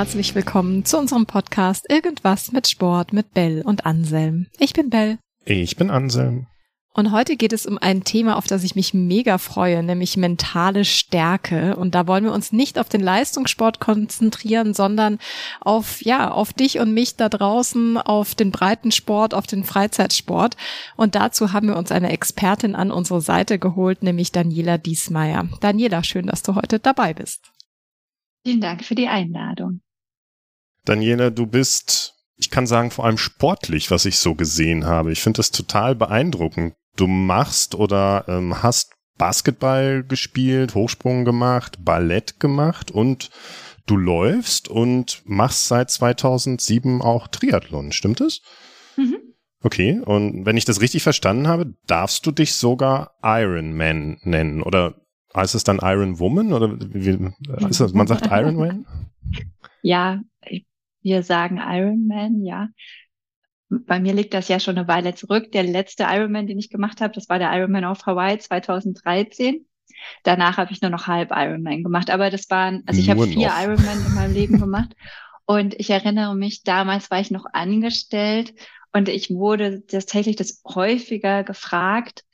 Herzlich 0.00 0.34
willkommen 0.34 0.86
zu 0.86 0.96
unserem 0.96 1.26
Podcast 1.26 1.84
Irgendwas 1.90 2.52
mit 2.52 2.66
Sport 2.66 3.12
mit 3.12 3.34
Bell 3.34 3.60
und 3.60 3.84
Anselm. 3.84 4.46
Ich 4.58 4.72
bin 4.72 4.88
Bell. 4.88 5.18
Ich 5.44 5.76
bin 5.76 5.90
Anselm. 5.90 6.46
Und 6.94 7.12
heute 7.12 7.36
geht 7.36 7.52
es 7.52 7.66
um 7.66 7.76
ein 7.76 8.02
Thema, 8.02 8.38
auf 8.38 8.46
das 8.46 8.64
ich 8.64 8.74
mich 8.74 8.94
mega 8.94 9.36
freue, 9.36 9.82
nämlich 9.82 10.16
mentale 10.16 10.86
Stärke. 10.86 11.76
Und 11.76 11.94
da 11.94 12.06
wollen 12.06 12.24
wir 12.24 12.32
uns 12.32 12.50
nicht 12.50 12.78
auf 12.78 12.88
den 12.88 13.02
Leistungssport 13.02 13.78
konzentrieren, 13.78 14.72
sondern 14.72 15.18
auf, 15.60 16.00
ja, 16.00 16.30
auf 16.30 16.54
dich 16.54 16.78
und 16.78 16.94
mich 16.94 17.16
da 17.16 17.28
draußen, 17.28 17.98
auf 17.98 18.34
den 18.34 18.52
Breitensport, 18.52 19.34
auf 19.34 19.46
den 19.46 19.64
Freizeitsport. 19.64 20.56
Und 20.96 21.14
dazu 21.14 21.52
haben 21.52 21.68
wir 21.68 21.76
uns 21.76 21.92
eine 21.92 22.10
Expertin 22.10 22.74
an 22.74 22.90
unsere 22.90 23.20
Seite 23.20 23.58
geholt, 23.58 24.02
nämlich 24.02 24.32
Daniela 24.32 24.78
Diesmeier. 24.78 25.46
Daniela, 25.60 26.02
schön, 26.04 26.26
dass 26.26 26.42
du 26.42 26.54
heute 26.54 26.78
dabei 26.78 27.12
bist. 27.12 27.52
Vielen 28.46 28.62
Dank 28.62 28.82
für 28.82 28.94
die 28.94 29.06
Einladung. 29.06 29.82
Daniela, 30.84 31.30
du 31.30 31.46
bist 31.46 32.16
ich 32.40 32.48
kann 32.48 32.66
sagen, 32.66 32.90
vor 32.90 33.04
allem 33.04 33.18
sportlich, 33.18 33.90
was 33.90 34.06
ich 34.06 34.16
so 34.16 34.34
gesehen 34.34 34.86
habe. 34.86 35.12
Ich 35.12 35.20
finde 35.20 35.36
das 35.36 35.50
total 35.50 35.94
beeindruckend 35.94 36.72
du 36.96 37.06
machst 37.06 37.74
oder 37.74 38.24
ähm, 38.28 38.62
hast 38.62 38.92
Basketball 39.16 40.02
gespielt, 40.02 40.74
Hochsprung 40.74 41.24
gemacht, 41.24 41.78
Ballett 41.84 42.40
gemacht 42.40 42.90
und 42.90 43.30
du 43.86 43.96
läufst 43.96 44.68
und 44.68 45.22
machst 45.24 45.68
seit 45.68 45.90
2007 45.90 47.02
auch 47.02 47.28
Triathlon, 47.28 47.92
stimmt 47.92 48.20
es? 48.20 48.42
Mhm. 48.96 49.16
Okay, 49.62 50.00
und 50.00 50.46
wenn 50.46 50.56
ich 50.56 50.64
das 50.64 50.80
richtig 50.80 51.02
verstanden 51.02 51.48
habe, 51.48 51.74
darfst 51.86 52.24
du 52.24 52.30
dich 52.30 52.54
sogar 52.54 53.16
Iron 53.22 53.76
Man 53.76 54.18
nennen 54.22 54.62
oder 54.62 54.94
heißt 55.34 55.54
es 55.54 55.64
dann 55.64 55.80
Iron 55.82 56.18
Woman 56.18 56.52
oder 56.52 56.78
wie, 56.78 57.32
das, 57.40 57.92
man 57.92 58.06
sagt 58.06 58.26
Iron 58.30 58.56
Man? 58.56 58.86
Ja, 59.82 60.20
wir 61.02 61.22
sagen 61.22 61.58
Iron 61.58 62.06
Man, 62.06 62.44
ja 62.44 62.68
bei 63.70 64.00
mir 64.00 64.12
liegt 64.12 64.34
das 64.34 64.48
ja 64.48 64.58
schon 64.58 64.76
eine 64.76 64.88
Weile 64.88 65.14
zurück. 65.14 65.52
Der 65.52 65.62
letzte 65.62 66.04
Ironman, 66.04 66.46
den 66.46 66.58
ich 66.58 66.70
gemacht 66.70 67.00
habe, 67.00 67.14
das 67.14 67.28
war 67.28 67.38
der 67.38 67.52
Ironman 67.56 67.84
auf 67.84 68.04
Hawaii 68.04 68.38
2013. 68.38 69.64
Danach 70.24 70.56
habe 70.56 70.72
ich 70.72 70.82
nur 70.82 70.90
noch 70.90 71.06
halb 71.06 71.30
Ironman 71.30 71.84
gemacht. 71.84 72.10
Aber 72.10 72.30
das 72.30 72.50
waren, 72.50 72.82
also 72.86 73.00
ich 73.00 73.08
habe 73.10 73.26
vier. 73.26 73.50
Ironman 73.62 74.06
in 74.06 74.14
meinem 74.14 74.34
Leben 74.34 74.60
gemacht. 74.60 74.94
Und 75.46 75.74
ich 75.78 75.90
erinnere 75.90 76.34
mich, 76.34 76.62
damals 76.62 77.10
war 77.10 77.20
ich 77.20 77.30
noch 77.30 77.44
angestellt 77.52 78.54
und 78.92 79.08
ich 79.08 79.30
wurde 79.30 79.84
tatsächlich 79.86 80.36
das 80.36 80.62
häufiger 80.66 81.44
gefragt, 81.44 82.24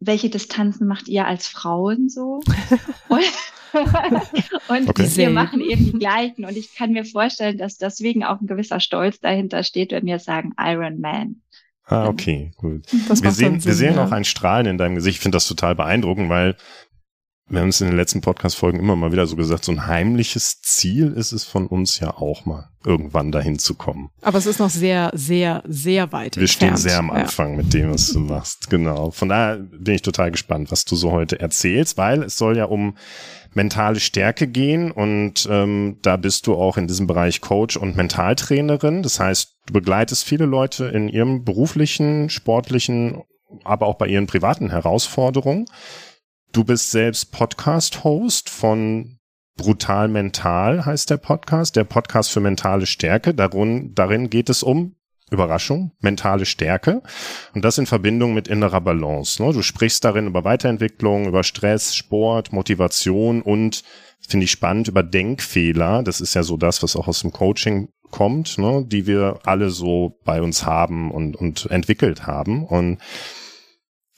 welche 0.00 0.30
Distanzen 0.30 0.86
macht 0.86 1.08
ihr 1.08 1.26
als 1.26 1.46
Frauen 1.46 2.08
so? 2.08 2.40
und, 3.08 3.24
und 4.68 4.88
okay. 4.88 5.10
wir 5.14 5.30
machen 5.30 5.60
eben 5.60 5.92
die 5.92 5.98
gleichen. 5.98 6.44
Und 6.44 6.56
ich 6.56 6.74
kann 6.74 6.92
mir 6.92 7.04
vorstellen, 7.04 7.58
dass 7.58 7.76
deswegen 7.76 8.24
auch 8.24 8.40
ein 8.40 8.46
gewisser 8.46 8.80
Stolz 8.80 9.20
dahinter 9.20 9.62
steht, 9.62 9.92
wenn 9.92 10.06
wir 10.06 10.18
sagen 10.18 10.54
Iron 10.58 11.00
Man. 11.00 11.42
Ah, 11.84 12.06
okay, 12.08 12.52
gut. 12.56 12.86
Das 13.08 13.22
wir 13.22 13.32
sehen, 13.32 13.60
Sinn, 13.60 13.64
wir 13.64 13.74
sehen 13.74 13.94
ja. 13.96 14.04
auch 14.04 14.12
ein 14.12 14.24
Strahlen 14.24 14.66
in 14.66 14.78
deinem 14.78 14.94
Gesicht. 14.94 15.16
Ich 15.16 15.22
finde 15.22 15.36
das 15.36 15.48
total 15.48 15.74
beeindruckend, 15.74 16.28
weil 16.28 16.56
wir 17.50 17.60
haben 17.60 17.68
es 17.68 17.80
in 17.80 17.88
den 17.88 17.96
letzten 17.96 18.20
Podcast-Folgen 18.20 18.78
immer 18.78 18.94
mal 18.94 19.10
wieder 19.10 19.26
so 19.26 19.34
gesagt, 19.34 19.64
so 19.64 19.72
ein 19.72 19.86
heimliches 19.86 20.62
Ziel 20.62 21.12
ist 21.12 21.32
es 21.32 21.44
von 21.44 21.66
uns 21.66 21.98
ja 21.98 22.16
auch 22.16 22.46
mal, 22.46 22.68
irgendwann 22.84 23.32
dahin 23.32 23.58
zu 23.58 23.74
kommen. 23.74 24.10
Aber 24.22 24.38
es 24.38 24.46
ist 24.46 24.60
noch 24.60 24.70
sehr, 24.70 25.10
sehr, 25.14 25.62
sehr 25.66 26.12
weit 26.12 26.36
Wir 26.36 26.42
entfernt. 26.42 26.50
stehen 26.50 26.76
sehr 26.76 26.98
am 26.98 27.10
Anfang 27.10 27.50
ja. 27.50 27.56
mit 27.56 27.74
dem, 27.74 27.92
was 27.92 28.12
du 28.12 28.20
machst. 28.20 28.70
Genau. 28.70 29.10
Von 29.10 29.28
daher 29.28 29.56
bin 29.56 29.94
ich 29.94 30.02
total 30.02 30.30
gespannt, 30.30 30.70
was 30.70 30.84
du 30.84 30.94
so 30.94 31.10
heute 31.10 31.40
erzählst, 31.40 31.98
weil 31.98 32.22
es 32.22 32.38
soll 32.38 32.56
ja 32.56 32.66
um 32.66 32.96
mentale 33.52 33.98
Stärke 33.98 34.46
gehen 34.46 34.92
und 34.92 35.48
ähm, 35.50 35.98
da 36.02 36.16
bist 36.16 36.46
du 36.46 36.54
auch 36.54 36.76
in 36.76 36.86
diesem 36.86 37.08
Bereich 37.08 37.40
Coach 37.40 37.76
und 37.76 37.96
Mentaltrainerin. 37.96 39.02
Das 39.02 39.18
heißt, 39.18 39.56
du 39.66 39.72
begleitest 39.72 40.24
viele 40.24 40.46
Leute 40.46 40.84
in 40.86 41.08
ihrem 41.08 41.44
beruflichen, 41.44 42.30
sportlichen, 42.30 43.22
aber 43.64 43.86
auch 43.86 43.96
bei 43.96 44.06
ihren 44.06 44.28
privaten 44.28 44.70
Herausforderungen. 44.70 45.66
Du 46.52 46.64
bist 46.64 46.90
selbst 46.90 47.30
Podcast-Host 47.30 48.50
von 48.50 49.18
Brutal 49.56 50.08
Mental 50.08 50.84
heißt 50.84 51.08
der 51.08 51.18
Podcast, 51.18 51.76
der 51.76 51.84
Podcast 51.84 52.32
für 52.32 52.40
mentale 52.40 52.86
Stärke. 52.86 53.34
Darin, 53.34 53.94
darin 53.94 54.30
geht 54.30 54.50
es 54.50 54.64
um 54.64 54.96
Überraschung, 55.30 55.92
mentale 56.00 56.46
Stärke 56.46 57.02
und 57.54 57.64
das 57.64 57.78
in 57.78 57.86
Verbindung 57.86 58.34
mit 58.34 58.48
innerer 58.48 58.80
Balance. 58.80 59.40
Ne? 59.40 59.52
Du 59.52 59.62
sprichst 59.62 60.04
darin 60.04 60.26
über 60.26 60.42
Weiterentwicklung, 60.42 61.28
über 61.28 61.44
Stress, 61.44 61.94
Sport, 61.94 62.52
Motivation 62.52 63.42
und, 63.42 63.84
finde 64.18 64.42
ich 64.42 64.50
spannend, 64.50 64.88
über 64.88 65.04
Denkfehler. 65.04 66.02
Das 66.02 66.20
ist 66.20 66.34
ja 66.34 66.42
so 66.42 66.56
das, 66.56 66.82
was 66.82 66.96
auch 66.96 67.06
aus 67.06 67.20
dem 67.20 67.30
Coaching 67.30 67.90
kommt, 68.10 68.58
ne? 68.58 68.84
die 68.84 69.06
wir 69.06 69.38
alle 69.44 69.70
so 69.70 70.18
bei 70.24 70.42
uns 70.42 70.66
haben 70.66 71.12
und, 71.12 71.36
und 71.36 71.70
entwickelt 71.70 72.26
haben. 72.26 72.64
Und 72.64 72.98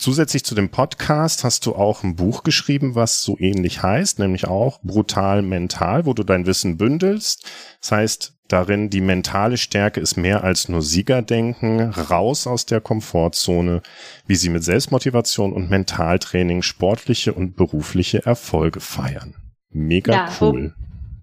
Zusätzlich 0.02 0.42
zu 0.42 0.56
dem 0.56 0.68
Podcast 0.68 1.44
hast 1.44 1.64
du 1.64 1.76
auch 1.76 2.02
ein 2.02 2.16
Buch 2.16 2.42
geschrieben, 2.42 2.96
was 2.96 3.22
so 3.22 3.38
ähnlich 3.38 3.84
heißt, 3.84 4.18
nämlich 4.18 4.48
auch 4.48 4.80
Brutal 4.82 5.42
Mental, 5.42 6.06
wo 6.06 6.12
du 6.12 6.24
dein 6.24 6.44
Wissen 6.44 6.76
bündelst. 6.76 7.48
Das 7.80 7.92
heißt, 7.92 8.34
darin 8.48 8.90
die 8.90 9.00
mentale 9.00 9.56
Stärke 9.56 10.00
ist 10.00 10.16
mehr 10.16 10.42
als 10.42 10.68
nur 10.68 10.82
Siegerdenken, 10.82 11.82
raus 11.82 12.48
aus 12.48 12.66
der 12.66 12.80
Komfortzone, 12.80 13.80
wie 14.26 14.34
sie 14.34 14.48
mit 14.48 14.64
Selbstmotivation 14.64 15.52
und 15.52 15.70
Mentaltraining 15.70 16.62
sportliche 16.62 17.32
und 17.32 17.54
berufliche 17.54 18.26
Erfolge 18.26 18.80
feiern. 18.80 19.36
Mega 19.70 20.12
ja, 20.12 20.32
cool. 20.40 20.74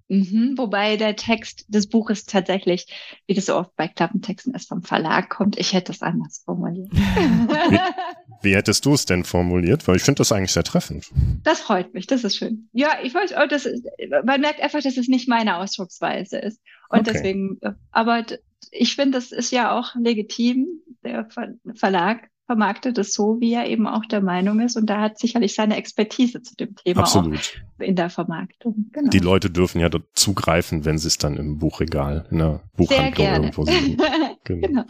Mhm, 0.08 0.54
wobei 0.58 0.96
der 0.96 1.18
Text 1.18 1.66
des 1.68 1.90
Buches 1.90 2.24
tatsächlich, 2.24 2.88
wie 3.28 3.34
das 3.34 3.48
so 3.48 3.58
oft 3.58 3.76
bei 3.76 3.90
Klappentexten 3.90 4.54
ist, 4.56 4.70
vom 4.70 4.84
Verlag 4.84 5.30
kommt. 5.30 5.60
Ich 5.60 5.74
hätte 5.74 5.92
es 5.92 6.02
anders 6.02 6.44
formuliert. 6.46 6.90
Wie, 8.42 8.56
hättest 8.56 8.86
du 8.86 8.94
es 8.94 9.06
denn 9.06 9.24
formuliert? 9.24 9.88
Weil 9.88 9.98
ich 9.98 10.04
finde 10.04 10.20
das 10.20 10.32
eigentlich 10.32 10.52
sehr 10.52 10.64
treffend. 10.64 11.10
Das 11.44 11.60
freut 11.60 11.94
mich, 11.94 12.08
das 12.08 12.24
ist 12.24 12.38
schön. 12.38 12.70
Ja, 12.74 12.98
ich 13.04 13.14
weiß, 13.14 13.34
oh, 13.38 13.48
das 13.48 13.66
ist, 13.66 13.86
man 14.24 14.42
merkt 14.42 14.62
einfach, 14.62 14.82
dass 14.82 14.98
es 14.98 15.08
nicht 15.08 15.28
meine 15.28 15.58
Ausdrucksweise 15.58 16.38
ist. 16.38 16.62
Und 16.90 17.02
okay. 17.02 17.12
deswegen, 17.14 17.60
aber 17.92 18.26
ich 18.72 18.96
finde, 18.96 19.18
das 19.18 19.32
ist 19.32 19.52
ja 19.52 19.78
auch 19.78 19.96
legitim. 19.96 20.68
Der 21.04 21.28
Verlag 21.76 22.30
vermarktet 22.50 22.98
es 22.98 23.14
so, 23.14 23.38
wie 23.40 23.54
er 23.54 23.68
eben 23.68 23.86
auch 23.86 24.06
der 24.06 24.22
Meinung 24.22 24.60
ist. 24.60 24.76
Und 24.76 24.88
da 24.88 25.02
hat 25.02 25.20
sicherlich 25.20 25.54
seine 25.54 25.78
Expertise 25.78 26.42
zu 26.42 26.56
dem 26.56 26.76
Thema 26.76 27.02
Absolut. 27.02 27.38
auch 27.38 27.84
in 27.84 27.96
der 27.96 28.10
Vermarktung. 28.10 28.90
Genau. 28.92 29.10
Die 29.12 29.20
Leute 29.20 29.52
dürfen 29.52 29.80
ja 29.80 29.90
zugreifen, 30.16 30.84
wenn 30.84 30.98
sie 30.98 31.10
es 31.10 31.20
dann 31.20 31.38
im 31.38 31.60
Buchregal, 31.60 32.26
in 32.32 32.40
der 32.40 32.62
Buchhandlung 32.76 33.28
irgendwo 33.28 33.66
sehen. 33.66 34.02
Genau. 34.46 34.68
genau. 34.68 34.84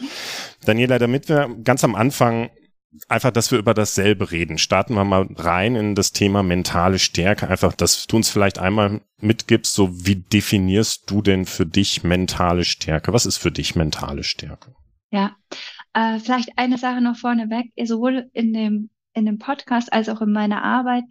Daniela, 0.63 0.99
damit 0.99 1.27
wir 1.27 1.49
ganz 1.63 1.83
am 1.83 1.95
Anfang 1.95 2.49
einfach, 3.07 3.31
dass 3.31 3.51
wir 3.51 3.59
über 3.59 3.73
dasselbe 3.73 4.31
reden. 4.31 4.57
Starten 4.57 4.93
wir 4.95 5.03
mal 5.03 5.27
rein 5.35 5.75
in 5.75 5.95
das 5.95 6.11
Thema 6.11 6.43
mentale 6.43 6.99
Stärke. 6.99 7.47
Einfach, 7.47 7.73
dass 7.73 8.07
du 8.07 8.15
uns 8.17 8.29
vielleicht 8.29 8.59
einmal 8.59 9.01
mitgibst, 9.21 9.73
so 9.73 10.05
wie 10.05 10.15
definierst 10.15 11.09
du 11.09 11.21
denn 11.21 11.45
für 11.45 11.65
dich 11.65 12.03
mentale 12.03 12.63
Stärke? 12.63 13.13
Was 13.13 13.25
ist 13.25 13.37
für 13.37 13.51
dich 13.51 13.75
mentale 13.75 14.23
Stärke? 14.23 14.73
Ja, 15.11 15.35
äh, 15.93 16.19
vielleicht 16.19 16.57
eine 16.57 16.77
Sache 16.77 17.01
noch 17.01 17.17
vorneweg, 17.17 17.71
sowohl 17.83 18.29
in 18.33 18.53
dem, 18.53 18.89
in 19.13 19.25
dem 19.25 19.39
Podcast 19.39 19.91
als 19.91 20.09
auch 20.09 20.21
in 20.21 20.31
meiner 20.31 20.63
Arbeit. 20.63 21.03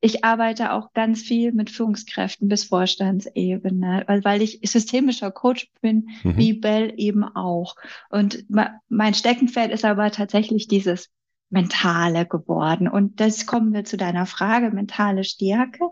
Ich 0.00 0.22
arbeite 0.22 0.72
auch 0.72 0.92
ganz 0.92 1.22
viel 1.22 1.52
mit 1.52 1.70
Führungskräften 1.70 2.46
bis 2.48 2.64
Vorstandsebene, 2.64 4.04
weil, 4.06 4.22
weil 4.22 4.42
ich 4.42 4.60
systemischer 4.62 5.30
Coach 5.30 5.70
bin, 5.80 6.10
mhm. 6.22 6.36
wie 6.36 6.52
Bell 6.52 6.92
eben 6.98 7.24
auch. 7.24 7.74
Und 8.10 8.44
mein 8.88 9.14
Steckenpferd 9.14 9.70
ist 9.70 9.84
aber 9.84 10.10
tatsächlich 10.10 10.68
dieses 10.68 11.10
Mentale 11.54 12.26
geworden. 12.26 12.88
Und 12.88 13.20
das 13.20 13.46
kommen 13.46 13.72
wir 13.72 13.84
zu 13.84 13.96
deiner 13.96 14.26
Frage, 14.26 14.70
mentale 14.70 15.24
Stärke. 15.24 15.88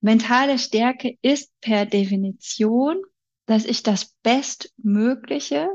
Mentale 0.00 0.58
Stärke 0.58 1.18
ist 1.20 1.52
per 1.60 1.84
Definition, 1.84 3.02
dass 3.46 3.64
ich 3.64 3.82
das 3.82 4.14
Bestmögliche 4.22 5.68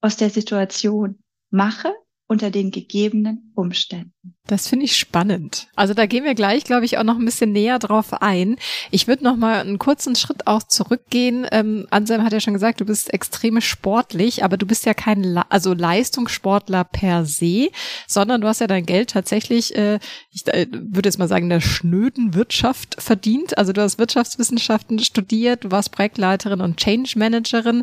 aus 0.00 0.16
der 0.16 0.30
Situation 0.30 1.22
mache 1.50 1.94
unter 2.30 2.52
den 2.52 2.70
gegebenen 2.70 3.50
Umständen. 3.56 4.36
Das 4.46 4.68
finde 4.68 4.84
ich 4.84 4.96
spannend. 4.96 5.66
Also 5.74 5.94
da 5.94 6.06
gehen 6.06 6.22
wir 6.22 6.36
gleich, 6.36 6.62
glaube 6.62 6.84
ich, 6.84 6.96
auch 6.96 7.02
noch 7.02 7.18
ein 7.18 7.24
bisschen 7.24 7.50
näher 7.50 7.80
drauf 7.80 8.22
ein. 8.22 8.56
Ich 8.92 9.08
würde 9.08 9.24
noch 9.24 9.36
mal 9.36 9.58
einen 9.58 9.80
kurzen 9.80 10.14
Schritt 10.14 10.46
auch 10.46 10.62
zurückgehen. 10.62 11.44
Ähm, 11.50 11.88
Anselm 11.90 12.22
hat 12.22 12.32
ja 12.32 12.38
schon 12.38 12.54
gesagt, 12.54 12.80
du 12.80 12.84
bist 12.84 13.12
extrem 13.12 13.60
sportlich, 13.60 14.44
aber 14.44 14.56
du 14.56 14.64
bist 14.64 14.86
ja 14.86 14.94
kein 14.94 15.24
Le 15.24 15.42
also 15.50 15.74
Leistungssportler 15.74 16.84
per 16.84 17.26
se, 17.26 17.70
sondern 18.06 18.40
du 18.40 18.46
hast 18.46 18.60
ja 18.60 18.68
dein 18.68 18.86
Geld 18.86 19.10
tatsächlich, 19.10 19.74
äh, 19.74 19.98
ich 20.30 20.46
äh, 20.46 20.68
würde 20.70 21.08
jetzt 21.08 21.18
mal 21.18 21.26
sagen, 21.26 21.46
in 21.46 21.50
der 21.50 21.60
schnöden 21.60 22.34
Wirtschaft 22.34 23.02
verdient. 23.02 23.58
Also 23.58 23.72
du 23.72 23.82
hast 23.82 23.98
Wirtschaftswissenschaften 23.98 25.00
studiert, 25.00 25.64
du 25.64 25.72
warst 25.72 25.90
Projektleiterin 25.90 26.60
und 26.60 26.76
Change 26.76 27.14
Managerin 27.16 27.82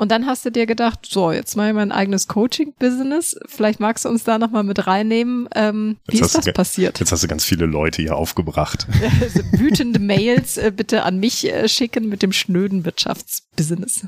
Und 0.00 0.10
dann 0.10 0.24
hast 0.24 0.46
du 0.46 0.50
dir 0.50 0.64
gedacht, 0.64 1.04
so, 1.04 1.30
jetzt 1.30 1.56
mache 1.56 1.68
ich 1.68 1.74
mein 1.74 1.92
eigenes 1.92 2.26
Coaching-Business. 2.26 3.38
Vielleicht 3.44 3.80
magst 3.80 4.06
du 4.06 4.08
uns 4.08 4.24
da 4.24 4.38
nochmal 4.38 4.62
mit 4.62 4.86
reinnehmen. 4.86 5.46
Ähm, 5.54 5.98
wie 6.08 6.20
ist 6.20 6.34
das 6.34 6.50
passiert? 6.54 7.00
Jetzt 7.00 7.12
hast 7.12 7.22
du 7.22 7.28
ganz 7.28 7.44
viele 7.44 7.66
Leute 7.66 8.00
hier 8.00 8.16
aufgebracht. 8.16 8.86
Also 9.20 9.40
wütende 9.52 9.98
Mails 9.98 10.56
äh, 10.56 10.72
bitte 10.74 11.02
an 11.02 11.18
mich 11.18 11.52
äh, 11.52 11.68
schicken 11.68 12.08
mit 12.08 12.22
dem 12.22 12.32
schnöden 12.32 12.86
Wirtschaftsbusiness. 12.86 14.06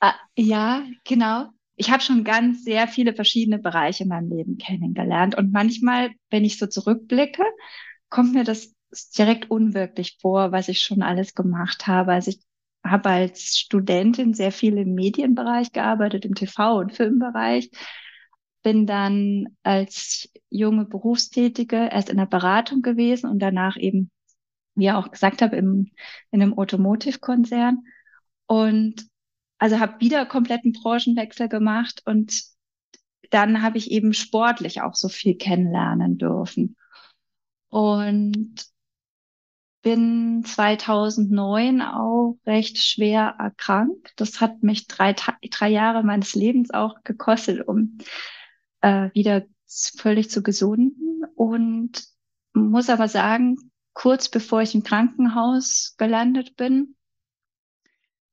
Ah, 0.00 0.14
ja, 0.34 0.82
genau. 1.04 1.50
Ich 1.76 1.90
habe 1.90 2.02
schon 2.02 2.24
ganz 2.24 2.64
sehr 2.64 2.88
viele 2.88 3.14
verschiedene 3.14 3.58
Bereiche 3.58 4.04
in 4.04 4.08
meinem 4.08 4.30
Leben 4.30 4.56
kennengelernt. 4.56 5.36
Und 5.36 5.52
manchmal, 5.52 6.10
wenn 6.30 6.44
ich 6.44 6.58
so 6.58 6.66
zurückblicke, 6.66 7.44
kommt 8.08 8.32
mir 8.32 8.44
das 8.44 8.72
direkt 9.16 9.50
unwirklich 9.50 10.18
vor, 10.20 10.52
was 10.52 10.68
ich 10.68 10.80
schon 10.80 11.02
alles 11.02 11.34
gemacht 11.34 11.86
habe. 11.86 12.12
Also 12.12 12.30
ich 12.30 12.40
habe 12.84 13.10
als 13.10 13.58
Studentin 13.58 14.34
sehr 14.34 14.52
viel 14.52 14.78
im 14.78 14.94
Medienbereich 14.94 15.72
gearbeitet, 15.72 16.24
im 16.24 16.34
TV- 16.34 16.78
und 16.78 16.92
Filmbereich. 16.94 17.70
Bin 18.62 18.86
dann 18.86 19.46
als 19.62 20.28
junge 20.50 20.84
Berufstätige 20.84 21.88
erst 21.90 22.10
in 22.10 22.18
der 22.18 22.26
Beratung 22.26 22.82
gewesen 22.82 23.30
und 23.30 23.38
danach 23.38 23.76
eben, 23.76 24.10
wie 24.74 24.86
ich 24.86 24.92
auch 24.92 25.10
gesagt 25.10 25.42
habe, 25.42 25.56
im, 25.56 25.90
in 26.30 26.42
einem 26.42 26.58
Automotive-Konzern. 26.58 27.78
Und 28.46 29.06
also 29.58 29.78
habe 29.78 30.00
wieder 30.00 30.26
kompletten 30.26 30.72
Branchenwechsel 30.72 31.48
gemacht 31.48 32.02
und 32.06 32.42
dann 33.30 33.62
habe 33.62 33.78
ich 33.78 33.90
eben 33.90 34.12
sportlich 34.12 34.82
auch 34.82 34.94
so 34.94 35.08
viel 35.08 35.36
kennenlernen 35.36 36.18
dürfen. 36.18 36.76
Und 37.68 38.66
bin 39.82 40.44
2009 40.44 41.82
auch 41.82 42.36
recht 42.46 42.78
schwer 42.78 43.36
erkrankt. 43.38 44.12
Das 44.16 44.40
hat 44.40 44.62
mich 44.62 44.86
drei, 44.86 45.14
drei 45.14 45.68
Jahre 45.68 46.02
meines 46.02 46.34
Lebens 46.34 46.70
auch 46.70 47.02
gekostet, 47.04 47.66
um 47.66 47.98
äh, 48.82 49.10
wieder 49.14 49.44
völlig 49.66 50.30
zu 50.30 50.42
gesunden. 50.42 51.24
Und 51.34 52.04
muss 52.52 52.90
aber 52.90 53.08
sagen, 53.08 53.56
kurz 53.94 54.28
bevor 54.28 54.62
ich 54.62 54.74
im 54.74 54.82
Krankenhaus 54.82 55.94
gelandet 55.96 56.56
bin, 56.56 56.96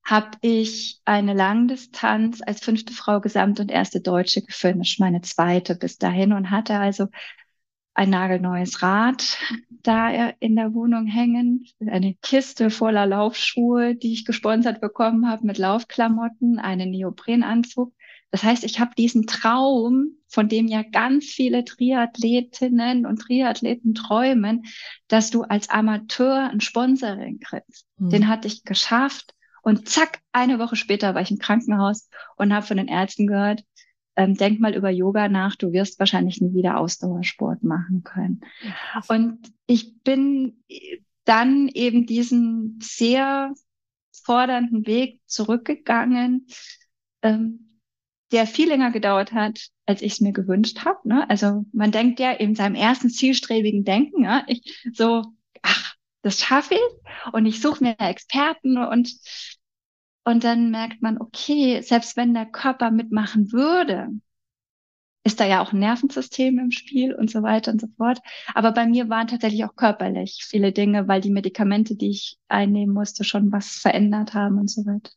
habe 0.04 0.38
ich 0.40 1.00
eine 1.04 1.34
Langdistanz 1.34 2.40
als 2.44 2.60
fünfte 2.60 2.94
Frau 2.94 3.20
Gesamt 3.20 3.60
und 3.60 3.70
erste 3.70 4.00
Deutsche 4.00 4.40
gefinisht, 4.42 5.00
meine 5.00 5.20
zweite 5.20 5.74
bis 5.74 5.98
dahin 5.98 6.32
und 6.32 6.50
hatte 6.50 6.78
also 6.78 7.08
ein 7.98 8.10
nagelneues 8.10 8.80
Rad 8.80 9.38
da 9.82 10.28
in 10.38 10.54
der 10.54 10.72
Wohnung 10.72 11.06
hängen, 11.06 11.66
eine 11.84 12.14
Kiste 12.22 12.70
voller 12.70 13.06
Laufschuhe, 13.06 13.96
die 13.96 14.12
ich 14.12 14.24
gesponsert 14.24 14.80
bekommen 14.80 15.28
habe 15.28 15.44
mit 15.44 15.58
Laufklamotten, 15.58 16.60
einen 16.60 16.92
Neoprenanzug. 16.92 17.92
Das 18.30 18.44
heißt, 18.44 18.62
ich 18.62 18.78
habe 18.78 18.92
diesen 18.96 19.26
Traum, 19.26 20.12
von 20.28 20.48
dem 20.48 20.68
ja 20.68 20.82
ganz 20.82 21.24
viele 21.24 21.64
Triathletinnen 21.64 23.04
und 23.04 23.18
Triathleten 23.18 23.94
träumen, 23.94 24.66
dass 25.08 25.30
du 25.30 25.42
als 25.42 25.68
Amateur 25.68 26.50
ein 26.50 26.60
Sponsoring 26.60 27.40
kriegst. 27.40 27.84
Mhm. 27.96 28.10
Den 28.10 28.28
hatte 28.28 28.46
ich 28.46 28.62
geschafft 28.62 29.34
und 29.62 29.88
zack, 29.88 30.20
eine 30.30 30.60
Woche 30.60 30.76
später 30.76 31.16
war 31.16 31.22
ich 31.22 31.32
im 31.32 31.38
Krankenhaus 31.38 32.08
und 32.36 32.54
habe 32.54 32.64
von 32.64 32.76
den 32.76 32.88
Ärzten 32.88 33.26
gehört, 33.26 33.64
ähm, 34.18 34.34
denk 34.34 34.58
mal 34.58 34.74
über 34.74 34.90
Yoga 34.90 35.28
nach, 35.28 35.54
du 35.54 35.72
wirst 35.72 36.00
wahrscheinlich 36.00 36.40
nie 36.40 36.52
wieder 36.52 36.78
Ausdauersport 36.78 37.62
machen 37.62 38.02
können. 38.02 38.40
Und 39.06 39.52
ich 39.66 40.02
bin 40.02 40.64
dann 41.24 41.68
eben 41.68 42.04
diesen 42.04 42.80
sehr 42.82 43.54
fordernden 44.24 44.86
Weg 44.86 45.20
zurückgegangen, 45.26 46.48
ähm, 47.22 47.80
der 48.32 48.46
viel 48.48 48.68
länger 48.68 48.90
gedauert 48.90 49.32
hat, 49.32 49.68
als 49.86 50.02
ich 50.02 50.14
es 50.14 50.20
mir 50.20 50.32
gewünscht 50.32 50.84
habe. 50.84 51.08
Ne? 51.08 51.30
Also 51.30 51.64
man 51.72 51.92
denkt 51.92 52.18
ja 52.18 52.32
in 52.32 52.56
seinem 52.56 52.74
ersten 52.74 53.10
zielstrebigen 53.10 53.84
Denken, 53.84 54.24
ja, 54.24 54.42
ich 54.48 54.84
so, 54.92 55.22
ach, 55.62 55.94
das 56.22 56.40
schaffe 56.40 56.74
ich 56.74 57.32
und 57.32 57.46
ich 57.46 57.60
suche 57.60 57.84
mir 57.84 57.94
Experten 58.00 58.78
und 58.78 59.14
und 60.28 60.44
dann 60.44 60.70
merkt 60.70 61.00
man, 61.00 61.18
okay, 61.18 61.80
selbst 61.80 62.18
wenn 62.18 62.34
der 62.34 62.44
Körper 62.44 62.90
mitmachen 62.90 63.50
würde, 63.50 64.10
ist 65.24 65.40
da 65.40 65.46
ja 65.46 65.62
auch 65.62 65.72
ein 65.72 65.78
Nervensystem 65.78 66.58
im 66.58 66.70
Spiel 66.70 67.14
und 67.14 67.30
so 67.30 67.42
weiter 67.42 67.72
und 67.72 67.80
so 67.80 67.86
fort. 67.96 68.18
Aber 68.52 68.72
bei 68.72 68.86
mir 68.86 69.08
waren 69.08 69.26
tatsächlich 69.26 69.64
auch 69.64 69.74
körperlich 69.74 70.44
viele 70.46 70.70
Dinge, 70.70 71.08
weil 71.08 71.22
die 71.22 71.30
Medikamente, 71.30 71.96
die 71.96 72.10
ich 72.10 72.38
einnehmen 72.46 72.92
musste, 72.92 73.24
schon 73.24 73.50
was 73.52 73.76
verändert 73.78 74.34
haben 74.34 74.58
und 74.58 74.68
so 74.70 74.84
weiter. 74.84 75.10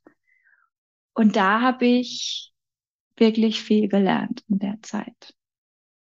Und 1.14 1.36
da 1.36 1.60
habe 1.60 1.88
ich 1.88 2.54
wirklich 3.18 3.62
viel 3.62 3.90
gelernt 3.90 4.46
in 4.48 4.60
der 4.60 4.78
Zeit. 4.82 5.36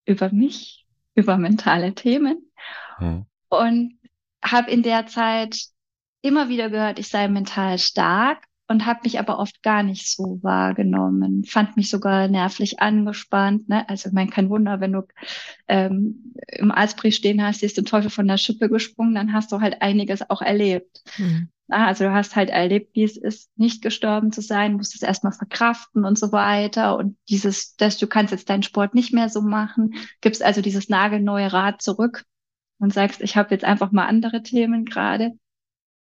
Über 0.05 0.31
mich, 0.31 0.85
über 1.15 1.39
mentale 1.39 1.95
Themen. 1.95 2.51
Hm. 2.97 3.25
Und 3.49 3.99
habe 4.43 4.69
in 4.69 4.83
der 4.83 5.07
Zeit 5.07 5.59
immer 6.21 6.47
wieder 6.49 6.69
gehört, 6.69 6.99
ich 6.99 7.07
sei 7.07 7.27
mental 7.27 7.79
stark 7.79 8.48
und 8.69 8.85
habe 8.85 8.99
mich 9.03 9.17
aber 9.17 9.39
oft 9.39 9.63
gar 9.63 9.81
nicht 9.81 10.07
so 10.07 10.39
wahrgenommen, 10.43 11.43
fand 11.43 11.75
mich 11.75 11.89
sogar 11.89 12.27
nervlich 12.27 12.79
angespannt. 12.79 13.67
Ne? 13.67 13.89
Also 13.89 14.09
ich 14.09 14.13
meine, 14.13 14.29
kein 14.29 14.49
Wunder, 14.51 14.79
wenn 14.79 14.93
du 14.93 15.07
ähm, 15.67 16.35
im 16.47 16.71
Arztbrief 16.71 17.15
stehen 17.15 17.43
hast, 17.43 17.63
ist 17.63 17.77
der 17.77 17.83
Teufel 17.83 18.11
von 18.11 18.27
der 18.27 18.37
Schippe 18.37 18.69
gesprungen, 18.69 19.15
dann 19.15 19.33
hast 19.33 19.51
du 19.51 19.59
halt 19.59 19.81
einiges 19.81 20.29
auch 20.29 20.43
erlebt. 20.43 21.01
Mhm. 21.17 21.49
Also 21.67 22.03
du 22.03 22.13
hast 22.13 22.35
halt 22.35 22.51
erlebt, 22.51 22.95
wie 22.95 23.03
es 23.03 23.17
ist, 23.17 23.49
nicht 23.57 23.81
gestorben 23.81 24.31
zu 24.31 24.41
sein, 24.41 24.73
musst 24.73 24.93
es 24.93 25.01
erstmal 25.01 25.33
verkraften 25.33 26.05
und 26.05 26.19
so 26.19 26.31
weiter. 26.31 26.95
Und 26.95 27.17
dieses, 27.27 27.75
dass 27.75 27.97
du 27.97 28.05
kannst 28.05 28.31
jetzt 28.31 28.51
deinen 28.51 28.63
Sport 28.63 28.93
nicht 28.93 29.13
mehr 29.13 29.29
so 29.29 29.41
machen, 29.41 29.95
gibst 30.21 30.43
also 30.43 30.61
dieses 30.61 30.89
nagelneue 30.89 31.51
Rad 31.51 31.81
zurück 31.81 32.23
und 32.77 32.93
sagst, 32.93 33.21
ich 33.21 33.35
habe 33.35 33.49
jetzt 33.49 33.65
einfach 33.65 33.91
mal 33.91 34.05
andere 34.05 34.43
Themen 34.43 34.85
gerade. 34.85 35.31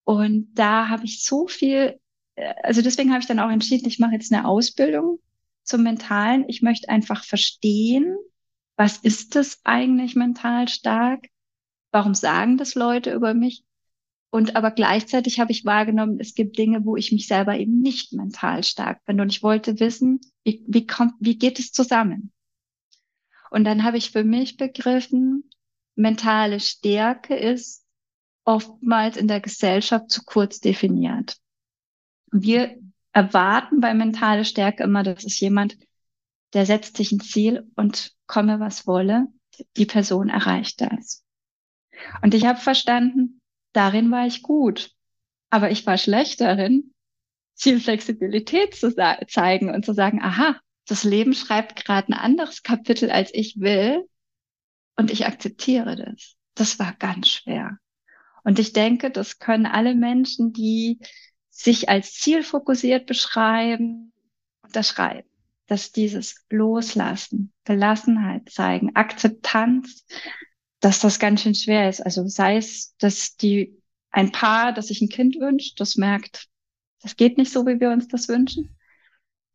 Und 0.05 0.49
da 0.55 0.89
habe 0.89 1.07
ich 1.07 1.25
so 1.25 1.47
viel 1.47 1.99
also 2.63 2.83
deswegen 2.83 3.11
habe 3.11 3.21
ich 3.21 3.27
dann 3.27 3.41
auch 3.41 3.51
entschieden, 3.51 3.89
ich 3.89 3.99
mache 3.99 4.13
jetzt 4.13 4.33
eine 4.33 4.47
Ausbildung 4.47 5.19
zum 5.65 5.83
Mentalen. 5.83 6.45
Ich 6.49 6.63
möchte 6.63 6.89
einfach 6.89 7.25
verstehen, 7.25 8.17
was 8.77 8.99
ist 8.99 9.35
das 9.35 9.61
eigentlich 9.65 10.15
mental 10.15 10.69
stark? 10.69 11.27
Warum 11.91 12.15
sagen 12.15 12.57
das 12.57 12.75
Leute 12.75 13.13
über 13.13 13.35
mich? 13.35 13.65
Und 14.31 14.57
aber 14.57 14.71
gleichzeitig 14.71 15.41
habe 15.41 15.53
ich 15.53 15.65
wahrgenommen, 15.65 16.19
es 16.21 16.35
gibt 16.35 16.59
Dinge, 16.59 16.85
wo 16.85 16.97
ich 16.97 17.13
mich 17.13 17.27
selber 17.27 17.59
eben 17.59 17.81
nicht 17.81 18.13
mental 18.13 18.63
stark 18.63 19.05
bin. 19.05 19.21
Und 19.21 19.33
ich 19.33 19.43
wollte 19.43 19.81
wissen, 19.81 20.21
wie, 20.45 20.63
wie 20.67 20.87
kommt, 20.87 21.15
wie 21.19 21.39
geht 21.39 21.59
es 21.59 21.73
zusammen? 21.73 22.31
Und 23.51 23.65
dann 23.65 23.85
habe 23.85 23.97
ich 23.97 24.11
für 24.11 24.25
mich 24.25 24.59
begriffen, 24.59 25.49
mentale 25.95 26.61
Stärke 26.61 27.35
ist 27.35 27.85
oftmals 28.45 29.17
in 29.17 29.29
der 29.29 29.41
Gesellschaft 29.41 30.11
zu 30.11 30.23
kurz 30.25 30.61
definiert. 30.61 31.37
Wir 32.31 32.77
erwarten 33.13 33.81
bei 33.81 33.95
mentale 33.95 34.45
Stärke 34.45 34.85
immer, 34.85 35.03
das 35.03 35.25
ist 35.25 35.41
jemand, 35.41 35.77
der 36.55 36.67
setzt 36.67 36.97
sich 36.97 37.13
ein 37.13 37.21
Ziel 37.21 37.71
und 37.77 38.15
komme 38.27 38.61
was 38.61 38.87
wolle, 38.87 39.27
die 39.77 39.87
Person 39.87 40.29
erreicht 40.29 40.81
das. 40.81 41.25
Und 42.23 42.35
ich 42.35 42.47
habe 42.47 42.61
verstanden, 42.61 43.41
darin 43.73 44.11
war 44.11 44.27
ich 44.27 44.43
gut, 44.43 44.93
aber 45.51 45.71
ich 45.71 45.87
war 45.87 45.99
schlecht 45.99 46.41
darin, 46.41 46.95
Zielflexibilität 47.55 48.77
zu 48.77 48.95
zeigen 49.27 49.75
und 49.75 49.85
zu 49.85 49.93
sagen, 49.93 50.23
aha, 50.23 50.61
das 50.87 51.05
Leben 51.05 51.35
schreibt 51.35 51.85
gerade 51.85 52.13
ein 52.13 52.15
anderes 52.15 52.63
Kapitel, 52.63 53.11
als 53.11 53.31
ich 53.35 53.59
will, 53.59 54.05
und 54.97 55.11
ich 55.11 55.27
akzeptiere 55.27 55.97
das. 55.97 56.35
Das 56.55 56.79
war 56.79 56.93
ganz 56.93 57.29
schwer. 57.29 57.79
Und 58.43 58.59
ich 58.59 58.73
denke, 58.73 59.11
das 59.11 59.39
können 59.39 59.67
alle 59.67 59.95
Menschen, 59.95 60.53
die 60.53 60.99
sich 61.59 61.89
als 61.89 62.15
zielfokussiert 62.15 63.07
beschreiben, 63.07 64.13
unterschreiben, 64.63 65.29
dass 65.67 65.91
dieses 65.91 66.47
Loslassen, 66.51 67.53
Gelassenheit 67.65 68.49
zeigen, 68.49 68.95
Akzeptanz, 68.95 70.07
dass 70.79 71.01
das 71.01 71.19
ganz 71.19 71.43
schön 71.43 71.57
schwer 71.57 71.89
ist. 71.89 72.01
Also 72.01 72.29
sei 72.29 72.59
es, 72.59 72.95
dass 72.99 73.35
die 73.35 73.77
ein 74.11 74.31
Paar, 74.31 74.73
das 74.73 74.87
sich 74.87 75.01
ein 75.01 75.09
Kind 75.09 75.41
wünscht, 75.41 75.81
das 75.81 75.97
merkt, 75.97 76.47
das 77.03 77.17
geht 77.17 77.39
nicht 77.39 77.53
so, 77.53 77.67
wie 77.67 77.81
wir 77.81 77.91
uns 77.91 78.07
das 78.07 78.29
wünschen, 78.29 78.77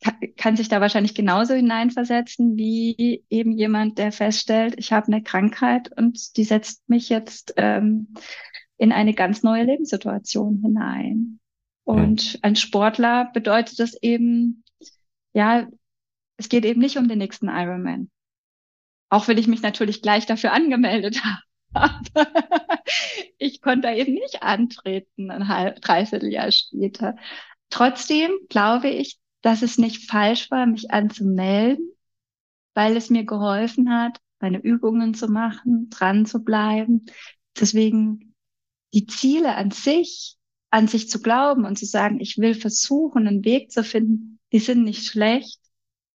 kann, 0.03 0.17
kann 0.35 0.55
sich 0.57 0.67
da 0.67 0.81
wahrscheinlich 0.81 1.15
genauso 1.15 1.53
hineinversetzen 1.53 2.57
wie 2.57 3.23
eben 3.29 3.53
jemand, 3.53 3.97
der 3.97 4.11
feststellt, 4.11 4.75
ich 4.77 4.91
habe 4.91 5.07
eine 5.07 5.23
Krankheit 5.23 5.89
und 5.97 6.35
die 6.35 6.43
setzt 6.43 6.89
mich 6.89 7.07
jetzt 7.07 7.53
ähm, 7.55 8.13
in 8.75 8.91
eine 8.91 9.13
ganz 9.13 9.41
neue 9.41 9.63
Lebenssituation 9.63 10.59
hinein. 10.61 11.39
Und 11.83 12.39
ein 12.41 12.55
Sportler 12.55 13.29
bedeutet 13.33 13.79
das 13.79 13.93
eben, 14.01 14.63
ja, 15.33 15.67
es 16.37 16.49
geht 16.49 16.65
eben 16.65 16.79
nicht 16.79 16.97
um 16.97 17.07
den 17.07 17.17
nächsten 17.17 17.47
Ironman. 17.49 18.09
Auch 19.09 19.27
wenn 19.27 19.37
ich 19.37 19.47
mich 19.47 19.61
natürlich 19.61 20.01
gleich 20.01 20.25
dafür 20.25 20.53
angemeldet 20.53 21.21
habe. 21.73 22.03
ich 23.37 23.61
konnte 23.61 23.89
eben 23.89 24.13
nicht 24.13 24.43
antreten, 24.43 25.29
ein 25.29 25.47
halb, 25.47 25.81
dreiviertel 25.81 26.31
Jahr 26.31 26.51
später. 26.51 27.15
Trotzdem 27.69 28.31
glaube 28.49 28.89
ich, 28.89 29.19
dass 29.41 29.61
es 29.61 29.77
nicht 29.77 30.09
falsch 30.09 30.49
war, 30.51 30.65
mich 30.65 30.91
anzumelden, 30.91 31.91
weil 32.73 32.95
es 32.95 33.09
mir 33.09 33.25
geholfen 33.25 33.91
hat, 33.91 34.19
meine 34.39 34.59
Übungen 34.59 35.13
zu 35.13 35.27
machen, 35.27 35.89
dran 35.89 36.25
zu 36.25 36.43
bleiben. 36.43 37.05
Deswegen 37.59 38.35
die 38.93 39.05
Ziele 39.05 39.55
an 39.55 39.71
sich, 39.71 40.37
an 40.73 40.87
sich 40.87 41.07
zu 41.07 41.21
glauben 41.21 41.65
und 41.65 41.77
zu 41.77 41.85
sagen, 41.85 42.19
ich 42.19 42.39
will 42.39 42.55
versuchen, 42.55 43.27
einen 43.27 43.45
Weg 43.45 43.71
zu 43.71 43.83
finden, 43.83 44.39
die 44.51 44.57
sind 44.57 44.83
nicht 44.83 45.05
schlecht. 45.05 45.59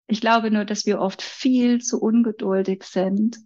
Ich 0.06 0.20
glaube 0.20 0.52
nur, 0.52 0.64
dass 0.64 0.86
wir 0.86 1.00
oft 1.00 1.22
viel 1.22 1.80
zu 1.80 2.00
ungeduldig 2.00 2.84
sind 2.84 3.38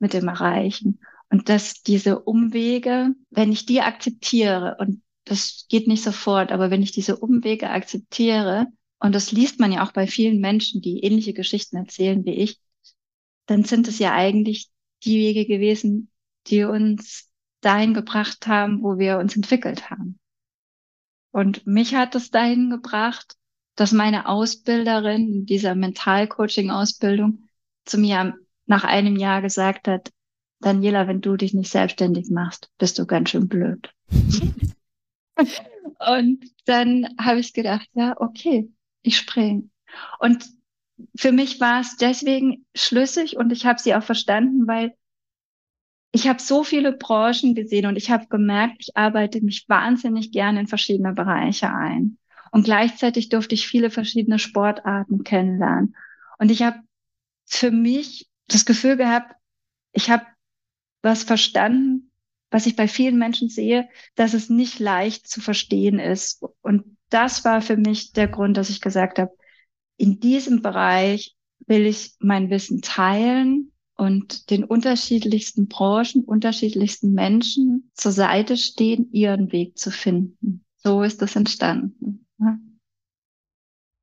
mit 0.00 0.14
dem 0.14 0.26
Erreichen 0.26 0.98
und 1.30 1.48
dass 1.48 1.82
diese 1.84 2.18
Umwege, 2.18 3.14
wenn 3.30 3.52
ich 3.52 3.66
die 3.66 3.82
akzeptiere 3.82 4.76
und 4.80 5.00
das 5.24 5.66
geht 5.68 5.86
nicht 5.86 6.02
sofort, 6.02 6.50
aber 6.50 6.72
wenn 6.72 6.82
ich 6.82 6.90
diese 6.90 7.18
Umwege 7.18 7.70
akzeptiere, 7.70 8.66
und 8.98 9.14
das 9.14 9.30
liest 9.30 9.60
man 9.60 9.70
ja 9.70 9.86
auch 9.86 9.92
bei 9.92 10.08
vielen 10.08 10.40
Menschen, 10.40 10.82
die 10.82 11.04
ähnliche 11.04 11.34
Geschichten 11.34 11.76
erzählen 11.76 12.24
wie 12.24 12.34
ich, 12.34 12.58
dann 13.46 13.62
sind 13.62 13.86
es 13.86 14.00
ja 14.00 14.12
eigentlich 14.12 14.70
die 15.04 15.18
Wege 15.18 15.46
gewesen, 15.46 16.10
die 16.48 16.64
uns 16.64 17.30
dahin 17.60 17.94
gebracht 17.94 18.48
haben, 18.48 18.82
wo 18.82 18.98
wir 18.98 19.18
uns 19.18 19.36
entwickelt 19.36 19.88
haben. 19.88 20.18
Und 21.30 21.66
mich 21.66 21.94
hat 21.94 22.14
es 22.14 22.30
dahin 22.30 22.70
gebracht, 22.70 23.36
dass 23.76 23.92
meine 23.92 24.26
Ausbilderin 24.26 25.32
in 25.32 25.46
dieser 25.46 25.74
Mentalcoaching-Ausbildung 25.74 27.48
zu 27.84 27.98
mir 27.98 28.34
nach 28.66 28.84
einem 28.84 29.16
Jahr 29.16 29.40
gesagt 29.40 29.88
hat, 29.88 30.10
Daniela, 30.60 31.06
wenn 31.06 31.20
du 31.20 31.36
dich 31.36 31.54
nicht 31.54 31.70
selbstständig 31.70 32.30
machst, 32.30 32.70
bist 32.78 32.98
du 32.98 33.06
ganz 33.06 33.30
schön 33.30 33.48
blöd. 33.48 33.94
und 36.10 36.44
dann 36.66 37.08
habe 37.20 37.38
ich 37.38 37.52
gedacht, 37.52 37.88
ja, 37.94 38.16
okay, 38.18 38.68
ich 39.02 39.16
springe. 39.16 39.70
Und 40.18 40.44
für 41.16 41.30
mich 41.30 41.60
war 41.60 41.80
es 41.80 41.96
deswegen 41.96 42.66
schlüssig 42.74 43.36
und 43.36 43.52
ich 43.52 43.66
habe 43.66 43.80
sie 43.80 43.94
auch 43.94 44.02
verstanden, 44.02 44.66
weil 44.66 44.94
ich 46.12 46.26
habe 46.26 46.40
so 46.40 46.64
viele 46.64 46.92
Branchen 46.92 47.54
gesehen 47.54 47.86
und 47.86 47.96
ich 47.96 48.10
habe 48.10 48.26
gemerkt, 48.28 48.76
ich 48.78 48.96
arbeite 48.96 49.40
mich 49.42 49.68
wahnsinnig 49.68 50.32
gerne 50.32 50.60
in 50.60 50.66
verschiedene 50.66 51.12
Bereiche 51.12 51.72
ein. 51.72 52.18
Und 52.50 52.64
gleichzeitig 52.64 53.28
durfte 53.28 53.54
ich 53.54 53.68
viele 53.68 53.90
verschiedene 53.90 54.38
Sportarten 54.38 55.22
kennenlernen. 55.22 55.94
Und 56.38 56.50
ich 56.50 56.62
habe 56.62 56.78
für 57.44 57.70
mich 57.70 58.28
das 58.46 58.64
Gefühl 58.64 58.96
gehabt, 58.96 59.34
ich 59.92 60.10
habe 60.10 60.24
was 61.02 61.24
verstanden, 61.24 62.10
was 62.50 62.64
ich 62.66 62.76
bei 62.76 62.88
vielen 62.88 63.18
Menschen 63.18 63.50
sehe, 63.50 63.88
dass 64.14 64.32
es 64.32 64.48
nicht 64.48 64.78
leicht 64.78 65.28
zu 65.28 65.42
verstehen 65.42 65.98
ist. 65.98 66.42
Und 66.62 66.96
das 67.10 67.44
war 67.44 67.60
für 67.60 67.76
mich 67.76 68.12
der 68.12 68.28
Grund, 68.28 68.56
dass 68.56 68.70
ich 68.70 68.80
gesagt 68.80 69.18
habe, 69.18 69.36
in 69.98 70.20
diesem 70.20 70.62
Bereich 70.62 71.36
will 71.66 71.84
ich 71.84 72.14
mein 72.20 72.48
Wissen 72.48 72.80
teilen 72.80 73.72
und 73.98 74.50
den 74.50 74.64
unterschiedlichsten 74.64 75.66
Branchen, 75.66 76.24
unterschiedlichsten 76.24 77.12
Menschen 77.12 77.90
zur 77.94 78.12
Seite 78.12 78.56
stehen, 78.56 79.10
ihren 79.12 79.52
Weg 79.52 79.76
zu 79.76 79.90
finden. 79.90 80.64
So 80.76 81.02
ist 81.02 81.20
das 81.20 81.34
entstanden. 81.36 82.24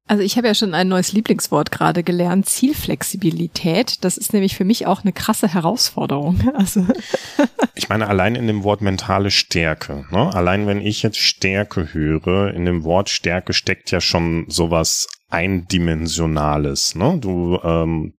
Also 0.08 0.22
ich 0.22 0.38
habe 0.38 0.48
ja 0.48 0.54
schon 0.54 0.76
ein 0.76 0.90
neues 0.90 1.14
Lieblingswort 1.14 1.72
gerade 1.72 2.04
gelernt, 2.04 2.48
Zielflexibilität. 2.48 4.04
Das 4.04 4.18
ist 4.18 4.34
nämlich 4.34 4.56
für 4.56 4.66
mich 4.66 4.86
auch 4.86 5.02
eine 5.02 5.14
krasse 5.14 5.48
Herausforderung. 5.48 6.40
Also 6.54 6.86
ich 7.76 7.90
meine, 7.90 8.08
allein 8.08 8.36
in 8.36 8.48
dem 8.48 8.64
Wort 8.64 8.82
mentale 8.82 9.32
Stärke, 9.32 10.06
ne? 10.12 10.34
allein 10.34 10.68
wenn 10.68 10.82
ich 10.82 11.04
jetzt 11.04 11.18
Stärke 11.18 11.94
höre, 11.94 12.54
in 12.54 12.66
dem 12.66 12.84
Wort 12.84 13.10
Stärke 13.10 13.54
steckt 13.54 13.92
ja 13.92 14.02
schon 14.02 14.46
sowas 14.50 15.08
Eindimensionales. 15.30 16.96
Ne? 16.96 17.18
Du 17.20 17.60
ähm, 17.64 18.14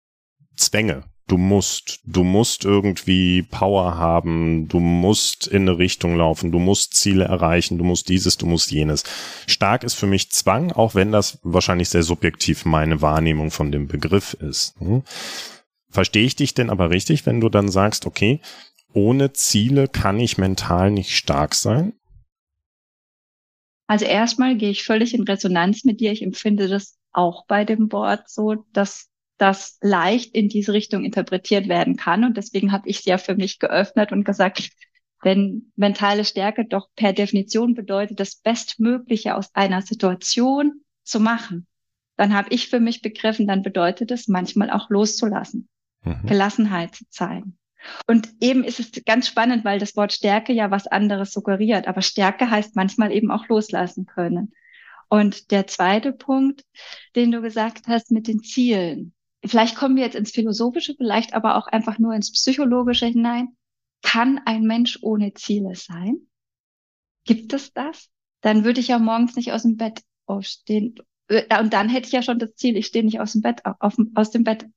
Zwänge, 0.56 1.04
du 1.28 1.38
musst, 1.38 2.02
du 2.06 2.24
musst 2.24 2.66
irgendwie 2.66 3.44
Power 3.44 3.98
haben, 3.98 4.68
du 4.68 4.80
musst 4.80 5.48
in 5.48 5.64
eine 5.64 5.78
Richtung 5.78 6.16
laufen, 6.16 6.52
du 6.52 6.60
musst 6.60 6.94
Ziele 6.94 7.26
erreichen, 7.26 7.78
du 7.78 7.84
musst 7.84 8.10
dieses, 8.10 8.38
du 8.38 8.46
musst 8.46 8.72
jenes. 8.72 9.04
Stark 9.48 9.84
ist 9.84 9.96
für 9.96 10.08
mich 10.08 10.32
Zwang, 10.32 10.72
auch 10.72 10.96
wenn 10.96 11.12
das 11.12 11.40
wahrscheinlich 11.44 11.90
sehr 11.90 12.04
subjektiv 12.04 12.66
meine 12.66 13.02
Wahrnehmung 13.02 13.52
von 13.52 13.72
dem 13.72 13.88
Begriff 13.88 14.34
ist. 14.36 14.76
Hm? 14.80 15.04
Verstehe 15.90 16.26
ich 16.26 16.36
dich 16.36 16.54
denn 16.54 16.70
aber 16.70 16.90
richtig, 16.90 17.26
wenn 17.26 17.42
du 17.42 17.50
dann 17.50 17.70
sagst, 17.70 18.06
okay, 18.06 18.40
ohne 18.94 19.34
Ziele 19.34 19.88
kann 19.88 20.20
ich 20.20 20.38
mental 20.38 20.92
nicht 20.92 21.16
stark 21.16 21.56
sein? 21.56 21.94
Also 23.88 24.06
erstmal 24.06 24.58
gehe 24.58 24.72
ich 24.72 24.84
völlig 24.84 25.14
in 25.14 25.24
Resonanz 25.24 25.84
mit 25.84 26.00
dir. 26.00 26.12
Ich 26.12 26.22
empfinde 26.22 26.68
das 26.68 26.98
auch 27.12 27.46
bei 27.46 27.66
dem 27.66 27.92
Wort 27.92 28.30
so, 28.30 28.66
dass 28.74 29.10
das 29.38 29.78
leicht 29.82 30.34
in 30.34 30.50
diese 30.50 30.74
Richtung 30.74 31.04
interpretiert 31.04 31.68
werden 31.68 31.98
kann. 31.98 32.24
Und 32.24 32.38
deswegen 32.38 32.72
habe 32.72 32.88
ich 32.88 33.00
es 33.00 33.06
ja 33.06 33.18
für 33.18 33.36
mich 33.36 33.60
geöffnet 33.60 34.12
und 34.12 34.24
gesagt, 34.24 34.70
wenn 35.22 35.72
mentale 35.76 36.24
Stärke 36.24 36.66
doch 36.66 36.88
per 36.96 37.14
Definition 37.14 37.74
bedeutet, 37.74 38.20
das 38.20 38.36
Bestmögliche 38.36 39.36
aus 39.36 39.54
einer 39.56 39.82
Situation 39.82 40.82
zu 41.04 41.20
machen, 41.20 41.68
dann 42.16 42.34
habe 42.34 42.50
ich 42.52 42.70
für 42.70 42.80
mich 42.80 43.02
begriffen, 43.02 43.48
dann 43.48 43.62
bedeutet 43.62 44.12
es 44.12 44.28
manchmal 44.28 44.70
auch 44.70 44.90
loszulassen, 44.90 45.68
mhm. 46.04 46.28
Gelassenheit 46.28 46.96
zu 46.96 47.10
zeigen. 47.10 47.58
Und 48.08 48.30
eben 48.40 48.64
ist 48.64 48.80
es 48.80 48.92
ganz 49.06 49.28
spannend, 49.28 49.66
weil 49.66 49.80
das 49.80 49.96
Wort 49.96 50.14
Stärke 50.14 50.54
ja 50.54 50.72
was 50.72 50.88
anderes 50.88 51.32
suggeriert. 51.32 51.88
Aber 51.88 52.02
Stärke 52.02 52.50
heißt 52.50 52.76
manchmal 52.76 53.12
eben 53.12 53.32
auch 53.32 53.48
loslassen 53.48 54.06
können. 54.06 54.54
Und 55.10 55.52
der 55.52 55.68
zweite 55.68 56.12
Punkt, 56.12 56.64
den 57.16 57.32
du 57.32 57.42
gesagt 57.42 57.88
hast 57.88 58.12
mit 58.12 58.28
den 58.28 58.42
Zielen, 58.42 59.14
vielleicht 59.46 59.76
kommen 59.76 59.96
wir 59.96 60.04
jetzt 60.04 60.16
ins 60.16 60.32
Philosophische, 60.32 60.96
vielleicht 60.96 61.34
aber 61.34 61.58
auch 61.58 61.68
einfach 61.68 62.00
nur 62.00 62.14
ins 62.14 62.32
Psychologische 62.32 63.08
hinein. 63.08 63.56
Kann 64.02 64.40
ein 64.46 64.64
Mensch 64.64 65.00
ohne 65.02 65.34
Ziele 65.34 65.76
sein? 65.76 66.18
Gibt 67.26 67.54
es 67.54 67.74
das? 67.74 68.10
Dann 68.42 68.64
würde 68.64 68.80
ich 68.80 68.90
ja 68.90 69.00
morgens 69.00 69.36
nicht 69.36 69.52
aus 69.52 69.64
dem 69.64 69.78
Bett 69.78 70.04
aufstehen. 70.28 70.96
Äh, 71.28 71.60
und 71.60 71.74
dann 71.74 71.90
hätte 71.90 72.08
ich 72.08 72.14
ja 72.14 72.22
schon 72.22 72.40
das 72.40 72.56
Ziel, 72.56 72.78
ich 72.78 72.86
stehe 72.86 73.04
nicht 73.04 73.20
aus 73.20 73.32
dem 73.32 73.42
Bett, 73.42 73.62
auf, 73.66 73.96
aus 74.14 74.32
dem 74.32 74.44
Bett 74.44 74.68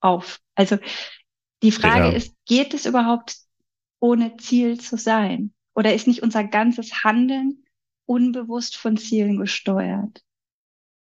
auf. 0.00 0.40
Also 0.54 0.78
die 1.62 1.72
Frage 1.72 2.08
ja. 2.08 2.12
ist, 2.12 2.34
geht 2.46 2.74
es 2.74 2.86
überhaupt 2.86 3.36
ohne 4.00 4.36
Ziel 4.36 4.78
zu 4.78 4.96
sein? 4.96 5.54
Oder 5.74 5.94
ist 5.94 6.06
nicht 6.06 6.22
unser 6.22 6.44
ganzes 6.44 7.04
Handeln 7.04 7.64
unbewusst 8.06 8.76
von 8.76 8.96
Zielen 8.96 9.38
gesteuert? 9.38 10.22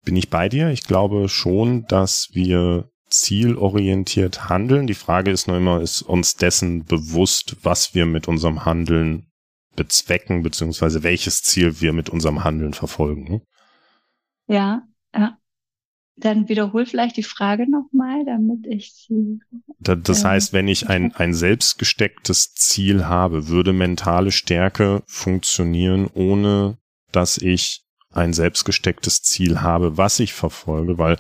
Bin 0.04 0.16
ich 0.16 0.30
bei 0.30 0.50
dir? 0.50 0.70
Ich 0.70 0.84
glaube 0.84 1.30
schon, 1.30 1.86
dass 1.88 2.30
wir 2.34 2.92
zielorientiert 3.10 4.50
handeln. 4.50 4.88
Die 4.88 4.94
Frage 4.94 5.32
ist 5.32 5.48
nur 5.48 5.58
immer, 5.58 5.82
ist 5.82 6.02
uns 6.02 6.36
dessen 6.36 6.86
bewusst, 6.86 7.58
was 7.64 7.94
wir 7.94 8.06
mit 8.06 8.28
unserem 8.28 8.66
Handeln 8.66 9.30
bezwecken, 9.76 10.44
beziehungsweise 10.44 11.04
welches 11.04 11.42
Ziel 11.42 11.80
wir 11.82 11.94
mit 11.94 12.10
unserem 12.10 12.44
Handeln 12.44 12.74
verfolgen. 12.74 13.42
Ja, 14.48 14.84
ja. 15.16 15.38
Dann 16.18 16.50
wiederhol 16.50 16.86
vielleicht 16.86 17.16
die 17.16 17.24
Frage 17.24 17.70
nochmal, 17.70 18.26
damit 18.26 18.66
ich 18.68 18.92
sie. 18.92 19.40
Das 19.80 20.26
heißt, 20.26 20.52
wenn 20.52 20.68
ich 20.68 20.90
ein, 20.90 21.16
ein 21.16 21.34
selbstgestecktes 21.34 22.52
Ziel 22.56 23.06
habe, 23.06 23.48
würde 23.48 23.72
mentale 23.72 24.34
Stärke 24.34 25.02
funktionieren, 25.08 26.10
ohne 26.14 26.78
dass 27.14 27.38
ich 27.38 27.86
ein 28.12 28.34
selbstgestecktes 28.34 29.22
Ziel 29.22 29.62
habe, 29.62 29.98
was 29.98 30.20
ich 30.20 30.34
verfolge, 30.34 30.98
weil 30.98 31.18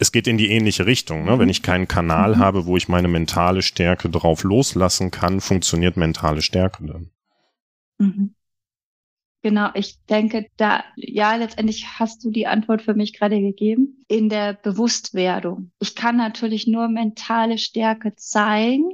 es 0.00 0.12
geht 0.12 0.26
in 0.26 0.38
die 0.38 0.50
ähnliche 0.50 0.86
Richtung. 0.86 1.24
Ne? 1.24 1.38
Wenn 1.38 1.50
ich 1.50 1.62
keinen 1.62 1.86
Kanal 1.86 2.36
mhm. 2.36 2.38
habe, 2.38 2.66
wo 2.66 2.76
ich 2.76 2.88
meine 2.88 3.06
mentale 3.06 3.60
Stärke 3.60 4.08
drauf 4.08 4.42
loslassen 4.44 5.10
kann, 5.10 5.40
funktioniert 5.40 5.98
mentale 5.98 6.40
Stärke 6.40 6.86
dann. 6.86 7.10
Mhm. 7.98 8.34
Genau, 9.42 9.70
ich 9.74 10.02
denke, 10.06 10.46
da, 10.56 10.84
ja, 10.96 11.34
letztendlich 11.34 11.98
hast 11.98 12.24
du 12.24 12.30
die 12.30 12.46
Antwort 12.46 12.82
für 12.82 12.94
mich 12.94 13.18
gerade 13.18 13.40
gegeben. 13.40 14.04
In 14.08 14.30
der 14.30 14.54
Bewusstwerdung. 14.54 15.70
Ich 15.78 15.94
kann 15.94 16.16
natürlich 16.16 16.66
nur 16.66 16.88
mentale 16.88 17.58
Stärke 17.58 18.14
zeigen, 18.16 18.90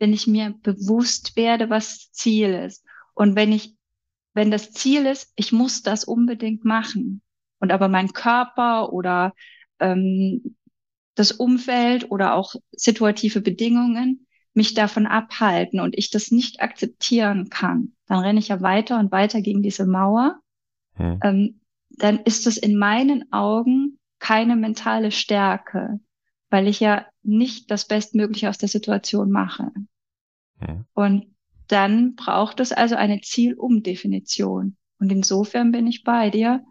wenn 0.00 0.12
ich 0.12 0.26
mir 0.26 0.54
bewusst 0.62 1.36
werde, 1.36 1.70
was 1.70 2.10
Ziel 2.10 2.52
ist. 2.52 2.84
Und 3.14 3.36
wenn 3.36 3.52
ich, 3.52 3.76
wenn 4.34 4.50
das 4.50 4.72
Ziel 4.72 5.06
ist, 5.06 5.32
ich 5.36 5.52
muss 5.52 5.82
das 5.82 6.04
unbedingt 6.04 6.64
machen. 6.64 7.22
Und 7.60 7.70
aber 7.70 7.88
mein 7.88 8.12
Körper 8.12 8.92
oder 8.92 9.34
ähm, 9.82 10.56
das 11.14 11.32
Umfeld 11.32 12.10
oder 12.10 12.34
auch 12.34 12.54
situative 12.72 13.40
Bedingungen 13.40 14.26
mich 14.54 14.74
davon 14.74 15.06
abhalten 15.06 15.80
und 15.80 15.96
ich 15.96 16.10
das 16.10 16.30
nicht 16.30 16.60
akzeptieren 16.60 17.48
kann, 17.48 17.92
dann 18.06 18.18
renne 18.20 18.38
ich 18.38 18.48
ja 18.48 18.60
weiter 18.60 18.98
und 18.98 19.12
weiter 19.12 19.40
gegen 19.40 19.62
diese 19.62 19.86
Mauer. 19.86 20.40
Hm. 20.94 21.20
Ähm, 21.22 21.60
dann 21.90 22.20
ist 22.20 22.46
es 22.46 22.56
in 22.56 22.78
meinen 22.78 23.32
Augen 23.32 23.98
keine 24.18 24.56
mentale 24.56 25.10
Stärke, 25.10 26.00
weil 26.50 26.68
ich 26.68 26.80
ja 26.80 27.06
nicht 27.22 27.70
das 27.70 27.86
Bestmögliche 27.86 28.48
aus 28.48 28.58
der 28.58 28.68
Situation 28.68 29.30
mache. 29.30 29.72
Hm. 30.58 30.84
Und 30.94 31.34
dann 31.68 32.14
braucht 32.14 32.60
es 32.60 32.72
also 32.72 32.94
eine 32.94 33.20
Zielumdefinition. 33.20 34.76
Und 34.98 35.12
insofern 35.12 35.72
bin 35.72 35.86
ich 35.86 36.04
bei 36.04 36.30
dir. 36.30 36.62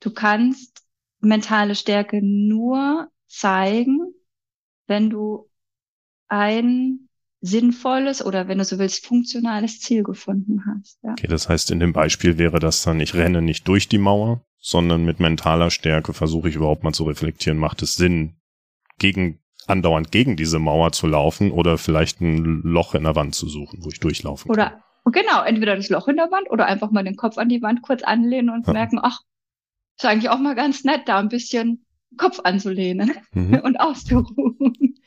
Du 0.00 0.12
kannst 0.12 0.81
mentale 1.22 1.74
Stärke 1.74 2.20
nur 2.22 3.08
zeigen, 3.26 4.14
wenn 4.86 5.10
du 5.10 5.48
ein 6.28 7.08
sinnvolles 7.40 8.24
oder 8.24 8.46
wenn 8.46 8.58
du 8.58 8.64
so 8.64 8.78
willst, 8.78 9.04
funktionales 9.04 9.80
Ziel 9.80 10.02
gefunden 10.02 10.64
hast. 10.66 10.98
Ja. 11.02 11.12
Okay, 11.12 11.26
das 11.26 11.48
heißt, 11.48 11.70
in 11.70 11.80
dem 11.80 11.92
Beispiel 11.92 12.38
wäre 12.38 12.60
das 12.60 12.82
dann, 12.82 13.00
ich 13.00 13.14
renne 13.14 13.42
nicht 13.42 13.66
durch 13.66 13.88
die 13.88 13.98
Mauer, 13.98 14.44
sondern 14.58 15.04
mit 15.04 15.18
mentaler 15.18 15.70
Stärke 15.70 16.12
versuche 16.12 16.48
ich 16.48 16.54
überhaupt 16.54 16.84
mal 16.84 16.92
zu 16.92 17.04
reflektieren, 17.04 17.58
macht 17.58 17.82
es 17.82 17.94
Sinn, 17.94 18.36
gegen 18.98 19.40
andauernd 19.66 20.10
gegen 20.12 20.36
diese 20.36 20.58
Mauer 20.58 20.92
zu 20.92 21.06
laufen 21.06 21.50
oder 21.50 21.78
vielleicht 21.78 22.20
ein 22.20 22.62
Loch 22.62 22.94
in 22.94 23.04
der 23.04 23.16
Wand 23.16 23.34
zu 23.34 23.48
suchen, 23.48 23.84
wo 23.84 23.88
ich 23.88 24.00
durchlaufen 24.00 24.52
kann. 24.52 24.54
Oder 24.54 24.82
genau, 25.12 25.42
entweder 25.42 25.76
das 25.76 25.88
Loch 25.88 26.08
in 26.08 26.16
der 26.16 26.30
Wand 26.30 26.50
oder 26.50 26.66
einfach 26.66 26.90
mal 26.90 27.04
den 27.04 27.16
Kopf 27.16 27.38
an 27.38 27.48
die 27.48 27.62
Wand 27.62 27.82
kurz 27.82 28.02
anlehnen 28.02 28.50
und 28.50 28.66
ja. 28.66 28.72
merken, 28.72 28.98
ach, 29.00 29.20
ist 30.02 30.10
eigentlich 30.10 30.30
auch 30.30 30.38
mal 30.38 30.54
ganz 30.54 30.84
nett, 30.84 31.02
da 31.06 31.18
ein 31.18 31.28
bisschen 31.28 31.84
Kopf 32.16 32.40
anzulehnen 32.42 33.12
mhm. 33.32 33.54
und 33.62 33.80
auszuruhen. 33.80 34.98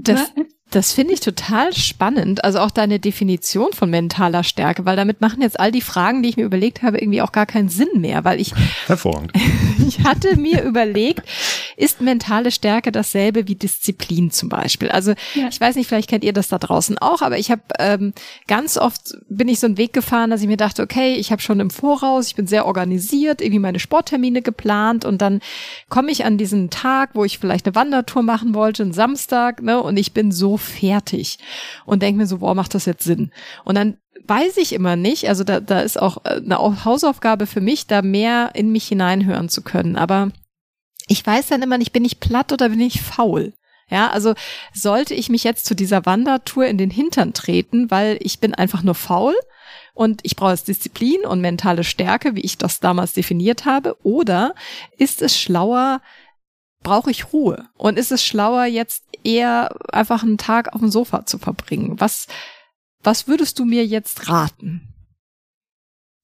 Das, 0.00 0.32
das 0.70 0.92
finde 0.92 1.14
ich 1.14 1.20
total 1.20 1.72
spannend. 1.72 2.44
Also 2.44 2.58
auch 2.58 2.70
deine 2.70 2.98
Definition 2.98 3.72
von 3.72 3.88
mentaler 3.88 4.44
Stärke, 4.44 4.84
weil 4.84 4.96
damit 4.96 5.22
machen 5.22 5.40
jetzt 5.40 5.58
all 5.58 5.72
die 5.72 5.80
Fragen, 5.80 6.22
die 6.22 6.28
ich 6.28 6.36
mir 6.36 6.44
überlegt 6.44 6.82
habe, 6.82 6.98
irgendwie 6.98 7.22
auch 7.22 7.32
gar 7.32 7.46
keinen 7.46 7.70
Sinn 7.70 7.88
mehr, 7.96 8.24
weil 8.24 8.38
ich, 8.38 8.52
hervorragend. 8.86 9.32
ich 9.88 10.00
hatte 10.04 10.36
mir 10.36 10.62
überlegt, 10.62 11.22
ist 11.78 12.02
mentale 12.02 12.50
Stärke 12.50 12.92
dasselbe 12.92 13.48
wie 13.48 13.54
Disziplin 13.54 14.30
zum 14.30 14.50
Beispiel? 14.50 14.90
Also 14.90 15.12
ja. 15.34 15.48
ich 15.48 15.58
weiß 15.58 15.76
nicht, 15.76 15.86
vielleicht 15.86 16.10
kennt 16.10 16.24
ihr 16.24 16.34
das 16.34 16.48
da 16.48 16.58
draußen 16.58 16.98
auch, 16.98 17.22
aber 17.22 17.38
ich 17.38 17.50
habe 17.50 17.62
ähm, 17.78 18.12
ganz 18.46 18.76
oft 18.76 19.16
bin 19.30 19.48
ich 19.48 19.60
so 19.60 19.66
einen 19.66 19.78
Weg 19.78 19.94
gefahren, 19.94 20.28
dass 20.28 20.42
ich 20.42 20.48
mir 20.48 20.58
dachte, 20.58 20.82
okay, 20.82 21.14
ich 21.14 21.32
habe 21.32 21.40
schon 21.40 21.60
im 21.60 21.70
Voraus, 21.70 22.26
ich 22.26 22.34
bin 22.34 22.46
sehr 22.46 22.66
organisiert, 22.66 23.40
irgendwie 23.40 23.60
meine 23.60 23.78
Sporttermine 23.78 24.42
geplant 24.42 25.06
und 25.06 25.22
dann 25.22 25.40
komme 25.88 26.10
ich 26.10 26.26
an 26.26 26.36
diesen 26.36 26.68
Tag, 26.68 27.10
wo 27.14 27.24
ich 27.24 27.38
vielleicht 27.38 27.64
eine 27.66 27.74
Wandertour 27.74 28.22
machen 28.22 28.54
wollte, 28.54 28.82
einen 28.82 28.92
Samstag, 29.08 29.62
ne, 29.62 29.82
und 29.82 29.96
ich 29.96 30.12
bin 30.12 30.32
so 30.32 30.58
fertig 30.58 31.38
und 31.86 32.02
denke 32.02 32.18
mir 32.18 32.26
so, 32.26 32.38
boah, 32.38 32.54
macht 32.54 32.74
das 32.74 32.84
jetzt 32.84 33.04
Sinn? 33.04 33.30
Und 33.64 33.74
dann 33.74 33.96
weiß 34.26 34.58
ich 34.58 34.74
immer 34.74 34.96
nicht, 34.96 35.28
also 35.28 35.44
da, 35.44 35.60
da 35.60 35.80
ist 35.80 36.00
auch 36.00 36.24
äh, 36.24 36.40
eine 36.44 36.58
Hausaufgabe 36.84 37.46
für 37.46 37.62
mich, 37.62 37.86
da 37.86 38.02
mehr 38.02 38.50
in 38.54 38.70
mich 38.70 38.86
hineinhören 38.88 39.48
zu 39.48 39.62
können. 39.62 39.96
Aber 39.96 40.30
ich 41.06 41.26
weiß 41.26 41.48
dann 41.48 41.62
immer 41.62 41.78
nicht, 41.78 41.92
bin 41.92 42.04
ich 42.04 42.20
platt 42.20 42.52
oder 42.52 42.68
bin 42.68 42.80
ich 42.80 43.00
faul? 43.00 43.54
Ja, 43.90 44.10
also 44.10 44.34
sollte 44.74 45.14
ich 45.14 45.30
mich 45.30 45.44
jetzt 45.44 45.64
zu 45.64 45.74
dieser 45.74 46.04
Wandertour 46.04 46.66
in 46.66 46.76
den 46.76 46.90
Hintern 46.90 47.32
treten, 47.32 47.90
weil 47.90 48.18
ich 48.20 48.38
bin 48.38 48.54
einfach 48.54 48.82
nur 48.82 48.94
faul 48.94 49.34
und 49.94 50.20
ich 50.24 50.36
brauche 50.36 50.50
jetzt 50.50 50.68
Disziplin 50.68 51.24
und 51.24 51.40
mentale 51.40 51.82
Stärke, 51.82 52.36
wie 52.36 52.42
ich 52.42 52.58
das 52.58 52.80
damals 52.80 53.14
definiert 53.14 53.64
habe, 53.64 53.96
oder 54.02 54.54
ist 54.98 55.22
es 55.22 55.40
schlauer, 55.40 56.02
brauche 56.82 57.10
ich 57.10 57.32
Ruhe? 57.32 57.68
Und 57.76 57.98
ist 57.98 58.12
es 58.12 58.24
schlauer, 58.24 58.64
jetzt 58.64 59.04
eher 59.24 59.70
einfach 59.92 60.22
einen 60.22 60.38
Tag 60.38 60.72
auf 60.72 60.80
dem 60.80 60.90
Sofa 60.90 61.26
zu 61.26 61.38
verbringen? 61.38 62.00
Was, 62.00 62.26
was 63.02 63.28
würdest 63.28 63.58
du 63.58 63.64
mir 63.64 63.84
jetzt 63.86 64.28
raten? 64.28 64.94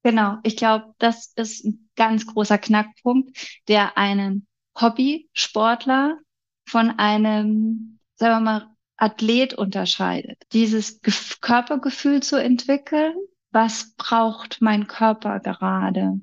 Genau, 0.02 0.36
ich 0.42 0.56
glaube, 0.56 0.94
das 0.98 1.32
ist 1.36 1.64
ein 1.64 1.88
ganz 1.96 2.26
großer 2.26 2.58
Knackpunkt, 2.58 3.60
der 3.68 3.96
einen 3.96 4.46
Hobbysportler 4.78 6.18
von 6.66 6.90
einem, 6.98 7.98
sagen 8.16 8.34
wir 8.34 8.40
mal, 8.40 8.74
Athlet 8.96 9.54
unterscheidet. 9.54 10.42
Dieses 10.52 11.00
Körpergefühl 11.40 12.22
zu 12.22 12.36
entwickeln, 12.36 13.14
was 13.50 13.94
braucht 13.96 14.60
mein 14.60 14.86
Körper 14.86 15.40
gerade? 15.40 16.20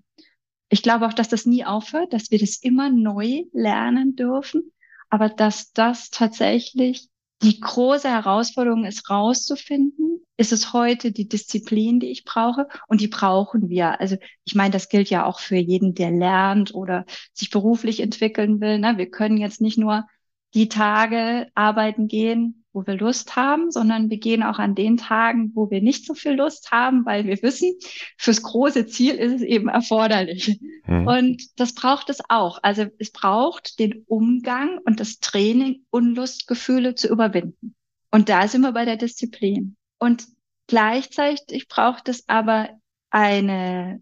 Ich 0.72 0.82
glaube 0.82 1.06
auch, 1.06 1.14
dass 1.14 1.28
das 1.28 1.46
nie 1.46 1.66
aufhört, 1.66 2.14
dass 2.14 2.32
wir 2.32 2.40
das 2.40 2.58
immer 2.58 2.90
neu 2.90 3.44
lernen 3.52 4.16
dürfen, 4.16 4.72
aber 5.10 5.28
dass 5.28 5.74
das 5.74 6.10
tatsächlich 6.10 7.10
die 7.44 7.60
große 7.60 8.08
Herausforderung 8.10 8.86
ist, 8.86 9.10
rauszufinden, 9.10 10.22
ist 10.38 10.54
es 10.54 10.72
heute 10.72 11.12
die 11.12 11.28
Disziplin, 11.28 12.00
die 12.00 12.08
ich 12.08 12.24
brauche 12.24 12.68
und 12.88 13.02
die 13.02 13.10
brauchen 13.10 13.68
wir. 13.68 14.00
Also 14.00 14.16
ich 14.46 14.56
meine, 14.56 14.72
das 14.72 14.88
gilt 14.88 15.10
ja 15.10 15.26
auch 15.26 15.42
für 15.42 15.58
jeden, 15.58 15.94
der 15.94 16.12
lernt 16.12 16.74
oder 16.74 17.06
sich 17.34 17.50
beruflich 17.50 18.00
entwickeln 18.00 18.62
will. 18.62 18.80
Ne? 18.80 18.98
Wir 18.98 19.10
können 19.10 19.38
jetzt 19.38 19.60
nicht 19.60 19.78
nur 19.78 20.08
die 20.54 20.70
Tage 20.70 21.50
arbeiten 21.54 22.08
gehen, 22.08 22.61
wo 22.74 22.86
wir 22.88 22.96
Lust 22.96 23.36
haben, 23.36 23.72
sondern 23.72 24.10
wir 24.10 24.18
gehen 24.18 24.44
auch 24.44 24.60
an 24.60 24.76
den 24.76 24.98
Tagen, 24.98 25.52
wo 25.56 25.70
wir 25.70 25.82
nicht 25.82 26.06
so 26.06 26.14
viel 26.14 26.34
Lust 26.34 26.72
haben, 26.72 27.06
weil 27.06 27.26
wir 27.26 27.42
wissen, 27.42 27.74
fürs 28.18 28.42
große 28.42 28.88
Ziel 28.88 29.16
ist 29.16 29.36
es 29.36 29.42
eben 29.42 29.68
erforderlich. 29.68 30.60
Mhm. 30.86 31.08
Und 31.08 31.60
das 31.60 31.74
braucht 31.74 32.10
es 32.10 32.20
auch. 32.30 32.60
Also 32.64 32.86
es 32.98 33.12
braucht 33.12 33.80
den 33.80 34.04
Umgang 34.08 34.80
und 34.86 35.00
das 35.00 35.20
Training, 35.20 35.86
Unlustgefühle 35.90 36.96
zu 36.96 37.10
überwinden. 37.10 37.76
Und 38.10 38.30
da 38.30 38.48
sind 38.48 38.62
wir 38.62 38.72
bei 38.72 38.86
der 38.86 38.98
Disziplin. 38.98 39.76
Und 40.00 40.26
gleichzeitig 40.68 41.68
braucht 41.68 42.08
es 42.10 42.28
aber 42.28 42.70
eine 43.10 44.02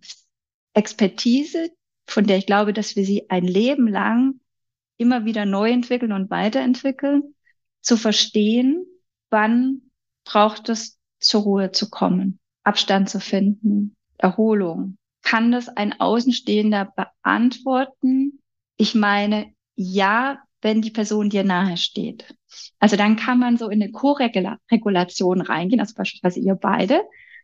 Expertise, 0.74 1.72
von 2.08 2.26
der 2.26 2.38
ich 2.38 2.46
glaube, 2.46 2.74
dass 2.74 2.96
wir 2.96 3.06
sie 3.06 3.30
ein 3.30 3.44
Leben 3.44 3.88
lang 3.88 4.40
immer 4.98 5.26
wieder 5.26 5.46
neu 5.46 5.72
entwickeln 5.72 6.12
und 6.12 6.30
weiterentwickeln 6.30 7.36
zu 7.82 7.98
verstehen, 7.98 8.86
wann 9.30 9.82
braucht 10.26 10.70
es 10.70 10.98
zur 11.20 11.42
Ruhe 11.42 11.72
zu 11.72 11.90
kommen, 11.90 12.40
Abstand 12.64 13.10
zu 13.10 13.20
finden, 13.20 13.96
Erholung. 14.18 14.98
Kann 15.22 15.52
das 15.52 15.68
ein 15.70 16.00
Außenstehender 16.00 16.94
beantworten? 16.96 18.42
Ich 18.78 18.96
meine, 18.96 19.54
ja, 19.76 20.40
wenn 20.62 20.82
die 20.82 20.92
Person 20.92 21.30
dir 21.30 21.44
nahe 21.44 21.78
steht. 21.78 22.36
Also 22.80 22.96
dann 22.96 23.16
kann 23.16 23.40
man 23.40 23.58
so 23.58 23.70
in 23.70 23.82
eine 23.82 23.92
Co-Regulation 23.92 25.42
reingehen, 25.42 25.80
also 25.80 25.94
beispielsweise 25.96 26.40
ihr 26.40 26.56
beide 26.56 27.02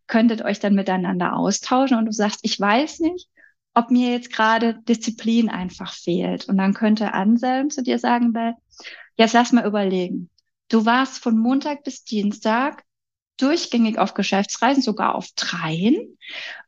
könntet 0.07 0.43
euch 0.43 0.59
dann 0.59 0.75
miteinander 0.75 1.35
austauschen 1.35 1.97
und 1.97 2.05
du 2.05 2.11
sagst, 2.11 2.41
ich 2.43 2.59
weiß 2.59 2.99
nicht, 2.99 3.27
ob 3.73 3.91
mir 3.91 4.11
jetzt 4.11 4.31
gerade 4.31 4.79
Disziplin 4.87 5.49
einfach 5.49 5.93
fehlt. 5.93 6.47
Und 6.47 6.57
dann 6.57 6.73
könnte 6.73 7.13
Anselm 7.13 7.69
zu 7.69 7.83
dir 7.83 7.99
sagen, 7.99 8.33
Jetzt 9.15 9.33
lass 9.33 9.51
mal 9.51 9.65
überlegen. 9.65 10.29
Du 10.69 10.85
warst 10.85 11.19
von 11.19 11.37
Montag 11.37 11.83
bis 11.83 12.03
Dienstag 12.03 12.83
durchgängig 13.37 13.97
auf 13.97 14.13
Geschäftsreisen, 14.13 14.81
sogar 14.81 15.15
auf 15.15 15.29
dreien. 15.35 16.17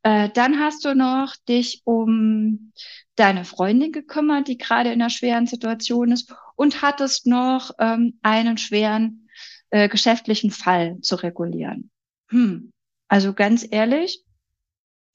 Äh, 0.04 0.30
dann 0.30 0.60
hast 0.60 0.86
du 0.86 0.96
noch 0.96 1.36
dich 1.48 1.82
um 1.86 2.74
deine 3.16 3.46
Freundin 3.46 3.92
gekümmert, 3.92 4.48
die 4.48 4.58
gerade 4.58 4.92
in 4.92 5.02
einer 5.02 5.10
schweren 5.10 5.48
Situation 5.48 6.12
ist 6.12 6.34
und 6.56 6.82
hattest 6.82 7.26
noch 7.26 7.72
ähm, 7.80 8.20
einen 8.22 8.58
schweren 8.58 9.30
äh, 9.70 9.90
geschäftlichen 9.90 10.52
Fall 10.52 11.00
zu 11.02 11.16
regulieren. 11.16 11.90
Hm. 12.30 12.72
Also 13.08 13.34
ganz 13.34 13.66
ehrlich, 13.70 14.24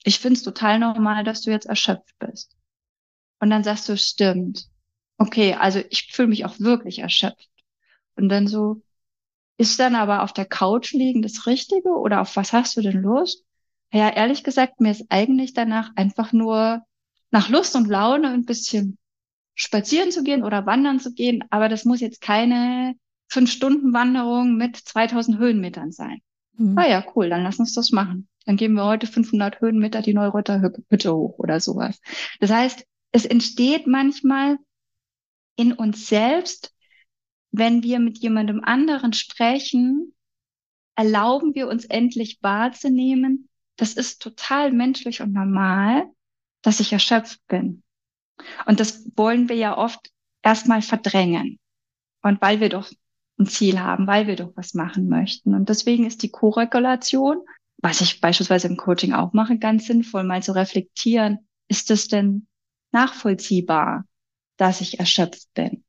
ich 0.05 0.19
finde 0.19 0.39
es 0.39 0.43
total 0.43 0.79
normal, 0.79 1.23
dass 1.23 1.43
du 1.43 1.51
jetzt 1.51 1.67
erschöpft 1.67 2.19
bist. 2.19 2.57
Und 3.39 3.51
dann 3.51 3.63
sagst 3.63 3.89
du, 3.89 3.97
stimmt 3.97 4.72
okay, 5.23 5.55
also 5.55 5.81
ich 5.91 6.13
fühle 6.13 6.29
mich 6.29 6.45
auch 6.45 6.59
wirklich 6.59 6.99
erschöpft. 6.99 7.49
Und 8.17 8.29
dann 8.29 8.47
so, 8.47 8.83
ist 9.57 9.79
dann 9.79 9.95
aber 9.95 10.23
auf 10.23 10.33
der 10.33 10.45
Couch 10.45 10.93
liegen 10.93 11.23
das 11.23 11.47
Richtige 11.47 11.91
oder 11.91 12.21
auf 12.21 12.37
was 12.37 12.53
hast 12.53 12.77
du 12.77 12.83
denn 12.83 13.01
Lust? 13.01 13.45
Ja, 13.93 14.09
ehrlich 14.09 14.43
gesagt, 14.43 14.81
mir 14.81 14.91
ist 14.91 15.07
eigentlich 15.11 15.55
danach 15.55 15.91
einfach 15.97 16.33
nur 16.33 16.83
nach 17.31 17.49
Lust 17.49 17.77
und 17.77 17.89
Laune 17.89 18.29
ein 18.31 18.45
bisschen 18.45 18.99
spazieren 19.55 20.11
zu 20.11 20.25
gehen 20.25 20.45
oder 20.45 20.67
wandern 20.67 20.99
zu 20.99 21.13
gehen, 21.13 21.45
aber 21.51 21.69
das 21.69 21.85
muss 21.85 22.01
jetzt 22.01 22.21
keine 22.21 22.95
fünf 23.29 23.51
Stunden 23.53 23.93
Wanderung 23.93 24.57
mit 24.57 24.77
2000 24.77 25.39
Höhenmetern 25.39 25.93
sein. 25.93 26.21
Mhm. 26.57 26.77
Ah 26.77 26.89
ja, 26.89 27.05
cool, 27.15 27.29
dann 27.29 27.43
lass 27.43 27.59
uns 27.59 27.75
das 27.75 27.93
machen. 27.93 28.29
Dann 28.45 28.57
gehen 28.57 28.73
wir 28.73 28.85
heute 28.85 29.07
500 29.07 29.61
Höhenmeter 29.61 30.03
die 30.03 30.15
Neureuter 30.15 30.61
Hütte 30.89 31.15
hoch 31.15 31.39
oder 31.39 31.61
sowas. 31.61 32.01
Das 32.41 32.51
heißt, 32.51 32.85
es 33.13 33.27
entsteht 33.27 33.87
manchmal 33.87 34.59
in 35.57 35.73
uns 35.73 36.07
selbst, 36.09 36.75
wenn 37.51 37.83
wir 37.83 37.99
mit 37.99 38.19
jemandem 38.19 38.63
anderen 38.65 39.13
sprechen, 39.13 40.15
erlauben 40.95 41.55
wir 41.55 41.69
uns 41.69 41.85
endlich 41.85 42.39
wahrzunehmen, 42.43 43.49
das 43.77 43.95
ist 43.95 44.21
total 44.23 44.73
menschlich 44.73 45.23
und 45.23 45.33
normal, 45.33 46.05
dass 46.63 46.81
ich 46.81 46.93
erschöpft 46.93 47.41
bin. 47.49 47.83
Und 48.67 48.81
das 48.81 49.07
wollen 49.17 49.49
wir 49.49 49.57
ja 49.57 49.77
oft 49.77 50.11
erstmal 50.43 50.83
verdrängen. 50.83 51.59
Und 52.23 52.41
weil 52.41 52.61
wir 52.61 52.69
doch 52.69 52.91
ein 53.39 53.47
Ziel 53.47 53.81
haben, 53.81 54.07
weil 54.07 54.27
wir 54.27 54.37
doch 54.37 54.53
was 54.55 54.75
machen 54.75 55.09
möchten. 55.09 55.55
Und 55.55 55.69
deswegen 55.69 56.07
ist 56.07 56.23
die 56.23 56.31
Koregulation, 56.31 57.39
was 57.79 58.01
ich 58.01 58.21
beispielsweise 58.21 58.69
im 58.69 58.77
Coaching 58.77 59.13
auch 59.13 59.33
mache, 59.33 59.59
ganz 59.59 59.87
sinnvoll, 59.87 60.25
mal 60.25 60.43
zu 60.43 60.55
reflektieren, 60.55 61.49
ist 61.69 61.91
es 61.91 62.09
denn 62.09 62.47
nachvollziehbar? 62.93 64.05
Dass 64.57 64.81
ich 64.81 64.99
erschöpft 64.99 65.53
bin. 65.55 65.85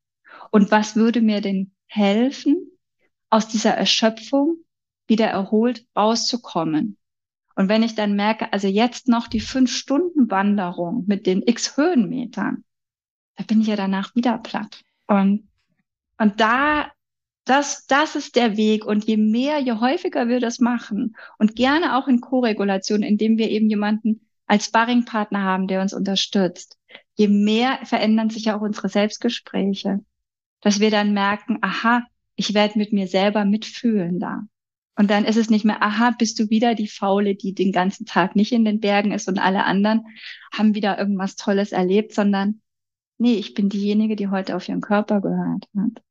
Und 0.50 0.70
was 0.70 0.96
würde 0.96 1.20
mir 1.20 1.40
denn 1.40 1.72
helfen, 1.86 2.70
aus 3.30 3.48
dieser 3.48 3.72
Erschöpfung 3.72 4.56
wieder 5.06 5.26
erholt 5.26 5.86
rauszukommen? 5.96 6.96
Und 7.56 7.68
wenn 7.68 7.82
ich 7.82 7.94
dann 7.94 8.16
merke, 8.16 8.52
also 8.52 8.66
jetzt 8.66 9.08
noch 9.08 9.28
die 9.28 9.40
fünf 9.40 9.70
Stunden 9.70 10.30
Wanderung 10.30 11.04
mit 11.06 11.26
den 11.26 11.42
x 11.46 11.76
Höhenmetern, 11.76 12.64
da 13.36 13.44
bin 13.44 13.60
ich 13.60 13.68
ja 13.68 13.76
danach 13.76 14.14
wieder 14.14 14.38
platt. 14.38 14.82
Und, 15.06 15.48
und 16.18 16.40
da, 16.40 16.90
das, 17.44 17.86
das 17.86 18.16
ist 18.16 18.36
der 18.36 18.56
Weg. 18.56 18.84
Und 18.84 19.04
je 19.04 19.16
mehr, 19.16 19.58
je 19.60 19.74
häufiger 19.74 20.28
wir 20.28 20.40
das 20.40 20.58
machen 20.58 21.16
und 21.38 21.56
gerne 21.56 21.96
auch 21.96 22.08
in 22.08 22.20
Co-Regulation, 22.20 23.02
indem 23.02 23.38
wir 23.38 23.50
eben 23.50 23.68
jemanden 23.68 24.28
als 24.46 24.66
Sparringpartner 24.66 25.42
haben, 25.42 25.68
der 25.68 25.80
uns 25.80 25.94
unterstützt, 25.94 26.78
je 27.14 27.28
mehr 27.28 27.78
verändern 27.84 28.30
sich 28.30 28.46
ja 28.46 28.56
auch 28.56 28.62
unsere 28.62 28.88
Selbstgespräche, 28.88 30.00
dass 30.60 30.80
wir 30.80 30.90
dann 30.90 31.12
merken, 31.12 31.58
aha, 31.60 32.04
ich 32.36 32.54
werde 32.54 32.78
mit 32.78 32.92
mir 32.92 33.06
selber 33.06 33.44
mitfühlen 33.44 34.18
da. 34.18 34.42
Und 34.96 35.10
dann 35.10 35.24
ist 35.24 35.36
es 35.36 35.50
nicht 35.50 35.64
mehr, 35.64 35.82
aha, 35.82 36.14
bist 36.18 36.38
du 36.38 36.50
wieder 36.50 36.74
die 36.74 36.88
Faule, 36.88 37.34
die 37.34 37.52
den 37.52 37.72
ganzen 37.72 38.06
Tag 38.06 38.36
nicht 38.36 38.52
in 38.52 38.64
den 38.64 38.80
Bergen 38.80 39.12
ist 39.12 39.28
und 39.28 39.38
alle 39.38 39.64
anderen 39.64 40.06
haben 40.52 40.74
wieder 40.74 40.98
irgendwas 40.98 41.36
Tolles 41.36 41.72
erlebt, 41.72 42.14
sondern 42.14 42.60
nee, 43.18 43.34
ich 43.34 43.54
bin 43.54 43.68
diejenige, 43.68 44.16
die 44.16 44.28
heute 44.28 44.54
auf 44.54 44.68
ihren 44.68 44.80
Körper 44.80 45.20
gehört 45.20 45.68
hat. 45.76 46.02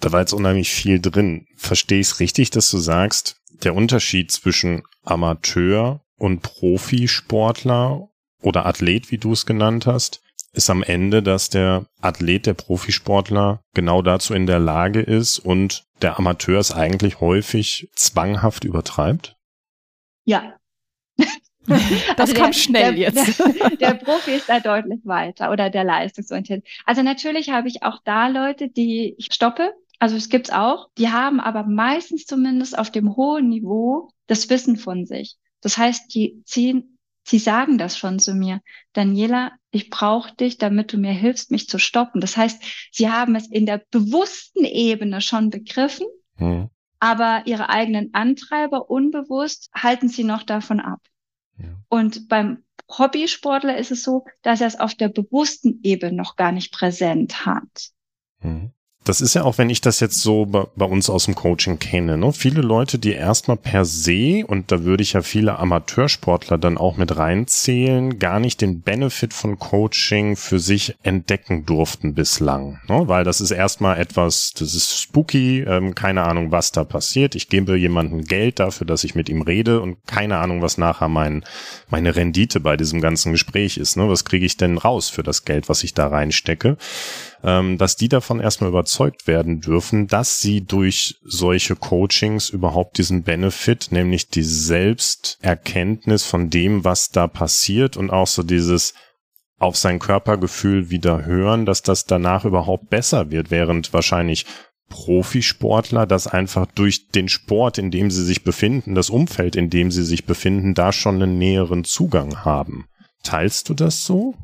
Da 0.00 0.12
war 0.12 0.20
jetzt 0.20 0.32
unheimlich 0.32 0.70
viel 0.70 0.98
drin. 1.00 1.46
Verstehe 1.56 2.00
ich 2.00 2.08
es 2.08 2.20
richtig, 2.20 2.50
dass 2.50 2.70
du 2.70 2.78
sagst, 2.78 3.40
der 3.62 3.74
Unterschied 3.74 4.30
zwischen 4.32 4.82
Amateur 5.04 6.02
und 6.16 6.42
Profisportler 6.42 8.09
oder 8.42 8.66
Athlet, 8.66 9.10
wie 9.10 9.18
du 9.18 9.32
es 9.32 9.46
genannt 9.46 9.86
hast, 9.86 10.22
ist 10.52 10.70
am 10.70 10.82
Ende, 10.82 11.22
dass 11.22 11.48
der 11.48 11.86
Athlet, 12.00 12.46
der 12.46 12.54
Profisportler 12.54 13.62
genau 13.74 14.02
dazu 14.02 14.34
in 14.34 14.46
der 14.46 14.58
Lage 14.58 15.00
ist 15.00 15.38
und 15.38 15.84
der 16.02 16.18
Amateur 16.18 16.58
es 16.58 16.72
eigentlich 16.72 17.20
häufig 17.20 17.88
zwanghaft 17.94 18.64
übertreibt? 18.64 19.36
Ja. 20.24 20.54
das 21.66 22.30
also 22.30 22.34
kam 22.34 22.46
der, 22.46 22.52
schnell 22.52 22.94
der, 22.94 22.98
jetzt. 22.98 23.38
Der, 23.38 23.70
der, 23.80 23.94
Profi 23.94 24.32
ist 24.32 24.48
da 24.48 24.60
deutlich 24.60 25.00
weiter 25.04 25.52
oder 25.52 25.70
der 25.70 25.84
leistungsorientiert. 25.84 26.66
Also 26.84 27.02
natürlich 27.02 27.50
habe 27.50 27.68
ich 27.68 27.82
auch 27.82 27.98
da 28.04 28.28
Leute, 28.28 28.68
die 28.68 29.14
ich 29.18 29.28
stoppe. 29.32 29.72
Also 29.98 30.16
es 30.16 30.30
gibt's 30.30 30.50
auch. 30.50 30.88
Die 30.98 31.10
haben 31.10 31.40
aber 31.40 31.64
meistens 31.64 32.24
zumindest 32.24 32.76
auf 32.76 32.90
dem 32.90 33.16
hohen 33.16 33.48
Niveau 33.50 34.10
das 34.26 34.48
Wissen 34.48 34.76
von 34.76 35.04
sich. 35.04 35.36
Das 35.60 35.76
heißt, 35.76 36.14
die 36.14 36.42
ziehen 36.44 36.98
Sie 37.30 37.38
sagen 37.38 37.78
das 37.78 37.96
schon 37.96 38.18
zu 38.18 38.34
mir. 38.34 38.60
Daniela, 38.92 39.52
ich 39.70 39.88
brauche 39.88 40.34
dich, 40.34 40.58
damit 40.58 40.92
du 40.92 40.98
mir 40.98 41.12
hilfst, 41.12 41.52
mich 41.52 41.68
zu 41.68 41.78
stoppen. 41.78 42.20
Das 42.20 42.36
heißt, 42.36 42.60
sie 42.90 43.08
haben 43.08 43.36
es 43.36 43.46
in 43.46 43.66
der 43.66 43.80
bewussten 43.92 44.64
Ebene 44.64 45.20
schon 45.20 45.48
begriffen, 45.48 46.08
hm. 46.38 46.70
aber 46.98 47.42
ihre 47.44 47.68
eigenen 47.68 48.14
Antreiber 48.14 48.90
unbewusst 48.90 49.70
halten 49.72 50.08
sie 50.08 50.24
noch 50.24 50.42
davon 50.42 50.80
ab. 50.80 50.98
Ja. 51.56 51.68
Und 51.88 52.26
beim 52.26 52.64
Hobbysportler 52.90 53.78
ist 53.78 53.92
es 53.92 54.02
so, 54.02 54.24
dass 54.42 54.60
er 54.60 54.66
es 54.66 54.80
auf 54.80 54.96
der 54.96 55.08
bewussten 55.08 55.78
Ebene 55.84 56.16
noch 56.16 56.34
gar 56.34 56.50
nicht 56.50 56.72
präsent 56.72 57.46
hat. 57.46 57.92
Hm. 58.40 58.72
Das 59.04 59.22
ist 59.22 59.32
ja 59.32 59.44
auch, 59.44 59.56
wenn 59.56 59.70
ich 59.70 59.80
das 59.80 59.98
jetzt 60.00 60.20
so 60.20 60.44
bei, 60.44 60.66
bei 60.76 60.84
uns 60.84 61.08
aus 61.08 61.24
dem 61.24 61.34
Coaching 61.34 61.78
kenne, 61.78 62.18
ne? 62.18 62.34
viele 62.34 62.60
Leute, 62.60 62.98
die 62.98 63.12
erstmal 63.12 63.56
per 63.56 63.86
se, 63.86 64.44
und 64.46 64.70
da 64.70 64.84
würde 64.84 65.02
ich 65.02 65.14
ja 65.14 65.22
viele 65.22 65.58
Amateursportler 65.58 66.58
dann 66.58 66.76
auch 66.76 66.98
mit 66.98 67.16
reinzählen, 67.16 68.18
gar 68.18 68.40
nicht 68.40 68.60
den 68.60 68.82
Benefit 68.82 69.32
von 69.32 69.58
Coaching 69.58 70.36
für 70.36 70.58
sich 70.58 70.96
entdecken 71.02 71.64
durften 71.64 72.12
bislang. 72.12 72.78
Ne? 72.88 73.08
Weil 73.08 73.24
das 73.24 73.40
ist 73.40 73.52
erstmal 73.52 73.98
etwas, 73.98 74.52
das 74.52 74.74
ist 74.74 75.00
spooky, 75.00 75.60
ähm, 75.60 75.94
keine 75.94 76.24
Ahnung, 76.24 76.52
was 76.52 76.70
da 76.70 76.84
passiert. 76.84 77.34
Ich 77.34 77.48
gebe 77.48 77.78
jemandem 77.78 78.24
Geld 78.24 78.60
dafür, 78.60 78.86
dass 78.86 79.04
ich 79.04 79.14
mit 79.14 79.30
ihm 79.30 79.40
rede 79.40 79.80
und 79.80 79.96
keine 80.06 80.36
Ahnung, 80.38 80.60
was 80.60 80.76
nachher 80.76 81.08
mein, 81.08 81.42
meine 81.88 82.16
Rendite 82.16 82.60
bei 82.60 82.76
diesem 82.76 83.00
ganzen 83.00 83.32
Gespräch 83.32 83.78
ist. 83.78 83.96
Ne? 83.96 84.10
Was 84.10 84.26
kriege 84.26 84.44
ich 84.44 84.58
denn 84.58 84.76
raus 84.76 85.08
für 85.08 85.22
das 85.22 85.46
Geld, 85.46 85.70
was 85.70 85.84
ich 85.84 85.94
da 85.94 86.08
reinstecke? 86.08 86.76
Ähm, 87.42 87.78
dass 87.78 87.96
die 87.96 88.08
davon 88.08 88.40
erstmal 88.40 88.70
überzeugt 88.70 89.26
werden 89.26 89.60
dürfen, 89.60 90.06
dass 90.06 90.40
sie 90.40 90.62
durch 90.62 91.16
solche 91.22 91.76
Coachings 91.76 92.50
überhaupt 92.50 92.98
diesen 92.98 93.22
Benefit, 93.22 93.88
nämlich 93.90 94.28
die 94.28 94.42
Selbsterkenntnis 94.42 96.24
von 96.24 96.50
dem, 96.50 96.84
was 96.84 97.10
da 97.10 97.26
passiert 97.26 97.96
und 97.96 98.10
auch 98.10 98.26
so 98.26 98.42
dieses 98.42 98.94
auf 99.58 99.76
sein 99.76 99.98
Körpergefühl 99.98 100.90
wieder 100.90 101.24
hören, 101.24 101.66
dass 101.66 101.82
das 101.82 102.06
danach 102.06 102.44
überhaupt 102.44 102.88
besser 102.88 103.30
wird, 103.30 103.50
während 103.50 103.92
wahrscheinlich 103.92 104.46
Profisportler 104.88 106.06
das 106.06 106.26
einfach 106.26 106.66
durch 106.66 107.08
den 107.08 107.28
Sport, 107.28 107.78
in 107.78 107.90
dem 107.90 108.10
sie 108.10 108.24
sich 108.24 108.42
befinden, 108.42 108.94
das 108.94 109.08
Umfeld, 109.08 109.56
in 109.56 109.70
dem 109.70 109.90
sie 109.90 110.02
sich 110.02 110.24
befinden, 110.24 110.74
da 110.74 110.92
schon 110.92 111.22
einen 111.22 111.38
näheren 111.38 111.84
Zugang 111.84 112.44
haben. 112.44 112.86
Teilst 113.22 113.68
du 113.68 113.74
das 113.74 114.04
so? 114.04 114.34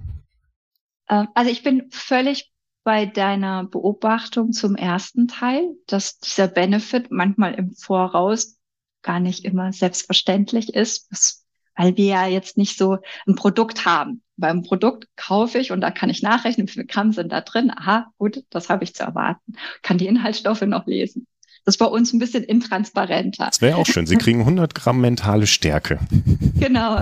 Ähm, 1.08 1.28
also 1.34 1.50
ich 1.50 1.62
bin 1.62 1.88
völlig 1.90 2.52
bei 2.86 3.04
deiner 3.04 3.64
Beobachtung 3.64 4.52
zum 4.52 4.76
ersten 4.76 5.26
Teil, 5.26 5.74
dass 5.88 6.20
dieser 6.20 6.46
Benefit 6.46 7.10
manchmal 7.10 7.54
im 7.54 7.72
Voraus 7.72 8.58
gar 9.02 9.18
nicht 9.18 9.44
immer 9.44 9.72
selbstverständlich 9.72 10.72
ist, 10.72 11.44
weil 11.74 11.96
wir 11.96 12.04
ja 12.04 12.26
jetzt 12.28 12.56
nicht 12.56 12.78
so 12.78 12.98
ein 13.26 13.34
Produkt 13.34 13.86
haben. 13.86 14.22
Beim 14.36 14.62
Produkt 14.62 15.08
kaufe 15.16 15.58
ich 15.58 15.72
und 15.72 15.80
da 15.80 15.90
kann 15.90 16.10
ich 16.10 16.22
nachrechnen, 16.22 16.68
wie 16.68 16.72
viel 16.74 16.86
Gramm 16.86 17.10
sind 17.10 17.32
da 17.32 17.40
drin. 17.40 17.72
Aha, 17.76 18.12
gut, 18.18 18.44
das 18.50 18.68
habe 18.68 18.84
ich 18.84 18.94
zu 18.94 19.02
erwarten. 19.02 19.54
Kann 19.82 19.98
die 19.98 20.06
Inhaltsstoffe 20.06 20.62
noch 20.62 20.86
lesen. 20.86 21.26
Das 21.64 21.74
ist 21.74 21.78
bei 21.78 21.86
uns 21.86 22.12
ein 22.12 22.20
bisschen 22.20 22.44
intransparenter. 22.44 23.46
Das 23.46 23.60
wäre 23.60 23.78
auch 23.78 23.86
schön. 23.86 24.06
Sie 24.06 24.14
kriegen 24.14 24.42
100 24.42 24.76
Gramm 24.76 25.00
mentale 25.00 25.48
Stärke. 25.48 25.98
Genau. 26.60 27.00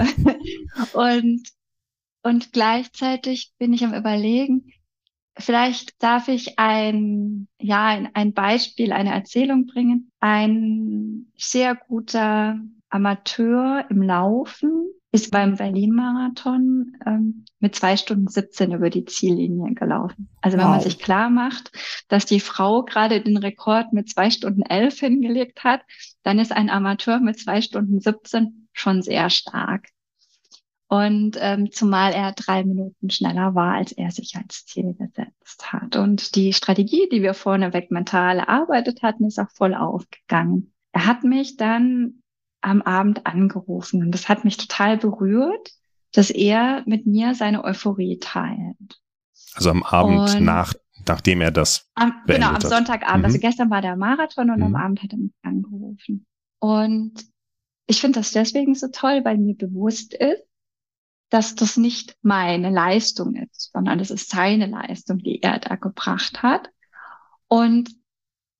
Und, 0.95 1.43
und 2.23 2.53
gleichzeitig 2.53 3.53
bin 3.59 3.75
ich 3.75 3.85
am 3.85 3.93
Überlegen, 3.93 4.73
Vielleicht 5.37 6.03
darf 6.03 6.29
ich 6.29 6.59
ein, 6.59 7.49
ja, 7.59 7.99
ein 8.15 8.33
Beispiel, 8.35 8.93
eine 8.93 9.13
Erzählung 9.13 9.67
bringen. 9.67 10.13
Ein 10.21 11.33
sehr 11.37 11.75
guter 11.75 12.59
Amateur 12.89 13.85
im 13.91 14.03
Laufen 14.03 14.91
ist 15.11 15.31
beim 15.31 15.57
Berlin-Marathon 15.57 16.97
ähm, 17.07 17.45
mit 17.61 17.75
zwei 17.77 17.97
Stunden 17.97 18.27
17 18.27 18.73
über 18.73 18.91
die 18.91 19.05
Ziellinie 19.05 19.75
gelaufen. 19.75 20.29
Also 20.41 20.57
wenn 20.57 20.65
wow. 20.65 20.73
man 20.73 20.81
sich 20.81 20.99
klar 20.99 21.31
macht, 21.31 21.71
dass 22.09 22.27
die 22.27 22.41
Frau 22.41 22.83
gerade 22.83 23.21
den 23.21 23.37
Rekord 23.37 23.93
mit 23.93 24.09
zwei 24.09 24.31
Stunden 24.31 24.63
elf 24.63 24.99
hingelegt 24.99 25.63
hat, 25.63 25.83
dann 26.25 26.41
ist 26.41 26.51
ein 26.51 26.69
Amateur 26.69 27.21
mit 27.21 27.39
zwei 27.39 27.61
Stunden 27.61 28.01
17 28.01 28.69
schon 28.73 29.03
sehr 29.03 29.31
stark. 29.31 29.89
Und 30.95 31.37
ähm, 31.41 31.73
zumal 31.73 32.13
er 32.13 32.33
drei 32.33 32.63
Minuten 32.63 33.11
schneller 33.11 33.57
war, 33.57 33.75
als 33.75 33.91
er 33.91 34.13
sich 34.13 34.37
als 34.37 34.65
Ziel 34.65 34.95
gesetzt 34.95 35.73
hat. 35.73 35.97
Und 35.97 36.37
die 36.37 36.53
Strategie, 36.53 37.09
die 37.11 37.21
wir 37.21 37.35
vorneweg 37.35 37.91
mental 37.91 38.39
erarbeitet 38.39 39.03
hatten, 39.03 39.25
ist 39.25 39.41
auch 39.41 39.51
voll 39.51 39.75
aufgegangen. 39.75 40.73
Er 40.93 41.07
hat 41.07 41.25
mich 41.25 41.57
dann 41.57 42.23
am 42.61 42.81
Abend 42.81 43.27
angerufen 43.27 44.05
und 44.05 44.13
das 44.13 44.29
hat 44.29 44.45
mich 44.45 44.57
total 44.57 44.97
berührt, 44.97 45.73
dass 46.13 46.31
er 46.31 46.85
mit 46.87 47.07
mir 47.07 47.35
seine 47.35 47.65
Euphorie 47.65 48.21
teilt. 48.21 49.01
Also 49.55 49.71
am 49.71 49.83
Abend 49.83 50.37
und 50.37 50.45
nach, 50.45 50.75
nachdem 51.09 51.41
er 51.41 51.51
das 51.51 51.91
am, 51.95 52.23
Genau, 52.29 52.51
am 52.51 52.61
Sonntagabend. 52.61 53.03
Also 53.03 53.19
mhm. 53.19 53.25
Also 53.25 53.39
gestern 53.41 53.71
war 53.71 53.83
der 53.83 53.97
Marathon 53.97 54.51
und 54.51 54.59
mhm. 54.59 54.67
am 54.67 54.77
Abend 54.77 55.03
hat 55.03 55.11
er 55.11 55.19
mich 55.19 55.33
angerufen. 55.43 56.25
Und 56.61 57.15
ich 57.89 58.01
finde 58.01 58.21
das 58.21 58.31
deswegen 58.31 58.77
so 58.77 58.87
toll, 58.93 59.23
weil 59.25 59.39
mir 59.39 59.57
bewusst 59.57 60.15
ist, 60.15 60.45
dass 61.35 61.57
das 61.57 61.77
nicht 61.77 62.17
meine 62.23 62.71
Leistung 62.71 63.35
ist, 63.35 63.73
sondern 63.73 63.99
das 63.99 64.13
ist 64.13 64.31
seine 64.31 64.67
Leistung, 64.67 65.19
die 65.19 65.43
er 65.43 65.59
da 65.59 65.75
gebracht 65.75 66.45
hat. 66.45 66.71
Und 67.49 67.91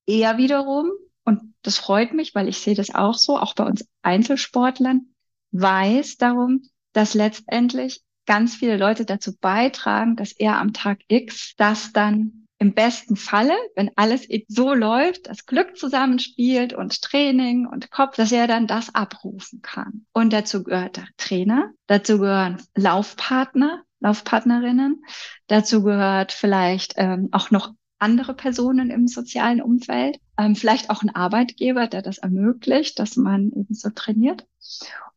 er 0.05 0.37
wiederum, 0.37 0.91
und 1.23 1.53
das 1.61 1.77
freut 1.77 2.13
mich, 2.13 2.35
weil 2.35 2.49
ich 2.49 2.57
sehe 2.57 2.75
das 2.75 2.93
auch 2.93 3.13
so, 3.13 3.39
auch 3.39 3.55
bei 3.55 3.63
uns 3.63 3.87
Einzelsportlern, 4.01 5.07
weiß 5.51 6.17
darum, 6.17 6.63
dass 6.91 7.13
letztendlich 7.13 8.03
ganz 8.25 8.55
viele 8.55 8.75
Leute 8.75 9.05
dazu 9.05 9.37
beitragen, 9.37 10.17
dass 10.17 10.33
er 10.33 10.59
am 10.59 10.73
Tag 10.73 10.99
X 11.07 11.53
das 11.55 11.93
dann 11.93 12.44
im 12.57 12.73
besten 12.73 13.15
Falle, 13.15 13.53
wenn 13.75 13.91
alles 13.95 14.27
so 14.47 14.73
läuft, 14.73 15.27
das 15.27 15.45
Glück 15.45 15.77
zusammenspielt 15.77 16.73
und 16.73 17.01
Training 17.01 17.67
und 17.67 17.91
Kopf, 17.91 18.15
dass 18.15 18.31
er 18.31 18.47
dann 18.47 18.67
das 18.67 18.95
abrufen 18.95 19.61
kann. 19.61 20.05
Und 20.13 20.31
dazu 20.31 20.63
gehört 20.63 20.97
der 20.97 21.07
Trainer, 21.17 21.71
dazu 21.87 22.19
gehören 22.19 22.61
Laufpartner, 22.75 23.83
Laufpartnerinnen, 23.99 25.03
dazu 25.47 25.83
gehört 25.83 26.31
vielleicht 26.31 26.93
ähm, 26.97 27.29
auch 27.31 27.51
noch 27.51 27.73
andere 27.99 28.33
Personen 28.33 28.89
im 28.89 29.07
sozialen 29.07 29.61
Umfeld, 29.61 30.17
ähm, 30.37 30.55
vielleicht 30.55 30.89
auch 30.89 31.01
ein 31.01 31.15
Arbeitgeber, 31.15 31.87
der 31.87 32.01
das 32.01 32.19
ermöglicht, 32.19 32.99
dass 32.99 33.15
man 33.15 33.51
eben 33.51 33.73
so 33.73 33.89
trainiert. 33.89 34.45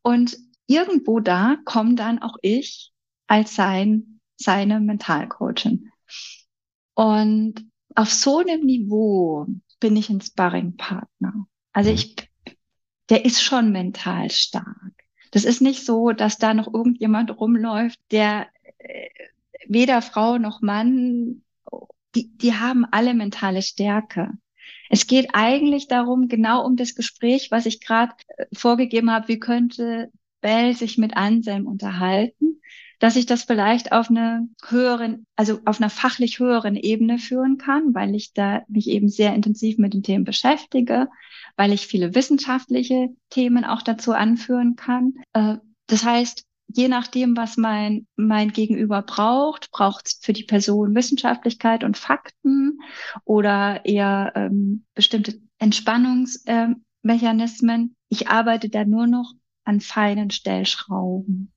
Und 0.03 0.37
irgendwo 0.66 1.20
da 1.20 1.57
komme 1.64 1.94
dann 1.94 2.20
auch 2.20 2.37
ich 2.42 2.92
als 3.27 3.55
sein, 3.55 4.20
seine 4.37 4.81
Mentalcoachin. 4.81 5.90
Und 6.99 7.55
auf 7.95 8.13
so 8.13 8.39
einem 8.39 8.63
Niveau 8.63 9.47
bin 9.79 9.95
ich 9.95 10.11
ein 10.11 10.21
Sparringpartner. 10.21 11.47
Also 11.73 11.91
mhm. 11.91 11.95
ich, 11.95 12.17
der 13.09 13.25
ist 13.25 13.41
schon 13.41 13.71
mental 13.71 14.33
stark. 14.33 14.67
Das 15.31 15.45
ist 15.45 15.63
nicht 15.63 15.87
so, 15.87 16.11
dass 16.11 16.39
da 16.39 16.55
noch 16.55 16.67
irgendjemand 16.75 17.39
rumläuft, 17.39 18.01
der 18.11 18.49
äh, 18.79 19.09
weder 19.69 20.03
Frau 20.03 20.39
noch 20.39 20.61
Mann, 20.61 21.43
die, 22.17 22.37
die 22.37 22.55
haben 22.55 22.85
alle 22.91 23.15
mentale 23.15 23.63
Stärke. 23.63 24.33
Es 24.91 25.07
geht 25.07 25.29
eigentlich 25.35 25.87
darum, 25.87 26.27
genau 26.27 26.67
um 26.67 26.75
das 26.75 26.97
Gespräch, 26.97 27.53
was 27.53 27.67
ich 27.67 27.81
gerade 27.81 28.15
äh, 28.39 28.47
vorgegeben 28.53 29.13
habe, 29.13 29.29
wie 29.29 29.39
könnte 29.39 30.11
Bell 30.41 30.75
sich 30.75 30.99
mit 30.99 31.17
Anselm 31.17 31.69
unterhalten, 31.69 32.61
dass 32.99 33.17
ich 33.17 33.27
das 33.27 33.45
vielleicht 33.45 33.93
auf 33.93 34.11
einer 34.11 34.47
höheren, 34.67 35.27
also 35.37 35.61
auf 35.65 35.81
einer 35.81 35.91
fachlich 35.91 36.39
höheren 36.39 36.77
Ebene 36.77 37.19
führen 37.19 37.59
kann, 37.59 37.95
weil 37.95 38.15
ich 38.15 38.33
da 38.33 38.63
mich 38.69 38.89
eben 38.89 39.09
sehr 39.09 39.35
intensiv 39.35 39.79
mit 39.79 39.95
den 39.95 40.03
Themen 40.03 40.25
beschäftige, 40.25 41.09
weil 41.57 41.73
ich 41.73 41.87
viele 41.87 42.15
wissenschaftliche 42.15 43.09
Themen 43.31 43.65
auch 43.65 43.83
dazu 43.83 44.13
anführen 44.13 44.77
kann. 44.77 45.15
Äh, 45.33 45.57
das 45.87 46.05
heißt, 46.05 46.45
je 46.69 46.89
nachdem, 46.89 47.37
was 47.37 47.57
mein, 47.57 48.07
mein 48.17 48.53
Gegenüber 48.53 49.03
braucht, 49.03 49.71
braucht 49.71 50.07
es 50.07 50.19
für 50.21 50.33
die 50.33 50.45
Person 50.45 50.95
Wissenschaftlichkeit 50.95 51.85
und 51.85 51.97
Fakten 51.97 52.81
oder 53.25 53.85
eher 53.85 54.33
ähm, 54.35 54.85
bestimmte 54.95 55.41
Entspannungsmechanismen. 55.59 57.81
Ähm, 57.81 57.95
ich 58.11 58.29
arbeite 58.29 58.69
da 58.69 58.85
nur 58.85 59.07
noch 59.07 59.33
an 59.65 59.81
feinen 59.81 60.31
Stellschrauben. 60.31 61.53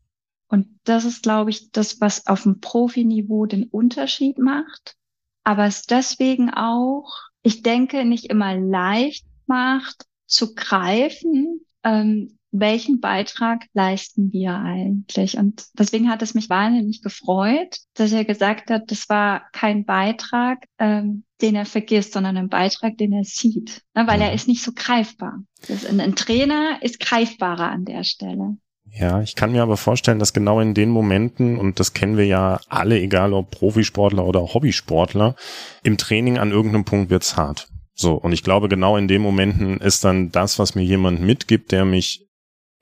Und 0.51 0.67
das 0.83 1.05
ist, 1.05 1.23
glaube 1.23 1.49
ich, 1.49 1.71
das, 1.71 2.01
was 2.01 2.27
auf 2.27 2.43
dem 2.43 2.59
Profiniveau 2.59 3.45
den 3.45 3.63
Unterschied 3.63 4.37
macht. 4.37 4.97
Aber 5.43 5.65
es 5.65 5.83
deswegen 5.83 6.49
auch, 6.49 7.09
ich 7.41 7.63
denke, 7.63 8.03
nicht 8.03 8.25
immer 8.25 8.55
leicht 8.57 9.25
macht, 9.47 10.05
zu 10.27 10.53
greifen, 10.53 11.61
ähm, 11.83 12.37
welchen 12.51 12.99
Beitrag 12.99 13.65
leisten 13.73 14.33
wir 14.33 14.55
eigentlich? 14.55 15.37
Und 15.37 15.67
deswegen 15.79 16.09
hat 16.09 16.21
es 16.21 16.33
mich 16.33 16.49
wahnsinnig 16.49 17.01
gefreut, 17.01 17.77
dass 17.93 18.11
er 18.11 18.25
gesagt 18.25 18.69
hat, 18.69 18.91
das 18.91 19.07
war 19.07 19.49
kein 19.53 19.85
Beitrag, 19.85 20.65
ähm, 20.77 21.23
den 21.41 21.55
er 21.55 21.65
vergisst, 21.65 22.11
sondern 22.11 22.35
ein 22.35 22.49
Beitrag, 22.49 22.97
den 22.97 23.13
er 23.13 23.23
sieht, 23.23 23.83
ne? 23.95 24.05
weil 24.05 24.19
er 24.19 24.29
mhm. 24.29 24.35
ist 24.35 24.49
nicht 24.49 24.63
so 24.63 24.73
greifbar. 24.75 25.41
Ein, 25.89 26.01
ein 26.01 26.15
Trainer 26.15 26.83
ist 26.83 26.99
greifbarer 26.99 27.69
an 27.69 27.85
der 27.85 28.03
Stelle. 28.03 28.57
Ja, 28.93 29.21
ich 29.21 29.35
kann 29.35 29.53
mir 29.53 29.63
aber 29.63 29.77
vorstellen, 29.77 30.19
dass 30.19 30.33
genau 30.33 30.59
in 30.59 30.73
den 30.73 30.89
Momenten, 30.89 31.57
und 31.57 31.79
das 31.79 31.93
kennen 31.93 32.17
wir 32.17 32.25
ja 32.25 32.59
alle, 32.67 32.99
egal 32.99 33.33
ob 33.33 33.51
Profisportler 33.51 34.25
oder 34.25 34.53
Hobbysportler, 34.53 35.35
im 35.83 35.97
Training 35.97 36.37
an 36.37 36.51
irgendeinem 36.51 36.83
Punkt 36.83 37.09
wird's 37.09 37.37
hart. 37.37 37.69
So, 37.93 38.15
und 38.15 38.33
ich 38.33 38.43
glaube, 38.43 38.67
genau 38.67 38.97
in 38.97 39.07
den 39.07 39.21
Momenten 39.21 39.79
ist 39.79 40.03
dann 40.03 40.31
das, 40.31 40.59
was 40.59 40.75
mir 40.75 40.83
jemand 40.83 41.21
mitgibt, 41.21 41.71
der 41.71 41.85
mich 41.85 42.27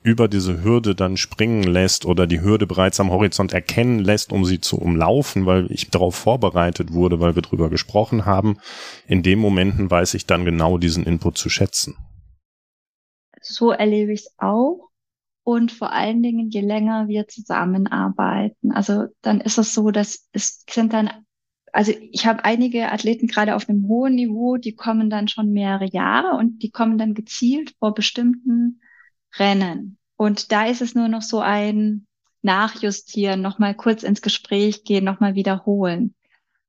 über 0.02 0.28
diese 0.30 0.64
Hürde 0.64 0.96
dann 0.96 1.18
springen 1.18 1.64
lässt 1.64 2.06
oder 2.06 2.26
die 2.26 2.42
Hürde 2.42 2.66
bereits 2.66 3.00
am 3.00 3.12
Horizont 3.12 3.52
erkennen 3.52 4.00
lässt, 4.00 4.32
um 4.32 4.46
sie 4.46 4.62
zu 4.62 4.78
umlaufen, 4.80 5.46
weil 5.46 5.70
ich 5.72 5.90
darauf 5.90 6.16
vorbereitet 6.16 6.94
wurde, 6.94 7.20
weil 7.20 7.36
wir 7.36 7.42
drüber 7.42 7.70
gesprochen 7.70 8.26
haben. 8.26 8.60
In 9.08 9.24
den 9.24 9.40
Momenten 9.40 9.92
weiß 9.92 10.14
ich 10.14 10.26
dann 10.26 10.46
genau 10.46 10.78
diesen 10.78 11.04
Input 11.04 11.38
zu 11.38 11.50
schätzen. 11.50 11.98
So 13.42 13.72
erlebe 13.72 14.14
ich 14.14 14.22
es 14.22 14.36
auch. 14.38 14.89
Und 15.50 15.72
vor 15.72 15.92
allen 15.92 16.22
Dingen, 16.22 16.52
je 16.52 16.62
länger 16.62 17.08
wir 17.08 17.28
zusammenarbeiten, 17.28 18.72
also 18.72 19.08
dann 19.24 19.42
ist 19.42 19.58
es 19.58 19.74
so, 19.74 19.90
dass 19.90 20.30
es 20.32 20.64
sind 20.70 20.94
dann, 20.94 21.10
also 21.74 21.92
ich 22.12 22.28
habe 22.28 22.46
einige 22.46 22.92
Athleten 22.92 23.26
gerade 23.26 23.56
auf 23.56 23.68
einem 23.68 23.88
hohen 23.88 24.14
Niveau, 24.14 24.58
die 24.58 24.76
kommen 24.76 25.10
dann 25.10 25.28
schon 25.28 25.50
mehrere 25.50 25.90
Jahre 25.90 26.38
und 26.38 26.62
die 26.62 26.70
kommen 26.70 27.00
dann 27.00 27.16
gezielt 27.16 27.74
vor 27.80 27.96
bestimmten 27.96 28.80
Rennen. 29.40 29.98
Und 30.18 30.52
da 30.52 30.68
ist 30.68 30.84
es 30.84 30.94
nur 30.94 31.08
noch 31.08 31.24
so 31.24 31.40
ein 31.40 32.06
Nachjustieren, 32.44 33.42
nochmal 33.42 33.74
kurz 33.74 34.04
ins 34.04 34.22
Gespräch 34.22 34.84
gehen, 34.84 35.04
nochmal 35.04 35.34
wiederholen. 35.34 36.14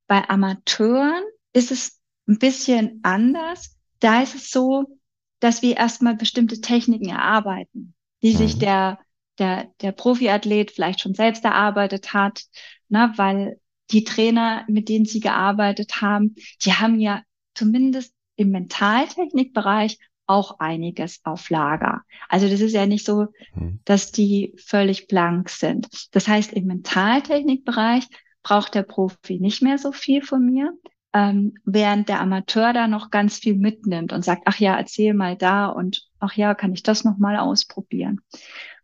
Bei 0.07 0.27
Amateuren 0.27 1.21
ist 1.53 1.69
es 1.69 2.01
ein 2.27 2.39
bisschen 2.39 3.01
anders. 3.03 3.77
Da 3.99 4.23
ist 4.23 4.33
es 4.33 4.49
so, 4.49 4.97
dass 5.39 5.61
wir 5.61 5.77
erstmal 5.77 6.15
bestimmte 6.15 6.61
Techniken 6.61 7.09
erarbeiten, 7.09 7.93
die 8.21 8.33
mhm. 8.33 8.37
sich 8.37 8.59
der, 8.59 8.99
der, 9.39 9.71
der 9.81 9.91
Profiathlet 9.91 10.71
vielleicht 10.71 11.01
schon 11.01 11.13
selbst 11.13 11.43
erarbeitet 11.45 12.13
hat, 12.13 12.43
ne, 12.89 13.13
weil 13.15 13.59
die 13.91 14.03
Trainer, 14.03 14.65
mit 14.67 14.89
denen 14.89 15.05
sie 15.05 15.19
gearbeitet 15.19 16.01
haben, 16.01 16.35
die 16.63 16.73
haben 16.73 16.99
ja 16.99 17.23
zumindest 17.53 18.13
im 18.35 18.51
Mentaltechnikbereich 18.51 19.97
auch 20.27 20.59
einiges 20.59 21.19
auf 21.25 21.49
Lager. 21.49 22.03
Also 22.29 22.47
das 22.47 22.61
ist 22.61 22.73
ja 22.73 22.85
nicht 22.85 23.05
so, 23.05 23.27
mhm. 23.53 23.81
dass 23.83 24.11
die 24.11 24.53
völlig 24.57 25.07
blank 25.07 25.49
sind. 25.49 25.89
Das 26.11 26.27
heißt, 26.27 26.53
im 26.53 26.65
Mentaltechnikbereich 26.65 28.07
braucht 28.41 28.73
der 28.73 28.83
Profi 28.83 29.39
nicht 29.39 29.61
mehr 29.61 29.77
so 29.77 29.91
viel 29.91 30.23
von 30.23 30.45
mir, 30.45 30.73
ähm, 31.13 31.55
während 31.65 32.09
der 32.09 32.21
Amateur 32.21 32.73
da 32.73 32.87
noch 32.87 33.09
ganz 33.09 33.37
viel 33.37 33.55
mitnimmt 33.55 34.13
und 34.13 34.23
sagt, 34.23 34.43
ach 34.45 34.59
ja, 34.59 34.77
erzähl 34.77 35.13
mal 35.13 35.35
da 35.35 35.67
und 35.67 36.07
ach 36.19 36.35
ja, 36.35 36.53
kann 36.53 36.73
ich 36.73 36.83
das 36.83 37.03
noch 37.03 37.17
mal 37.17 37.37
ausprobieren. 37.37 38.21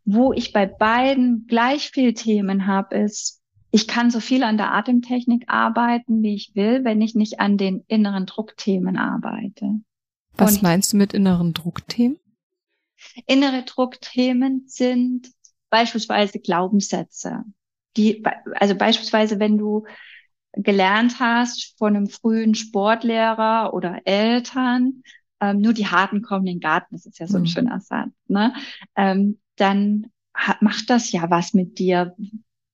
Wo 0.04 0.32
ich 0.32 0.52
bei 0.52 0.66
beiden 0.66 1.46
gleich 1.46 1.90
viel 1.90 2.14
Themen 2.14 2.66
habe, 2.66 2.96
ist, 2.96 3.42
ich 3.70 3.86
kann 3.86 4.10
so 4.10 4.20
viel 4.20 4.42
an 4.42 4.56
der 4.56 4.72
Atemtechnik 4.72 5.44
arbeiten, 5.48 6.22
wie 6.22 6.34
ich 6.34 6.52
will, 6.54 6.84
wenn 6.84 7.02
ich 7.02 7.14
nicht 7.14 7.40
an 7.40 7.58
den 7.58 7.84
inneren 7.86 8.26
Druckthemen 8.26 8.96
arbeite. 8.96 9.80
Was 10.36 10.56
und 10.56 10.62
meinst 10.62 10.92
du 10.92 10.96
mit 10.96 11.12
inneren 11.12 11.52
Druckthemen? 11.52 12.18
Innere 13.26 13.64
Druckthemen 13.64 14.64
sind 14.66 15.30
beispielsweise 15.70 16.38
Glaubenssätze. 16.40 17.44
Die, 17.96 18.24
also 18.54 18.74
beispielsweise, 18.74 19.38
wenn 19.38 19.58
du 19.58 19.86
gelernt 20.52 21.20
hast 21.20 21.76
von 21.78 21.96
einem 21.96 22.08
frühen 22.08 22.54
Sportlehrer 22.54 23.72
oder 23.74 24.00
Eltern, 24.04 25.02
ähm, 25.40 25.60
nur 25.60 25.72
die 25.72 25.86
Harten 25.86 26.22
kommen 26.22 26.46
in 26.46 26.54
den 26.56 26.60
Garten, 26.60 26.94
das 26.94 27.06
ist 27.06 27.18
ja 27.18 27.26
so 27.26 27.36
ein 27.36 27.42
mhm. 27.42 27.46
schöner 27.46 27.80
Satz, 27.80 28.10
ne? 28.26 28.54
Ähm, 28.96 29.38
dann 29.56 30.06
hat, 30.34 30.62
macht 30.62 30.90
das 30.90 31.12
ja 31.12 31.30
was 31.30 31.54
mit 31.54 31.78
dir. 31.78 32.16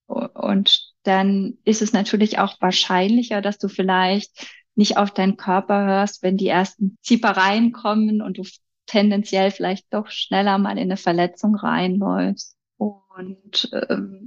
Und 0.06 0.92
dann 1.02 1.58
ist 1.64 1.82
es 1.82 1.92
natürlich 1.92 2.38
auch 2.38 2.60
wahrscheinlicher, 2.60 3.40
dass 3.40 3.58
du 3.58 3.68
vielleicht 3.68 4.48
nicht 4.74 4.96
auf 4.96 5.10
deinen 5.10 5.36
Körper 5.36 5.84
hörst, 5.86 6.22
wenn 6.22 6.36
die 6.36 6.48
ersten 6.48 6.98
Ziepereien 7.02 7.72
kommen 7.72 8.20
und 8.20 8.38
du 8.38 8.44
tendenziell 8.86 9.50
vielleicht 9.50 9.86
doch 9.92 10.08
schneller 10.08 10.58
mal 10.58 10.72
in 10.72 10.84
eine 10.84 10.96
Verletzung 10.96 11.54
reinläufst. 11.54 12.56
Und 12.76 13.70
ähm, 13.88 14.23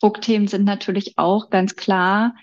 Druckthemen 0.00 0.48
sind 0.48 0.64
natürlich 0.64 1.18
auch 1.18 1.50
ganz 1.50 1.76
klar 1.76 2.34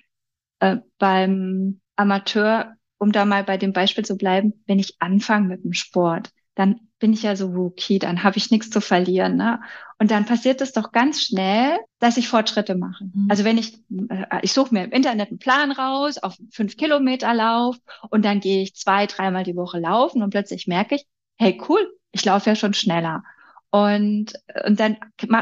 äh, 0.60 0.78
beim 0.98 1.82
Amateur, 1.96 2.74
um 2.98 3.12
da 3.12 3.26
mal 3.26 3.44
bei 3.44 3.58
dem 3.58 3.74
Beispiel 3.74 4.06
zu 4.06 4.18
bleiben, 4.18 4.64
wenn 4.66 4.80
ich 4.80 4.96
anfange 5.00 5.48
mit 5.48 5.64
dem 5.64 5.74
Sport, 5.74 6.32
dann 6.56 6.80
bin 7.00 7.14
ich 7.14 7.24
ja 7.24 7.36
so 7.36 7.48
Rookie, 7.48 8.00
dann 8.00 8.24
habe 8.24 8.38
ich 8.38 8.52
nichts 8.52 8.70
zu 8.70 8.80
verlieren. 8.80 9.36
Ne? 9.36 9.60
Und 10.00 10.12
dann 10.12 10.26
passiert 10.26 10.62
es 10.62 10.72
doch 10.72 10.92
ganz 10.92 11.22
schnell, 11.22 11.78
dass 12.00 12.18
ich 12.18 12.30
Fortschritte 12.30 12.76
mache. 12.76 13.06
Mhm. 13.06 13.28
Also 13.30 13.44
wenn 13.44 13.58
ich, 13.58 13.74
äh, 14.10 14.40
ich 14.42 14.54
suche 14.54 14.74
mir 14.74 14.86
im 14.86 14.92
Internet 14.92 15.30
einen 15.30 15.40
Plan 15.40 15.72
raus 15.72 16.18
auf 16.18 16.38
fünf 16.52 16.78
Kilometer 16.78 17.34
Lauf 17.34 17.76
und 18.10 18.24
dann 18.24 18.40
gehe 18.40 18.64
ich 18.64 18.76
zwei, 18.76 19.08
dreimal 19.08 19.44
die 19.44 19.56
Woche 19.56 19.80
laufen 19.80 20.24
und 20.24 20.30
plötzlich 20.30 20.68
merke 20.68 20.96
ich, 20.96 21.06
hey 21.38 21.60
cool, 21.68 21.94
ich 22.12 22.24
laufe 22.24 22.50
ja 22.50 22.56
schon 22.56 22.74
schneller. 22.74 23.24
Und, 23.74 24.34
und 24.68 24.80
dann 24.80 24.98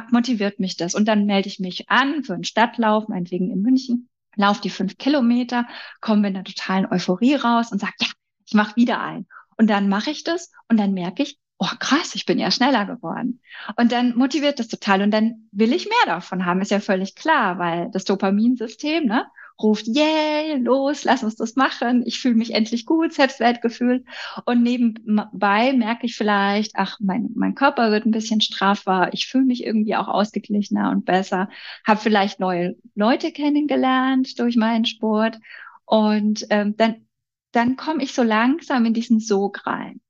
motiviert 0.09 0.57
mich 0.57 0.77
das. 0.77 0.95
Und 0.95 1.05
dann 1.09 1.25
melde 1.25 1.49
ich 1.49 1.59
mich 1.59 1.89
an 1.89 2.23
für 2.23 2.33
einen 2.33 2.45
Stadtlauf, 2.45 3.09
meinetwegen 3.09 3.51
in 3.51 3.61
München, 3.61 4.07
laufe 4.37 4.61
die 4.61 4.69
fünf 4.69 4.97
Kilometer, 4.97 5.67
komme 5.99 6.29
in 6.29 6.35
einer 6.35 6.45
totalen 6.45 6.85
Euphorie 6.89 7.35
raus 7.35 7.73
und 7.73 7.81
sage, 7.81 7.91
ja, 7.99 8.07
ich 8.45 8.53
mache 8.53 8.77
wieder 8.77 9.01
ein. 9.01 9.27
Und 9.57 9.69
dann 9.69 9.89
mache 9.89 10.11
ich 10.11 10.23
das 10.23 10.49
und 10.69 10.79
dann 10.79 10.93
merke 10.93 11.23
ich, 11.23 11.39
oh 11.57 11.75
krass, 11.77 12.15
ich 12.15 12.25
bin 12.25 12.39
ja 12.39 12.51
schneller 12.51 12.85
geworden. 12.85 13.41
Und 13.75 13.91
dann 13.91 14.15
motiviert 14.15 14.59
das 14.59 14.69
total 14.69 15.01
und 15.01 15.11
dann 15.11 15.49
will 15.51 15.73
ich 15.73 15.87
mehr 15.87 16.15
davon 16.15 16.45
haben, 16.45 16.61
ist 16.61 16.71
ja 16.71 16.79
völlig 16.79 17.15
klar, 17.15 17.59
weil 17.59 17.91
das 17.91 18.05
Dopaminsystem 18.05 19.07
ne, 19.07 19.25
ruft, 19.63 19.87
yay, 19.87 20.57
los, 20.57 21.03
lass 21.03 21.23
uns 21.23 21.35
das 21.35 21.55
machen, 21.55 22.03
ich 22.05 22.19
fühle 22.19 22.35
mich 22.35 22.53
endlich 22.53 22.85
gut, 22.85 23.13
Selbstwertgefühl. 23.13 24.03
Und 24.45 24.63
nebenbei 24.63 25.73
merke 25.73 26.05
ich 26.05 26.15
vielleicht, 26.15 26.71
ach, 26.75 26.97
mein, 26.99 27.29
mein 27.35 27.55
Körper 27.55 27.91
wird 27.91 28.05
ein 28.05 28.11
bisschen 28.11 28.41
straffer, 28.41 29.09
ich 29.13 29.27
fühle 29.27 29.45
mich 29.45 29.65
irgendwie 29.65 29.95
auch 29.95 30.07
ausgeglichener 30.07 30.91
und 30.91 31.05
besser, 31.05 31.49
habe 31.85 31.99
vielleicht 31.99 32.39
neue 32.39 32.75
Leute 32.95 33.31
kennengelernt 33.31 34.39
durch 34.39 34.55
meinen 34.55 34.85
Sport. 34.85 35.37
Und 35.85 36.45
ähm, 36.49 36.75
dann, 36.77 37.07
dann 37.51 37.75
komme 37.75 38.03
ich 38.03 38.13
so 38.13 38.23
langsam 38.23 38.85
in 38.85 38.93
diesen 38.93 39.19
Sog 39.19 39.65
rein. 39.65 40.01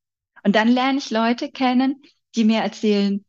Und 0.43 0.55
dann 0.55 0.67
lerne 0.67 0.97
ich 0.97 1.11
Leute 1.11 1.51
kennen, 1.51 2.01
die 2.35 2.45
mir 2.45 2.59
erzählen, 2.61 3.23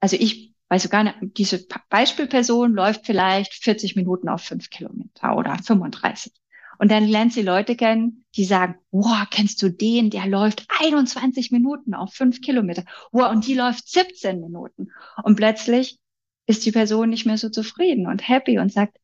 also 0.00 0.16
ich 0.16 0.49
weiß 0.70 0.84
sogar, 0.84 1.04
nicht, 1.04 1.16
diese 1.36 1.66
Beispielperson 1.90 2.72
läuft 2.72 3.04
vielleicht 3.04 3.54
40 3.54 3.96
Minuten 3.96 4.28
auf 4.28 4.42
fünf 4.42 4.70
Kilometer 4.70 5.36
oder 5.36 5.58
35. 5.58 6.32
Und 6.78 6.90
dann 6.90 7.06
lernt 7.06 7.34
sie 7.34 7.42
Leute 7.42 7.76
kennen, 7.76 8.24
die 8.36 8.44
sagen, 8.44 8.76
wow, 8.90 9.26
kennst 9.28 9.60
du 9.60 9.68
den, 9.68 10.08
der 10.08 10.26
läuft 10.26 10.66
21 10.80 11.50
Minuten 11.50 11.92
auf 11.92 12.14
fünf 12.14 12.40
Kilometer. 12.40 12.84
Wow, 13.12 13.30
und 13.30 13.46
die 13.46 13.54
läuft 13.54 13.88
17 13.88 14.40
Minuten. 14.40 14.90
Und 15.22 15.36
plötzlich 15.36 15.98
ist 16.46 16.64
die 16.64 16.72
Person 16.72 17.10
nicht 17.10 17.26
mehr 17.26 17.36
so 17.36 17.50
zufrieden 17.50 18.06
und 18.06 18.26
happy 18.26 18.58
und 18.58 18.72
sagt, 18.72 18.96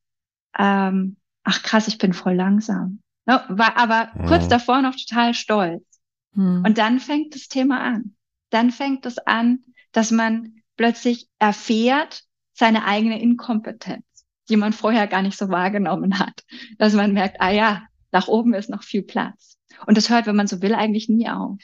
ähm, 0.58 1.16
ach 1.42 1.62
krass, 1.62 1.88
ich 1.88 1.98
bin 1.98 2.12
voll 2.12 2.34
langsam. 2.34 3.00
No, 3.26 3.40
war 3.48 3.76
aber 3.76 4.10
mhm. 4.14 4.26
kurz 4.26 4.48
davor 4.48 4.80
noch 4.80 4.94
total 4.96 5.34
stolz. 5.34 5.84
Mhm. 6.32 6.62
Und 6.64 6.78
dann 6.78 7.00
fängt 7.00 7.34
das 7.34 7.48
Thema 7.48 7.80
an. 7.80 8.14
Dann 8.50 8.70
fängt 8.70 9.04
es 9.04 9.18
an, 9.18 9.64
dass 9.92 10.12
man 10.12 10.62
plötzlich 10.76 11.28
erfährt 11.38 12.22
seine 12.52 12.84
eigene 12.84 13.20
Inkompetenz, 13.20 14.04
die 14.48 14.56
man 14.56 14.72
vorher 14.72 15.06
gar 15.06 15.22
nicht 15.22 15.38
so 15.38 15.48
wahrgenommen 15.48 16.18
hat. 16.18 16.44
Dass 16.78 16.94
man 16.94 17.12
merkt, 17.12 17.40
ah 17.40 17.50
ja, 17.50 17.82
nach 18.12 18.28
oben 18.28 18.54
ist 18.54 18.70
noch 18.70 18.82
viel 18.82 19.02
Platz. 19.02 19.58
Und 19.86 19.96
das 19.96 20.08
hört, 20.08 20.26
wenn 20.26 20.36
man 20.36 20.46
so 20.46 20.62
will, 20.62 20.74
eigentlich 20.74 21.08
nie 21.08 21.28
auf. 21.28 21.58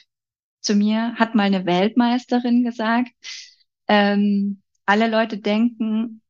Zu 0.61 0.75
mir 0.75 1.15
hat 1.15 1.35
mal 1.35 1.43
eine 1.43 1.65
Weltmeisterin 1.65 2.63
gesagt, 2.63 3.11
ähm, 3.87 4.61
alle 4.85 5.07
Leute 5.07 5.37
denken, 5.37 6.21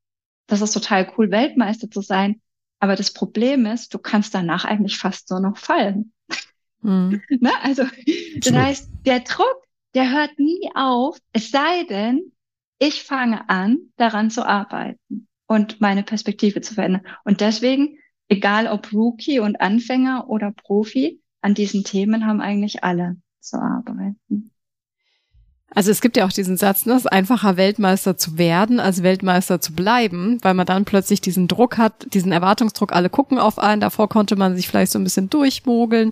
das 0.47 0.61
ist 0.61 0.73
total 0.73 1.11
cool, 1.17 1.31
Weltmeister 1.31 1.89
zu 1.89 2.01
sein. 2.01 2.41
Aber 2.79 2.95
das 2.95 3.13
Problem 3.13 3.65
ist, 3.65 3.93
du 3.93 3.99
kannst 3.99 4.35
danach 4.35 4.65
eigentlich 4.65 4.97
fast 4.97 5.29
nur 5.29 5.39
noch 5.39 5.57
fallen. 5.57 6.11
Mhm. 6.81 7.21
ne? 7.39 7.51
Also, 7.61 7.83
das 8.39 8.53
heißt, 8.53 8.89
der 9.05 9.21
Druck, 9.21 9.63
der 9.95 10.11
hört 10.11 10.37
nie 10.37 10.69
auf, 10.75 11.17
es 11.31 11.49
sei 11.49 11.85
denn, 11.85 12.32
ich 12.83 13.03
fange 13.03 13.49
an, 13.49 13.77
daran 13.95 14.29
zu 14.29 14.45
arbeiten 14.45 15.27
und 15.47 15.79
meine 15.79 16.03
Perspektive 16.03 16.59
zu 16.59 16.73
verändern. 16.73 17.07
Und 17.23 17.39
deswegen, 17.39 17.97
egal 18.27 18.67
ob 18.67 18.91
Rookie 18.91 19.39
und 19.39 19.61
Anfänger 19.61 20.29
oder 20.29 20.51
Profi, 20.51 21.21
an 21.41 21.53
diesen 21.53 21.85
Themen 21.85 22.25
haben 22.25 22.41
eigentlich 22.41 22.83
alle 22.83 23.15
zu 23.39 23.57
arbeiten. 23.57 24.51
Also 25.75 25.91
es 25.91 26.01
gibt 26.01 26.17
ja 26.17 26.25
auch 26.25 26.31
diesen 26.31 26.57
Satz, 26.57 26.85
ne, 26.85 26.93
es 26.93 27.01
ist 27.01 27.11
einfacher 27.11 27.57
Weltmeister 27.57 28.17
zu 28.17 28.37
werden, 28.37 28.79
als 28.79 29.03
Weltmeister 29.03 29.59
zu 29.59 29.73
bleiben, 29.73 30.37
weil 30.41 30.53
man 30.53 30.65
dann 30.65 30.85
plötzlich 30.85 31.21
diesen 31.21 31.47
Druck 31.47 31.77
hat, 31.77 32.13
diesen 32.13 32.31
Erwartungsdruck, 32.31 32.93
alle 32.93 33.09
gucken 33.09 33.39
auf 33.39 33.59
einen, 33.59 33.81
davor 33.81 34.09
konnte 34.09 34.35
man 34.35 34.55
sich 34.55 34.67
vielleicht 34.67 34.91
so 34.91 34.99
ein 34.99 35.03
bisschen 35.03 35.29
durchmogeln, 35.29 36.11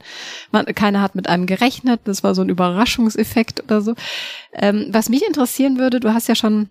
man, 0.51 0.65
keiner 0.65 1.01
hat 1.01 1.15
mit 1.15 1.27
einem 1.27 1.45
gerechnet, 1.45 2.01
das 2.05 2.23
war 2.23 2.33
so 2.33 2.41
ein 2.41 2.49
Überraschungseffekt 2.49 3.63
oder 3.63 3.81
so. 3.81 3.95
Ähm, 4.53 4.87
was 4.89 5.09
mich 5.09 5.25
interessieren 5.25 5.77
würde, 5.77 5.99
du 5.99 6.13
hast 6.13 6.27
ja 6.27 6.35
schon 6.35 6.69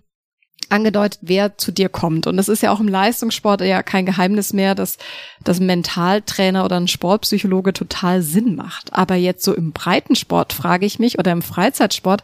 angedeutet, 0.68 1.18
wer 1.22 1.58
zu 1.58 1.72
dir 1.72 1.88
kommt. 1.88 2.26
Und 2.26 2.38
es 2.38 2.48
ist 2.48 2.62
ja 2.62 2.70
auch 2.70 2.80
im 2.80 2.88
Leistungssport 2.88 3.60
ja 3.62 3.82
kein 3.82 4.06
Geheimnis 4.06 4.52
mehr, 4.52 4.74
dass 4.74 4.98
das 5.42 5.58
Mentaltrainer 5.58 6.64
oder 6.64 6.76
ein 6.76 6.88
Sportpsychologe 6.88 7.72
total 7.72 8.22
Sinn 8.22 8.54
macht. 8.54 8.92
Aber 8.92 9.16
jetzt 9.16 9.44
so 9.44 9.54
im 9.54 9.72
Breitensport 9.72 10.52
frage 10.52 10.86
ich 10.86 10.98
mich 10.98 11.18
oder 11.18 11.32
im 11.32 11.42
Freizeitsport, 11.42 12.22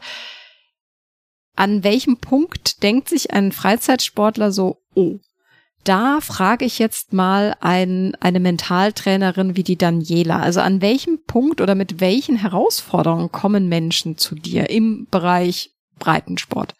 an 1.56 1.82
welchem 1.82 2.18
Punkt 2.18 2.82
denkt 2.82 3.08
sich 3.08 3.32
ein 3.32 3.52
Freizeitsportler 3.52 4.52
so, 4.52 4.82
oh, 4.94 5.18
da 5.84 6.20
frage 6.20 6.64
ich 6.64 6.78
jetzt 6.78 7.12
mal 7.12 7.54
ein, 7.60 8.16
eine 8.16 8.40
Mentaltrainerin 8.40 9.56
wie 9.56 9.62
die 9.62 9.76
Daniela. 9.76 10.40
Also 10.40 10.60
an 10.60 10.80
welchem 10.80 11.24
Punkt 11.24 11.60
oder 11.60 11.74
mit 11.74 12.00
welchen 12.00 12.36
Herausforderungen 12.36 13.30
kommen 13.30 13.68
Menschen 13.68 14.18
zu 14.18 14.34
dir 14.34 14.68
im 14.68 15.06
Bereich 15.10 15.70
Breitensport? 15.98 16.74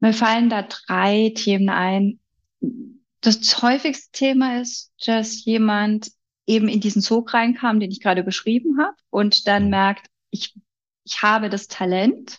Mir 0.00 0.12
fallen 0.12 0.50
da 0.50 0.62
drei 0.62 1.32
Themen 1.34 1.68
ein. 1.68 2.18
Das 3.20 3.62
häufigste 3.62 4.10
Thema 4.12 4.60
ist, 4.60 4.92
dass 5.06 5.44
jemand 5.44 6.10
eben 6.46 6.68
in 6.68 6.80
diesen 6.80 7.02
Zug 7.02 7.32
reinkam, 7.32 7.78
den 7.78 7.90
ich 7.90 8.00
gerade 8.00 8.24
beschrieben 8.24 8.78
habe, 8.80 8.96
und 9.10 9.46
dann 9.46 9.70
merkt, 9.70 10.06
ich, 10.30 10.58
ich 11.04 11.22
habe 11.22 11.48
das 11.48 11.68
Talent, 11.68 12.38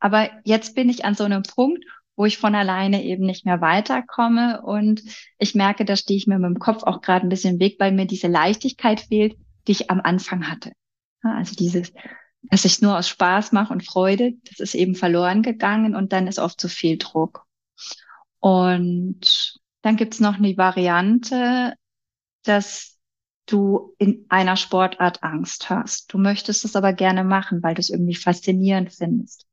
aber 0.00 0.30
jetzt 0.44 0.74
bin 0.74 0.88
ich 0.88 1.04
an 1.04 1.14
so 1.14 1.24
einem 1.24 1.42
Punkt, 1.42 1.84
wo 2.16 2.24
ich 2.26 2.38
von 2.38 2.54
alleine 2.54 3.04
eben 3.04 3.24
nicht 3.24 3.46
mehr 3.46 3.60
weiterkomme 3.60 4.62
und 4.62 5.02
ich 5.38 5.54
merke, 5.54 5.84
da 5.84 5.96
stehe 5.96 6.18
ich 6.18 6.26
mir 6.26 6.38
mit 6.38 6.48
dem 6.50 6.58
Kopf 6.58 6.82
auch 6.82 7.00
gerade 7.00 7.26
ein 7.26 7.30
bisschen 7.30 7.54
im 7.54 7.60
Weg, 7.60 7.76
weil 7.78 7.92
mir 7.92 8.06
diese 8.06 8.26
Leichtigkeit 8.26 9.00
fehlt, 9.00 9.36
die 9.66 9.72
ich 9.72 9.90
am 9.90 10.00
Anfang 10.00 10.50
hatte. 10.50 10.72
Also 11.22 11.54
dieses, 11.54 11.92
dass 12.42 12.64
ich 12.64 12.82
nur 12.82 12.98
aus 12.98 13.08
Spaß 13.08 13.52
mache 13.52 13.72
und 13.72 13.86
Freude, 13.86 14.32
das 14.44 14.60
ist 14.60 14.74
eben 14.74 14.94
verloren 14.94 15.42
gegangen 15.42 15.94
und 15.94 16.12
dann 16.12 16.26
ist 16.26 16.38
oft 16.38 16.60
zu 16.60 16.68
viel 16.68 16.98
Druck. 16.98 17.46
Und 18.38 19.60
dann 19.82 19.96
gibt's 19.96 20.20
noch 20.20 20.34
eine 20.34 20.56
Variante, 20.56 21.74
dass 22.44 22.98
du 23.46 23.94
in 23.98 24.26
einer 24.28 24.56
Sportart 24.56 25.22
Angst 25.22 25.70
hast. 25.70 26.12
Du 26.12 26.18
möchtest 26.18 26.64
es 26.64 26.76
aber 26.76 26.92
gerne 26.92 27.24
machen, 27.24 27.62
weil 27.62 27.74
du 27.74 27.80
es 27.80 27.90
irgendwie 27.90 28.14
faszinierend 28.14 28.92
findest. 28.92 29.46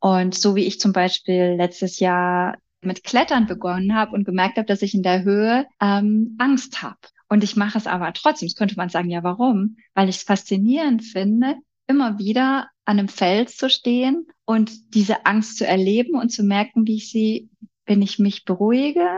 Und 0.00 0.34
so 0.34 0.56
wie 0.56 0.64
ich 0.64 0.80
zum 0.80 0.92
Beispiel 0.92 1.54
letztes 1.56 2.00
Jahr 2.00 2.56
mit 2.82 3.04
Klettern 3.04 3.46
begonnen 3.46 3.94
habe 3.94 4.12
und 4.12 4.24
gemerkt 4.24 4.56
habe, 4.56 4.66
dass 4.66 4.82
ich 4.82 4.94
in 4.94 5.02
der 5.02 5.22
Höhe 5.22 5.66
ähm, 5.80 6.36
Angst 6.38 6.82
habe. 6.82 6.98
Und 7.28 7.44
ich 7.44 7.54
mache 7.54 7.78
es 7.78 7.86
aber 7.86 8.12
trotzdem. 8.12 8.48
Das 8.48 8.56
könnte 8.56 8.76
man 8.76 8.88
sagen, 8.88 9.10
ja, 9.10 9.22
warum? 9.22 9.76
Weil 9.94 10.08
ich 10.08 10.16
es 10.16 10.22
faszinierend 10.22 11.04
finde, 11.04 11.56
immer 11.86 12.18
wieder 12.18 12.68
an 12.84 12.98
einem 12.98 13.08
Fels 13.08 13.56
zu 13.56 13.68
stehen 13.68 14.26
und 14.44 14.94
diese 14.94 15.26
Angst 15.26 15.58
zu 15.58 15.66
erleben 15.66 16.18
und 16.18 16.30
zu 16.30 16.42
merken, 16.42 16.86
wie 16.86 16.96
ich 16.96 17.10
sie, 17.10 17.50
wenn 17.86 18.02
ich 18.02 18.18
mich 18.18 18.44
beruhige 18.44 19.08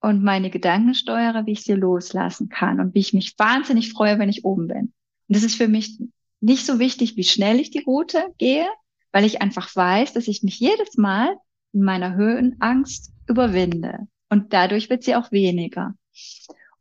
und 0.00 0.22
meine 0.22 0.50
Gedanken 0.50 0.94
steuere, 0.94 1.46
wie 1.46 1.52
ich 1.52 1.62
sie 1.62 1.74
loslassen 1.74 2.48
kann 2.48 2.80
und 2.80 2.94
wie 2.94 2.98
ich 3.00 3.14
mich 3.14 3.34
wahnsinnig 3.38 3.92
freue, 3.92 4.18
wenn 4.18 4.28
ich 4.28 4.44
oben 4.44 4.66
bin. 4.66 4.78
Und 4.78 4.92
das 5.28 5.44
ist 5.44 5.54
für 5.54 5.68
mich 5.68 5.98
nicht 6.40 6.66
so 6.66 6.78
wichtig, 6.78 7.16
wie 7.16 7.24
schnell 7.24 7.60
ich 7.60 7.70
die 7.70 7.84
Route 7.84 8.24
gehe, 8.36 8.66
weil 9.12 9.24
ich 9.24 9.42
einfach 9.42 9.74
weiß, 9.74 10.12
dass 10.14 10.28
ich 10.28 10.42
mich 10.42 10.58
jedes 10.58 10.96
Mal 10.96 11.36
in 11.72 11.82
meiner 11.82 12.14
Höhenangst 12.14 13.12
überwinde. 13.28 14.08
Und 14.28 14.52
dadurch 14.52 14.90
wird 14.90 15.04
sie 15.04 15.14
auch 15.14 15.30
weniger. 15.30 15.94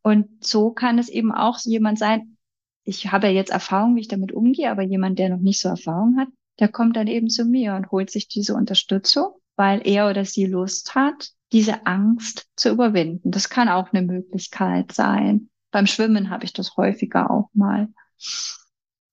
Und 0.01 0.43
so 0.43 0.71
kann 0.71 0.97
es 0.97 1.09
eben 1.09 1.31
auch 1.31 1.59
jemand 1.59 1.99
sein, 1.99 2.37
ich 2.83 3.11
habe 3.11 3.27
ja 3.27 3.33
jetzt 3.33 3.51
Erfahrung, 3.51 3.95
wie 3.95 4.01
ich 4.01 4.07
damit 4.07 4.31
umgehe, 4.31 4.71
aber 4.71 4.81
jemand, 4.81 5.19
der 5.19 5.29
noch 5.29 5.41
nicht 5.41 5.61
so 5.61 5.69
Erfahrung 5.69 6.17
hat, 6.17 6.29
der 6.59 6.67
kommt 6.67 6.95
dann 6.95 7.07
eben 7.07 7.29
zu 7.29 7.45
mir 7.45 7.75
und 7.75 7.91
holt 7.91 8.09
sich 8.09 8.27
diese 8.27 8.55
Unterstützung, 8.55 9.33
weil 9.55 9.85
er 9.85 10.09
oder 10.09 10.25
sie 10.25 10.45
Lust 10.45 10.95
hat, 10.95 11.29
diese 11.51 11.85
Angst 11.85 12.47
zu 12.55 12.69
überwinden. 12.69 13.31
Das 13.31 13.49
kann 13.49 13.69
auch 13.69 13.91
eine 13.91 14.05
Möglichkeit 14.05 14.91
sein. 14.91 15.49
Beim 15.71 15.85
Schwimmen 15.87 16.29
habe 16.29 16.45
ich 16.45 16.53
das 16.53 16.75
häufiger 16.77 17.29
auch 17.29 17.49
mal. 17.53 17.89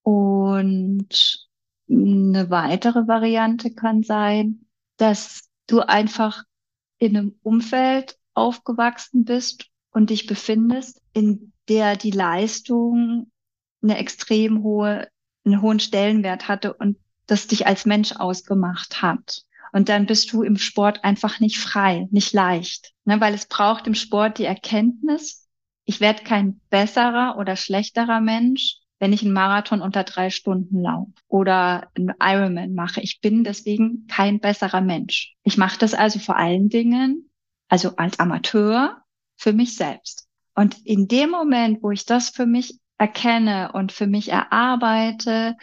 Und 0.03 1.48
eine 1.89 2.49
weitere 2.49 3.07
Variante 3.07 3.73
kann 3.73 4.03
sein, 4.03 4.65
dass 4.97 5.49
du 5.67 5.81
einfach 5.81 6.43
in 6.97 7.17
einem 7.17 7.39
Umfeld 7.41 8.17
aufgewachsen 8.33 9.25
bist 9.25 9.65
und 9.91 10.09
dich 10.09 10.27
befindest, 10.27 11.01
in 11.13 11.53
der 11.67 11.95
die 11.95 12.11
Leistung 12.11 13.31
eine 13.81 13.97
extrem 13.97 14.63
hohe, 14.63 15.07
einen 15.45 15.61
hohen 15.61 15.79
Stellenwert 15.79 16.47
hatte 16.47 16.73
und 16.73 16.97
das 17.27 17.47
dich 17.47 17.67
als 17.67 17.85
Mensch 17.85 18.13
ausgemacht 18.13 19.01
hat. 19.01 19.43
Und 19.71 19.89
dann 19.89 20.05
bist 20.07 20.33
du 20.33 20.41
im 20.41 20.57
Sport 20.57 21.03
einfach 21.03 21.39
nicht 21.39 21.59
frei, 21.59 22.07
nicht 22.11 22.33
leicht, 22.33 22.93
ne? 23.05 23.21
weil 23.21 23.33
es 23.33 23.45
braucht 23.45 23.87
im 23.87 23.95
Sport 23.95 24.39
die 24.39 24.45
Erkenntnis, 24.45 25.47
ich 25.85 25.99
werde 25.99 26.23
kein 26.23 26.59
besserer 26.69 27.37
oder 27.37 27.55
schlechterer 27.55 28.19
Mensch, 28.19 28.77
wenn 28.99 29.13
ich 29.13 29.23
einen 29.23 29.33
Marathon 29.33 29.81
unter 29.81 30.03
drei 30.03 30.29
Stunden 30.29 30.81
laufe 30.81 31.11
oder 31.27 31.89
einen 31.95 32.13
Ironman 32.21 32.73
mache. 32.73 33.01
Ich 33.01 33.21
bin 33.21 33.43
deswegen 33.43 34.07
kein 34.07 34.39
besserer 34.39 34.81
Mensch. 34.81 35.35
Ich 35.43 35.57
mache 35.57 35.79
das 35.79 35.93
also 35.93 36.19
vor 36.19 36.35
allen 36.35 36.69
Dingen, 36.69 37.29
also 37.69 37.95
als 37.95 38.19
Amateur, 38.19 38.97
für 39.37 39.53
mich 39.53 39.75
selbst. 39.75 40.27
Und 40.53 40.85
in 40.85 41.07
dem 41.07 41.29
Moment, 41.29 41.81
wo 41.81 41.91
ich 41.91 42.05
das 42.05 42.29
für 42.29 42.45
mich 42.45 42.77
erkenne 42.97 43.71
und 43.73 43.93
für 43.93 44.07
mich 44.07 44.29
erarbeite, 44.29 45.55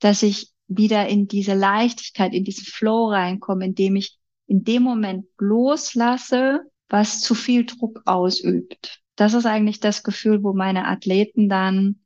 dass 0.00 0.22
ich 0.22 0.50
wieder 0.68 1.08
in 1.08 1.28
diese 1.28 1.54
Leichtigkeit, 1.54 2.34
in 2.34 2.44
diesen 2.44 2.66
Flow 2.66 3.08
reinkomme, 3.08 3.64
indem 3.64 3.96
ich 3.96 4.18
in 4.46 4.64
dem 4.64 4.82
Moment 4.82 5.24
loslasse, 5.38 6.60
was 6.90 7.20
zu 7.20 7.34
viel 7.34 7.64
Druck 7.64 8.02
ausübt. 8.04 9.00
Das 9.16 9.32
ist 9.32 9.46
eigentlich 9.46 9.80
das 9.80 10.02
Gefühl, 10.02 10.42
wo 10.42 10.52
meine 10.52 10.86
Athleten 10.86 11.48
dann 11.48 12.01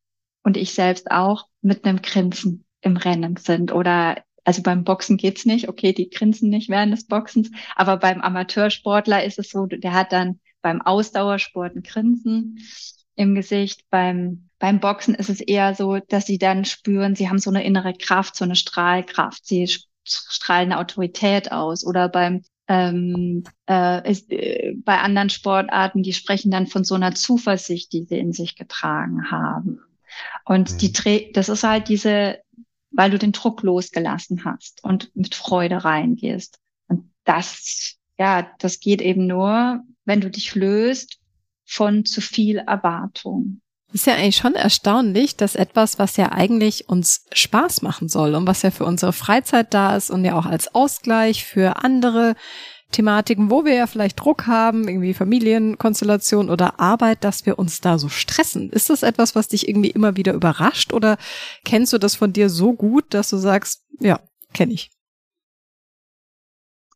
und 0.46 0.56
ich 0.56 0.72
selbst 0.72 1.10
auch 1.10 1.48
mit 1.60 1.84
einem 1.84 2.02
Grinsen 2.02 2.64
im 2.80 2.96
Rennen 2.96 3.36
sind. 3.36 3.72
Oder 3.72 4.22
also 4.44 4.62
beim 4.62 4.84
Boxen 4.84 5.16
geht's 5.16 5.44
nicht, 5.44 5.68
okay, 5.68 5.92
die 5.92 6.08
grinsen 6.08 6.50
nicht 6.50 6.68
während 6.68 6.92
des 6.92 7.08
Boxens, 7.08 7.50
aber 7.74 7.96
beim 7.96 8.20
Amateursportler 8.20 9.24
ist 9.24 9.40
es 9.40 9.50
so, 9.50 9.66
der 9.66 9.92
hat 9.92 10.12
dann 10.12 10.38
beim 10.62 10.80
Ausdauersport 10.80 11.74
ein 11.74 11.82
Grinsen 11.82 12.60
im 13.16 13.34
Gesicht, 13.34 13.82
beim 13.90 14.48
beim 14.60 14.78
Boxen 14.78 15.16
ist 15.16 15.28
es 15.28 15.40
eher 15.40 15.74
so, 15.74 15.98
dass 15.98 16.26
sie 16.26 16.38
dann 16.38 16.64
spüren, 16.64 17.16
sie 17.16 17.28
haben 17.28 17.40
so 17.40 17.50
eine 17.50 17.64
innere 17.64 17.92
Kraft, 17.92 18.36
so 18.36 18.44
eine 18.44 18.56
Strahlkraft, 18.56 19.44
sie 19.44 19.68
strahlen 20.04 20.72
Autorität 20.72 21.52
aus. 21.52 21.84
Oder 21.84 22.08
beim 22.08 22.42
ähm, 22.68 23.44
äh, 23.68 24.10
ist, 24.10 24.30
äh, 24.32 24.74
bei 24.78 24.98
anderen 24.98 25.28
Sportarten, 25.28 26.02
die 26.02 26.14
sprechen 26.14 26.50
dann 26.50 26.66
von 26.68 26.84
so 26.84 26.94
einer 26.94 27.14
Zuversicht, 27.14 27.92
die 27.92 28.04
sie 28.04 28.18
in 28.18 28.32
sich 28.32 28.56
getragen 28.56 29.30
haben. 29.30 29.80
Und 30.44 30.72
mhm. 30.72 30.78
die, 30.78 31.32
das 31.32 31.48
ist 31.48 31.62
halt 31.62 31.88
diese, 31.88 32.38
weil 32.90 33.10
du 33.10 33.18
den 33.18 33.32
Druck 33.32 33.62
losgelassen 33.62 34.44
hast 34.44 34.82
und 34.84 35.14
mit 35.14 35.34
Freude 35.34 35.84
reingehst. 35.84 36.58
Und 36.88 37.10
das 37.24 37.96
ja, 38.18 38.50
das 38.58 38.80
geht 38.80 39.02
eben 39.02 39.26
nur, 39.26 39.80
wenn 40.04 40.20
du 40.20 40.30
dich 40.30 40.54
löst 40.54 41.18
von 41.64 42.04
zu 42.04 42.20
viel 42.20 42.58
Erwartung. 42.58 43.60
Ist 43.92 44.06
ja 44.06 44.14
eigentlich 44.14 44.36
schon 44.36 44.54
erstaunlich, 44.54 45.36
dass 45.36 45.54
etwas, 45.54 45.98
was 45.98 46.16
ja 46.16 46.32
eigentlich 46.32 46.88
uns 46.88 47.24
Spaß 47.32 47.82
machen 47.82 48.08
soll 48.08 48.34
und 48.34 48.46
was 48.46 48.62
ja 48.62 48.70
für 48.70 48.84
unsere 48.84 49.12
Freizeit 49.12 49.72
da 49.72 49.96
ist 49.96 50.10
und 50.10 50.24
ja 50.24 50.36
auch 50.36 50.46
als 50.46 50.74
Ausgleich 50.74 51.44
für 51.44 51.84
andere 51.84 52.34
Thematiken, 52.92 53.50
wo 53.50 53.64
wir 53.64 53.74
ja 53.74 53.86
vielleicht 53.86 54.20
Druck 54.20 54.46
haben, 54.46 54.88
irgendwie 54.88 55.12
Familienkonstellation 55.12 56.48
oder 56.50 56.78
Arbeit, 56.80 57.24
dass 57.24 57.44
wir 57.44 57.58
uns 57.58 57.80
da 57.80 57.98
so 57.98 58.08
stressen. 58.08 58.70
Ist 58.70 58.90
das 58.90 59.02
etwas, 59.02 59.34
was 59.34 59.48
dich 59.48 59.68
irgendwie 59.68 59.90
immer 59.90 60.16
wieder 60.16 60.32
überrascht 60.32 60.92
oder 60.92 61.18
kennst 61.64 61.92
du 61.92 61.98
das 61.98 62.14
von 62.14 62.32
dir 62.32 62.48
so 62.48 62.72
gut, 62.72 63.12
dass 63.12 63.30
du 63.30 63.36
sagst, 63.36 63.84
ja, 64.00 64.20
kenne 64.52 64.72
ich? 64.72 64.90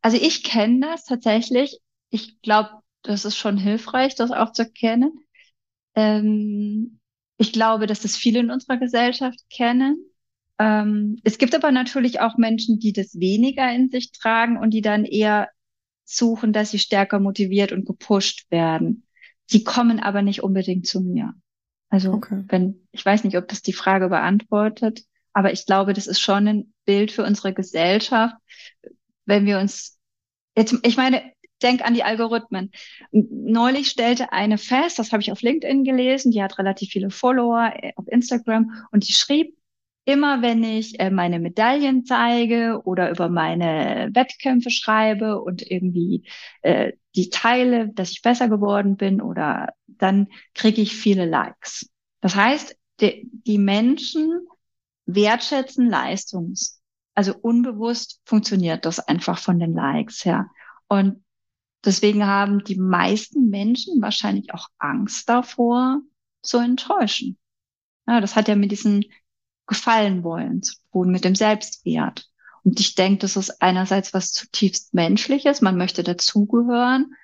Also 0.01 0.17
ich 0.17 0.45
kenne 0.45 0.81
das 0.81 1.05
tatsächlich. 1.05 1.81
Ich 2.11 2.41
glaube, 2.41 2.71
das 3.03 3.25
ist 3.25 3.37
schon 3.37 3.57
hilfreich, 3.57 4.15
das 4.15 4.31
auch 4.31 4.53
zu 4.53 4.71
kennen. 4.71 5.13
Ähm, 5.95 7.01
ich 7.37 7.53
glaube, 7.53 7.87
dass 7.87 8.01
das 8.01 8.17
viele 8.17 8.41
in 8.41 8.51
unserer 8.51 8.79
Gesellschaft 8.79 9.39
kennen. 9.51 10.05
Ähm, 10.59 11.19
es 11.25 11.39
gibt 11.39 11.55
aber 11.55 11.73
natürlich 11.73 12.21
auch 12.21 12.37
Menschen, 12.37 12.79
die 12.79 12.93
das 12.93 13.19
weniger 13.19 13.73
in 13.73 13.89
sich 13.89 14.13
tragen 14.13 14.59
und 14.59 14.71
die 14.71 14.83
dann 14.83 15.05
eher 15.05 15.49
suchen, 16.17 16.53
dass 16.53 16.71
sie 16.71 16.79
stärker 16.79 17.21
motiviert 17.21 17.73
und 17.73 17.87
gepusht 17.87 18.51
werden. 18.51 19.07
Sie 19.47 19.65
kommen 19.65 20.01
aber 20.01 20.23
nicht 20.23 20.43
unbedingt 20.43 20.87
zu 20.87 21.01
mir. 21.01 21.35
Also 21.89 22.13
okay. 22.13 22.45
wenn, 22.49 22.87
ich 22.93 23.05
weiß 23.05 23.25
nicht, 23.25 23.37
ob 23.37 23.49
das 23.49 23.63
die 23.63 23.73
Frage 23.73 24.09
beantwortet, 24.09 25.03
aber 25.33 25.53
ich 25.53 25.67
glaube, 25.67 25.93
das 25.93 26.07
ist 26.07 26.21
schon 26.21 26.47
ein 26.49 26.75
Bild 26.85 27.13
für 27.13 27.25
unsere 27.25 27.53
Gesellschaft, 27.53 28.35
wenn 29.25 29.47
wir 29.47 29.59
uns 29.59 29.99
jetzt, 30.57 30.75
ich 30.83 30.97
meine, 30.97 31.23
denk 31.63 31.85
an 31.85 31.95
die 31.95 32.05
Algorithmen. 32.05 32.71
Neulich 33.13 33.89
stellte 33.89 34.33
eine 34.33 34.59
fest, 34.59 34.99
das 34.99 35.13
habe 35.13 35.23
ich 35.23 35.31
auf 35.31 35.43
LinkedIn 35.43 35.85
gelesen, 35.85 36.33
die 36.33 36.43
hat 36.43 36.59
relativ 36.59 36.91
viele 36.91 37.11
Follower 37.11 37.73
äh, 37.75 37.93
auf 37.97 38.07
Instagram 38.09 38.87
und 38.93 39.09
die 39.09 39.13
schrieb, 39.13 39.57
immer 40.11 40.43
wenn 40.43 40.65
ich 40.65 40.99
äh, 40.99 41.11
meine 41.11 41.39
Medaillen 41.39 42.05
zeige 42.05 42.83
oder 42.85 43.11
über 43.11 43.29
meine 43.29 44.11
Wettkämpfe 44.13 44.71
schreibe 44.71 45.41
und 45.41 45.63
irgendwie 45.69 46.29
äh, 46.63 46.93
die 47.15 47.31
teile, 47.31 47.89
dass 47.93 48.11
ich 48.11 48.23
besser 48.23 48.49
geworden 48.49 48.97
bin 48.97 49.21
oder 49.21 49.75
dann 49.87 50.29
kriege 50.55 50.83
ich 50.83 50.97
viele 50.97 51.27
Likes. 51.27 51.91
Das 52.21 52.35
heißt, 52.35 52.77
die, 53.01 53.31
die 53.47 53.59
Menschen 53.59 54.47
wertschätzen 55.07 55.89
Leistungs. 55.89 56.83
Also 57.15 57.35
unbewusst 57.41 58.21
funktioniert 58.25 58.85
das 58.85 59.01
einfach 59.01 59.39
von 59.39 59.59
den 59.59 59.75
Likes 59.75 60.25
her. 60.25 60.51
Und 60.89 61.25
deswegen 61.85 62.27
haben 62.27 62.65
die 62.65 62.79
meisten 62.79 63.49
Menschen 63.49 64.03
wahrscheinlich 64.03 64.53
auch 64.55 64.69
Angst 64.79 65.29
davor, 65.29 66.01
zu 66.43 66.59
enttäuschen. 66.59 67.39
Ja, 68.07 68.21
das 68.21 68.35
hat 68.35 68.49
ja 68.49 68.57
mit 68.57 68.71
diesen 68.71 69.05
gefallen 69.71 70.23
wollen 70.25 70.63
zu 70.63 70.75
tun, 70.93 71.11
mit 71.11 71.25
dem 71.25 71.35
Selbstwert. 71.35 72.29
Und 72.63 72.79
ich 72.81 72.95
denke, 72.95 73.21
das 73.21 73.37
ist 73.37 73.63
einerseits 73.63 74.13
was 74.13 74.33
zutiefst 74.33 74.93
Menschliches. 74.93 75.63
Man 75.63 75.79
möchte 75.79 76.03
dazugehören. 76.03 77.15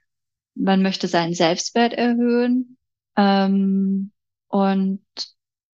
Man 0.54 0.80
möchte 0.80 1.08
seinen 1.08 1.34
Selbstwert 1.34 1.92
erhöhen. 1.92 2.78
Ähm, 3.16 4.12
und 4.48 5.04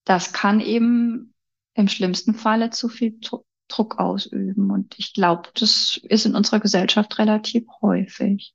das 0.05 0.33
kann 0.33 0.61
eben 0.61 1.35
im 1.75 1.89
schlimmsten 1.89 2.35
Falle 2.35 2.71
zu 2.71 2.89
viel 2.89 3.21
Druck 3.69 3.99
ausüben. 3.99 4.71
Und 4.71 4.99
ich 4.99 5.15
glaube, 5.15 5.51
das 5.55 6.01
ist 6.03 6.27
in 6.27 6.35
unserer 6.35 6.59
Gesellschaft 6.59 7.19
relativ 7.19 7.65
häufig. 7.83 8.55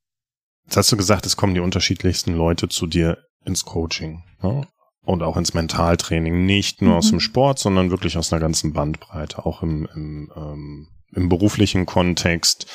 Jetzt 0.66 0.76
hast 0.76 0.92
du 0.92 0.98
gesagt, 0.98 1.26
es 1.26 1.38
kommen 1.38 1.54
die 1.54 1.62
unterschiedlichsten 1.62 2.34
Leute 2.34 2.68
zu 2.68 2.88
dir 2.88 3.26
ins 3.46 3.64
Coaching. 3.64 4.24
Ne? 4.42 4.68
Und 5.08 5.24
auch 5.24 5.38
ins 5.38 5.54
Mentaltraining, 5.54 6.46
nicht 6.46 6.82
nur 6.82 6.92
mhm. 6.92 6.98
aus 6.98 7.10
dem 7.10 7.20
Sport, 7.22 7.60
sondern 7.60 7.92
wirklich 7.92 8.18
aus 8.18 8.34
einer 8.34 8.42
ganzen 8.42 8.74
Bandbreite, 8.74 9.46
auch 9.46 9.64
im, 9.64 9.88
im, 9.96 10.32
ähm, 10.36 10.88
im 11.14 11.30
beruflichen 11.30 11.86
Kontext. 11.86 12.68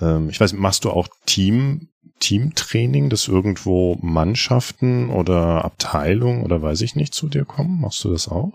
Ähm, 0.00 0.28
ich 0.30 0.40
weiß, 0.40 0.52
machst 0.52 0.84
du 0.84 0.90
auch 0.90 1.08
Team, 1.26 1.88
Teamtraining, 2.20 3.10
dass 3.10 3.26
irgendwo 3.26 3.98
Mannschaften 4.00 5.10
oder 5.10 5.64
Abteilungen 5.64 6.44
oder 6.44 6.62
weiß 6.62 6.82
ich 6.82 6.94
nicht 6.94 7.14
zu 7.14 7.28
dir 7.28 7.44
kommen? 7.44 7.80
Machst 7.80 8.04
du 8.04 8.10
das 8.10 8.28
auch? 8.28 8.52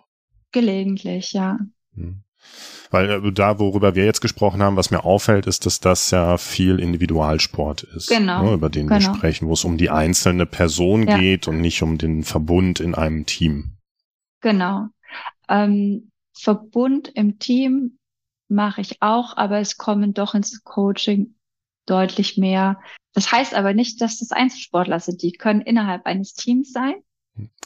Gelegentlich, 0.54 1.34
ja. 1.34 1.60
Hm. 1.96 2.24
Weil 2.90 3.10
äh, 3.10 3.32
da, 3.32 3.60
worüber 3.60 3.96
wir 3.96 4.06
jetzt 4.06 4.22
gesprochen 4.22 4.62
haben, 4.62 4.76
was 4.76 4.92
mir 4.92 5.04
auffällt, 5.04 5.46
ist, 5.46 5.66
dass 5.66 5.80
das 5.80 6.12
ja 6.12 6.38
viel 6.38 6.80
Individualsport 6.80 7.84
ist, 7.84 8.10
genau. 8.10 8.44
ne, 8.44 8.54
über 8.54 8.70
den 8.70 8.88
genau. 8.88 9.00
wir 9.00 9.16
sprechen, 9.16 9.48
wo 9.48 9.54
es 9.54 9.66
um 9.66 9.78
die 9.78 9.90
einzelne 9.90 10.46
Person 10.46 11.08
ja. 11.08 11.18
geht 11.18 11.48
und 11.48 11.60
nicht 11.60 11.82
um 11.82 11.98
den 11.98 12.24
Verbund 12.24 12.80
in 12.80 12.96
einem 12.96 13.26
Team. 13.26 13.78
Genau. 14.42 14.88
Ähm, 15.50 16.12
Verbund 16.34 17.10
im 17.16 17.40
Team 17.40 17.98
mache 18.48 18.82
ich 18.82 19.02
auch, 19.02 19.36
aber 19.36 19.60
es 19.60 19.78
kommen 19.78 20.14
doch 20.14 20.34
ins 20.34 20.64
Coaching 20.64 21.36
deutlich 21.86 22.38
mehr. 22.38 22.80
Das 23.14 23.32
heißt 23.32 23.56
aber 23.56 23.74
nicht, 23.74 24.02
dass 24.02 24.20
das 24.20 24.32
Einzelsportler 24.32 25.00
sind. 25.00 25.22
Die 25.22 25.32
können 25.32 25.62
innerhalb 25.62 26.06
eines 26.06 26.34
Teams 26.34 26.72
sein. 26.72 26.96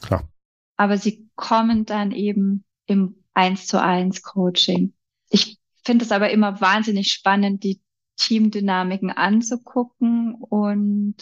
Klar. 0.00 0.28
Aber 0.76 0.96
sie 0.96 1.28
kommen 1.36 1.84
dann 1.84 2.12
eben 2.12 2.64
im 2.86 3.21
eins 3.34 3.66
zu 3.66 3.80
eins 3.80 4.22
Coaching. 4.22 4.94
Ich 5.30 5.58
finde 5.84 6.04
es 6.04 6.12
aber 6.12 6.30
immer 6.30 6.60
wahnsinnig 6.60 7.12
spannend, 7.12 7.64
die 7.64 7.80
Teamdynamiken 8.16 9.10
anzugucken. 9.10 10.34
Und 10.34 11.16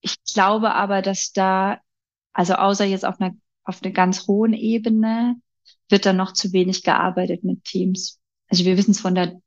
ich 0.00 0.16
glaube 0.24 0.74
aber, 0.74 1.02
dass 1.02 1.32
da, 1.32 1.78
also 2.32 2.54
außer 2.54 2.84
jetzt 2.84 3.04
auf 3.04 3.20
einer, 3.20 3.34
auf 3.64 3.82
einer 3.82 3.92
ganz 3.92 4.26
hohen 4.26 4.54
Ebene, 4.54 5.36
wird 5.88 6.06
da 6.06 6.12
noch 6.12 6.32
zu 6.32 6.52
wenig 6.52 6.82
gearbeitet 6.82 7.44
mit 7.44 7.64
Teams. 7.64 8.18
Also 8.48 8.64
wir 8.64 8.76
wissen 8.76 8.92
es 8.92 9.00
von 9.00 9.14
der, 9.14 9.40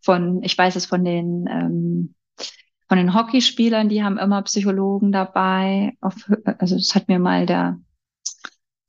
von, 0.00 0.42
ich 0.42 0.56
weiß 0.56 0.76
es 0.76 0.86
von 0.86 1.04
den, 1.04 1.46
ähm, 1.48 2.14
von 2.88 2.98
den 2.98 3.14
Hockeyspielern, 3.14 3.88
die 3.88 4.02
haben 4.02 4.18
immer 4.18 4.42
Psychologen 4.42 5.12
dabei. 5.12 5.96
Auf, 6.00 6.28
also 6.58 6.76
das 6.76 6.94
hat 6.94 7.08
mir 7.08 7.18
mal 7.18 7.46
der 7.46 7.78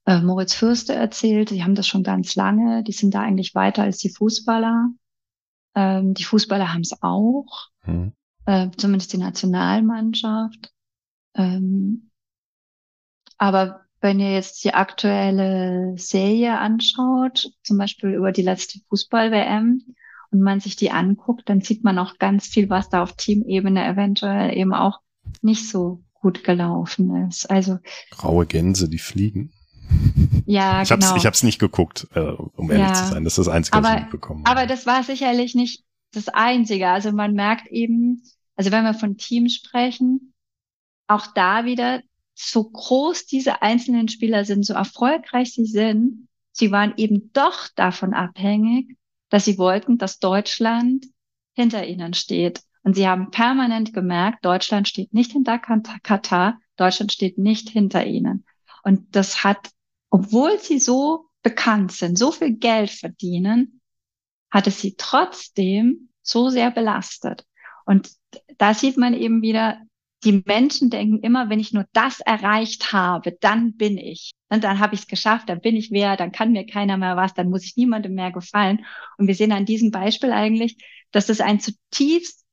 äh, 0.06 0.22
Moritz 0.22 0.54
Fürste 0.54 0.94
erzählt, 0.94 1.50
die 1.52 1.64
haben 1.64 1.76
das 1.76 1.88
schon 1.88 2.04
ganz 2.04 2.36
lange, 2.36 2.84
die 2.84 2.92
sind 2.92 3.14
da 3.14 3.22
eigentlich 3.22 3.56
weiter 3.56 3.84
als 3.84 3.98
die 3.98 4.10
Fußballer. 4.10 4.90
Ähm, 5.76 6.14
die 6.14 6.24
Fußballer 6.24 6.74
haben 6.74 6.82
es 6.82 7.02
auch, 7.02 7.70
mhm. 7.86 8.14
äh, 8.46 8.70
zumindest 8.78 9.14
die 9.14 9.18
Nationalmannschaft. 9.18 10.72
Ähm, 11.36 12.10
aber 13.38 13.82
wenn 14.02 14.20
ihr 14.20 14.34
jetzt 14.34 14.64
die 14.64 14.74
aktuelle 14.74 15.94
Serie 15.98 16.58
anschaut, 16.58 17.52
zum 17.64 17.78
Beispiel 17.78 18.12
über 18.12 18.32
die 18.32 18.42
letzte 18.42 18.80
Fußball-WM, 18.90 19.96
und 20.32 20.42
man 20.42 20.60
sich 20.60 20.76
die 20.76 20.92
anguckt, 20.92 21.50
dann 21.50 21.62
sieht 21.62 21.84
man 21.84 22.00
auch 22.00 22.18
ganz 22.18 22.48
viel, 22.48 22.70
was 22.70 22.90
da 22.90 23.04
auf 23.04 23.16
Teamebene 23.16 23.86
eventuell 23.86 24.58
eben 24.58 24.74
auch 24.74 25.02
nicht 25.42 25.70
so 25.70 26.04
gut 26.14 26.44
gelaufen 26.44 27.28
ist. 27.28 27.50
Also 27.50 27.80
graue 28.12 28.46
Gänse, 28.46 28.90
die 28.90 29.00
fliegen. 29.00 29.52
Ja, 30.46 30.82
ich 30.82 30.90
genau. 30.90 31.08
Hab's, 31.08 31.18
ich 31.18 31.26
habe 31.26 31.34
es 31.34 31.44
nicht 31.44 31.60
geguckt, 31.60 32.08
äh, 32.14 32.20
um 32.20 32.72
ehrlich 32.72 32.88
ja. 32.88 32.94
zu 32.94 33.06
sein. 33.12 33.24
Das 33.24 33.38
ist 33.38 33.48
das 33.48 33.54
Einzige, 33.54 33.78
aber, 33.78 33.88
was 33.88 33.96
ich 33.96 34.02
mitbekommen 34.02 34.46
habe. 34.46 34.60
Aber 34.60 34.68
das 34.68 34.86
war 34.86 35.04
sicherlich 35.04 35.56
nicht 35.56 35.84
das 36.14 36.28
Einzige. 36.28 36.90
Also 36.90 37.12
man 37.12 37.34
merkt 37.34 37.68
eben, 37.68 38.24
also 38.56 38.72
wenn 38.72 38.84
wir 38.84 38.94
von 38.94 39.18
Teams 39.18 39.56
sprechen, 39.56 40.34
auch 41.08 41.28
da 41.28 41.66
wieder, 41.66 42.02
so 42.34 42.64
groß 42.64 43.26
diese 43.26 43.62
einzelnen 43.62 44.08
Spieler 44.08 44.46
sind, 44.46 44.66
so 44.66 44.74
erfolgreich 44.74 45.54
sie 45.54 45.66
sind, 45.66 46.28
sie 46.52 46.72
waren 46.72 46.94
eben 46.98 47.32
doch 47.34 47.68
davon 47.76 48.14
abhängig, 48.14 48.98
dass 49.30 49.46
sie 49.46 49.58
wollten, 49.58 49.98
dass 49.98 50.20
Deutschland 50.20 51.06
hinter 51.54 51.86
ihnen 51.86 52.14
steht. 52.14 52.62
Und 52.84 52.96
sie 52.96 53.08
haben 53.08 53.30
permanent 53.30 53.94
gemerkt, 53.94 54.44
Deutschland 54.44 54.88
steht 54.88 55.14
nicht 55.14 55.34
hinter 55.34 55.60
Katar, 55.60 56.60
Deutschland 56.78 57.12
steht 57.12 57.38
nicht 57.38 57.70
hinter 57.70 58.06
ihnen. 58.06 58.46
Und 58.84 59.16
das 59.16 59.44
hat 59.44 59.70
obwohl 60.12 60.60
sie 60.60 60.80
so 60.80 61.26
bekannt 61.42 61.92
sind, 61.92 62.18
so 62.18 62.32
viel 62.32 62.58
Geld 62.58 62.92
verdienen, 62.92 63.82
hat 64.52 64.68
es 64.68 64.80
sie 64.80 64.96
trotzdem 64.98 66.10
so 66.22 66.50
sehr 66.50 66.70
belastet. 66.70 67.46
Und 67.86 68.12
da 68.58 68.76
sieht 68.76 68.98
man 68.98 69.16
eben 69.16 69.42
wieder, 69.42 69.82
die 70.24 70.44
Menschen 70.46 70.92
denken 70.92 71.20
immer, 71.22 71.50
wenn 71.50 71.60
ich 71.60 71.74
nur 71.74 71.86
das 71.94 72.20
erreicht 72.20 72.94
habe, 72.94 73.32
dann 73.40 73.76
bin 73.76 73.98
ich. 73.98 74.34
Und 74.50 74.64
dann 74.64 74.78
habe 74.78 74.94
ich 74.94 75.02
es 75.02 75.08
geschafft, 75.08 75.50
dann 75.50 75.62
bin 75.62 75.76
ich 75.76 75.90
wer, 75.90 76.16
dann 76.16 76.32
kann 76.32 76.52
mir 76.52 76.68
keiner 76.68 76.98
mehr 76.98 77.18
was, 77.18 77.34
dann 77.34 77.50
muss 77.50 77.66
ich 77.66 77.76
niemandem 77.76 78.14
mehr 78.14 78.32
gefallen. 78.32 78.86
Und 79.18 79.28
wir 79.28 79.34
sehen 79.34 79.52
an 79.52 79.66
diesem 79.66 79.90
Beispiel 79.90 80.32
eigentlich, 80.32 80.78
dass 81.12 81.26
das 81.26 81.42
ein 81.42 81.60
zutiefst 81.60 82.46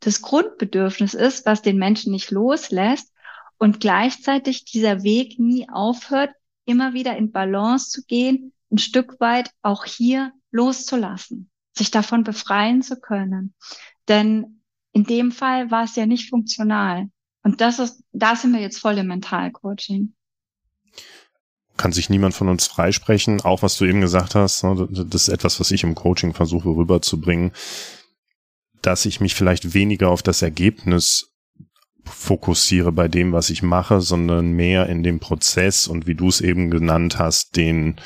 das 0.00 0.22
Grundbedürfnis 0.22 1.14
ist, 1.14 1.46
was 1.46 1.62
den 1.62 1.78
Menschen 1.78 2.12
nicht 2.12 2.30
loslässt 2.30 3.12
und 3.58 3.80
gleichzeitig 3.80 4.66
dieser 4.66 5.02
Weg 5.02 5.38
nie 5.38 5.66
aufhört, 5.68 6.30
immer 6.66 6.92
wieder 6.92 7.16
in 7.16 7.32
Balance 7.32 7.90
zu 7.90 8.04
gehen, 8.04 8.52
ein 8.70 8.78
Stück 8.78 9.18
weit 9.20 9.50
auch 9.62 9.84
hier 9.84 10.32
loszulassen, 10.50 11.50
sich 11.76 11.90
davon 11.90 12.24
befreien 12.24 12.82
zu 12.82 13.00
können. 13.00 13.54
Denn 14.08 14.60
in 14.92 15.04
dem 15.04 15.32
Fall 15.32 15.70
war 15.70 15.84
es 15.84 15.96
ja 15.96 16.06
nicht 16.06 16.28
funktional. 16.28 17.08
Und 17.42 17.60
das 17.60 17.78
ist, 17.78 18.02
da 18.12 18.34
sind 18.34 18.52
wir 18.52 18.60
jetzt 18.60 18.78
voll 18.78 18.98
im 18.98 19.06
Mentalcoaching. 19.06 20.14
Kann 21.76 21.92
sich 21.92 22.10
niemand 22.10 22.34
von 22.34 22.48
uns 22.48 22.66
freisprechen, 22.66 23.42
auch 23.42 23.62
was 23.62 23.76
du 23.76 23.84
eben 23.84 24.00
gesagt 24.00 24.34
hast, 24.34 24.64
ne, 24.64 24.88
das 24.90 25.28
ist 25.28 25.28
etwas, 25.28 25.60
was 25.60 25.70
ich 25.70 25.84
im 25.84 25.94
Coaching 25.94 26.32
versuche 26.32 26.70
rüberzubringen, 26.70 27.52
dass 28.80 29.04
ich 29.04 29.20
mich 29.20 29.34
vielleicht 29.34 29.74
weniger 29.74 30.10
auf 30.10 30.22
das 30.22 30.42
Ergebnis 30.42 31.35
fokussiere 32.08 32.92
bei 32.92 33.08
dem, 33.08 33.32
was 33.32 33.50
ich 33.50 33.62
mache, 33.62 34.00
sondern 34.00 34.52
mehr 34.52 34.86
in 34.88 35.02
dem 35.02 35.20
Prozess 35.20 35.86
und 35.86 36.06
wie 36.06 36.14
du 36.14 36.28
es 36.28 36.40
eben 36.40 36.70
genannt 36.70 37.18
hast, 37.18 37.56
den 37.56 37.96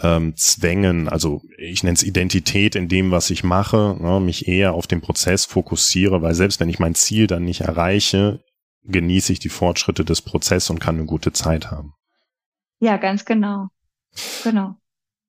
ähm, 0.00 0.36
Zwängen, 0.36 1.08
also 1.08 1.42
ich 1.58 1.82
nenne 1.82 1.94
es 1.94 2.02
Identität 2.02 2.74
in 2.76 2.88
dem, 2.88 3.10
was 3.10 3.30
ich 3.30 3.42
mache, 3.42 3.96
ne, 4.00 4.20
mich 4.20 4.46
eher 4.46 4.72
auf 4.72 4.86
den 4.86 5.00
Prozess 5.00 5.44
fokussiere, 5.44 6.22
weil 6.22 6.34
selbst 6.34 6.60
wenn 6.60 6.68
ich 6.68 6.78
mein 6.78 6.94
Ziel 6.94 7.26
dann 7.26 7.44
nicht 7.44 7.62
erreiche, 7.62 8.42
genieße 8.84 9.32
ich 9.32 9.38
die 9.40 9.48
Fortschritte 9.48 10.04
des 10.04 10.22
Prozesses 10.22 10.70
und 10.70 10.78
kann 10.78 10.96
eine 10.96 11.06
gute 11.06 11.32
Zeit 11.32 11.70
haben. 11.70 11.94
Ja, 12.78 12.96
ganz 12.96 13.24
genau. 13.24 13.68
Genau. 14.42 14.76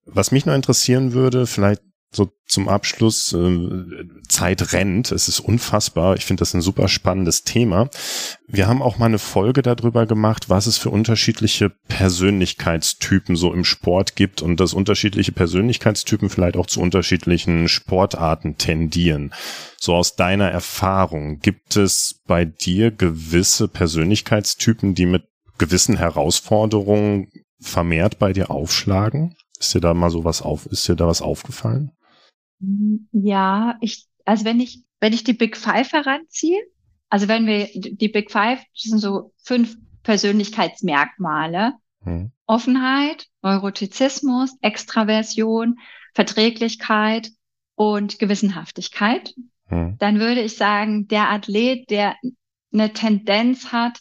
Was 0.06 0.32
mich 0.32 0.46
noch 0.46 0.56
interessieren 0.56 1.14
würde, 1.14 1.46
vielleicht 1.48 1.82
so 2.14 2.30
zum 2.46 2.68
Abschluss, 2.68 3.32
äh, 3.32 4.06
Zeit 4.28 4.74
rennt, 4.74 5.14
es 5.14 5.30
ist 5.30 5.40
unfassbar. 5.40 6.18
Ich 6.18 6.26
finde 6.26 6.42
das 6.42 6.54
ein 6.54 6.62
super 6.62 6.90
spannendes 6.90 7.44
Thema. 7.44 7.90
Wir 8.48 8.68
haben 8.68 8.82
auch 8.82 8.98
mal 8.98 9.06
eine 9.06 9.20
Folge 9.20 9.62
darüber 9.62 10.06
gemacht, 10.06 10.50
was 10.50 10.68
es 10.68 10.78
für 10.78 10.90
unterschiedliche 10.90 11.70
Persönlichkeitstypen 11.70 13.38
so 13.38 13.54
im 13.54 13.64
Sport 13.64 14.18
gibt 14.18 14.42
und 14.42 14.60
dass 14.60 14.74
unterschiedliche 14.74 15.32
Persönlichkeitstypen 15.32 16.30
vielleicht 16.30 16.58
auch 16.58 16.66
zu 16.68 16.82
unterschiedlichen 16.82 17.70
Sportarten 17.70 18.58
tendieren. 18.58 19.34
So 19.80 19.96
aus 19.96 20.18
deiner 20.18 20.50
Erfahrung, 20.50 21.40
gibt 21.40 21.78
es 21.78 22.20
bei 22.28 22.44
dir 22.44 22.92
gewisse 22.92 23.70
Persönlichkeitstypen, 23.70 24.96
die 24.96 25.06
mit 25.06 25.24
gewissen 25.58 25.96
Herausforderungen 25.96 27.30
vermehrt 27.62 28.20
bei 28.20 28.34
dir 28.34 28.52
aufschlagen? 28.52 29.36
Ist 29.58 29.74
dir 29.74 29.80
da 29.80 29.94
mal 29.94 30.10
so 30.10 30.26
was 30.26 30.42
auf, 30.42 30.66
ist 30.66 30.88
dir 30.90 30.96
da 30.96 31.08
was 31.08 31.22
aufgefallen? 31.22 31.92
Ja, 33.12 33.78
ich, 33.82 34.08
also 34.26 34.46
wenn 34.46 34.60
ich, 34.60 34.84
wenn 35.00 35.14
ich 35.14 35.24
die 35.24 35.34
Big 35.34 35.58
Five 35.58 35.92
heranziehe, 35.92 36.62
also 37.10 37.28
wenn 37.28 37.46
wir 37.46 37.68
die 37.74 38.08
Big 38.08 38.32
Five, 38.32 38.60
das 38.74 38.84
sind 38.84 39.00
so 39.00 39.34
fünf 39.44 39.78
Persönlichkeitsmerkmale. 40.04 41.74
Hm. 42.04 42.32
Offenheit, 42.48 43.28
Neurotizismus, 43.42 44.56
Extraversion, 44.62 45.78
Verträglichkeit 46.14 47.32
und 47.76 48.20
Gewissenhaftigkeit. 48.20 49.34
Hm. 49.68 49.98
Dann 50.00 50.20
würde 50.20 50.42
ich 50.42 50.56
sagen, 50.58 51.08
der 51.08 51.30
Athlet, 51.30 51.90
der 51.90 52.16
eine 52.74 52.94
Tendenz 52.94 53.72
hat, 53.72 54.00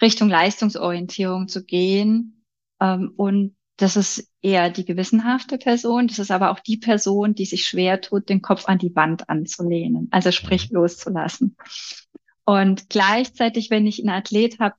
Richtung 0.00 0.28
Leistungsorientierung 0.28 1.48
zu 1.48 1.64
gehen 1.64 2.44
ähm, 2.80 3.12
und 3.16 3.56
das 3.80 3.96
ist 3.96 4.30
eher 4.42 4.68
die 4.68 4.84
gewissenhafte 4.84 5.56
Person. 5.56 6.06
Das 6.06 6.18
ist 6.18 6.30
aber 6.30 6.50
auch 6.50 6.60
die 6.60 6.76
Person, 6.76 7.34
die 7.34 7.46
sich 7.46 7.66
schwer 7.66 8.00
tut, 8.02 8.28
den 8.28 8.42
Kopf 8.42 8.66
an 8.66 8.78
die 8.78 8.94
Wand 8.94 9.30
anzulehnen, 9.30 10.08
also 10.10 10.32
sprich 10.32 10.70
mhm. 10.70 10.76
loszulassen. 10.76 11.56
Und 12.44 12.90
gleichzeitig, 12.90 13.70
wenn 13.70 13.86
ich 13.86 14.00
einen 14.00 14.10
Athlet 14.10 14.58
habe, 14.58 14.74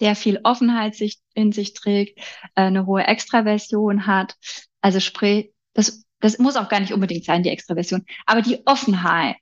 der 0.00 0.14
viel 0.14 0.40
Offenheit 0.44 0.94
sich, 0.94 1.18
in 1.34 1.50
sich 1.50 1.74
trägt, 1.74 2.18
äh, 2.54 2.62
eine 2.62 2.86
hohe 2.86 3.02
Extraversion 3.02 4.06
hat, 4.06 4.36
also 4.80 5.00
sprich, 5.00 5.50
das, 5.72 6.04
das 6.20 6.38
muss 6.38 6.56
auch 6.56 6.68
gar 6.68 6.80
nicht 6.80 6.92
unbedingt 6.92 7.24
sein, 7.24 7.42
die 7.42 7.48
Extraversion, 7.48 8.04
aber 8.24 8.42
die 8.42 8.64
Offenheit, 8.66 9.36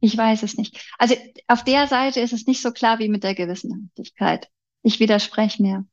ich 0.00 0.16
weiß 0.16 0.42
es 0.42 0.58
nicht. 0.58 0.92
Also 0.98 1.14
auf 1.46 1.64
der 1.64 1.86
Seite 1.86 2.20
ist 2.20 2.34
es 2.34 2.46
nicht 2.46 2.60
so 2.60 2.70
klar 2.70 2.98
wie 2.98 3.08
mit 3.08 3.24
der 3.24 3.34
Gewissenhaftigkeit. 3.34 4.48
Ich 4.82 5.00
widerspreche 5.00 5.62
mir. 5.62 5.86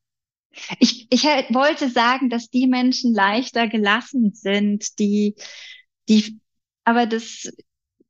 Ich, 0.80 1.08
ich 1.10 1.24
wollte 1.24 1.90
sagen, 1.90 2.30
dass 2.30 2.50
die 2.50 2.68
Menschen 2.68 3.14
leichter 3.14 3.68
gelassen 3.68 4.34
sind, 4.34 5.00
die, 5.00 5.36
die, 6.10 6.40
aber 6.84 7.06
das, 7.06 7.52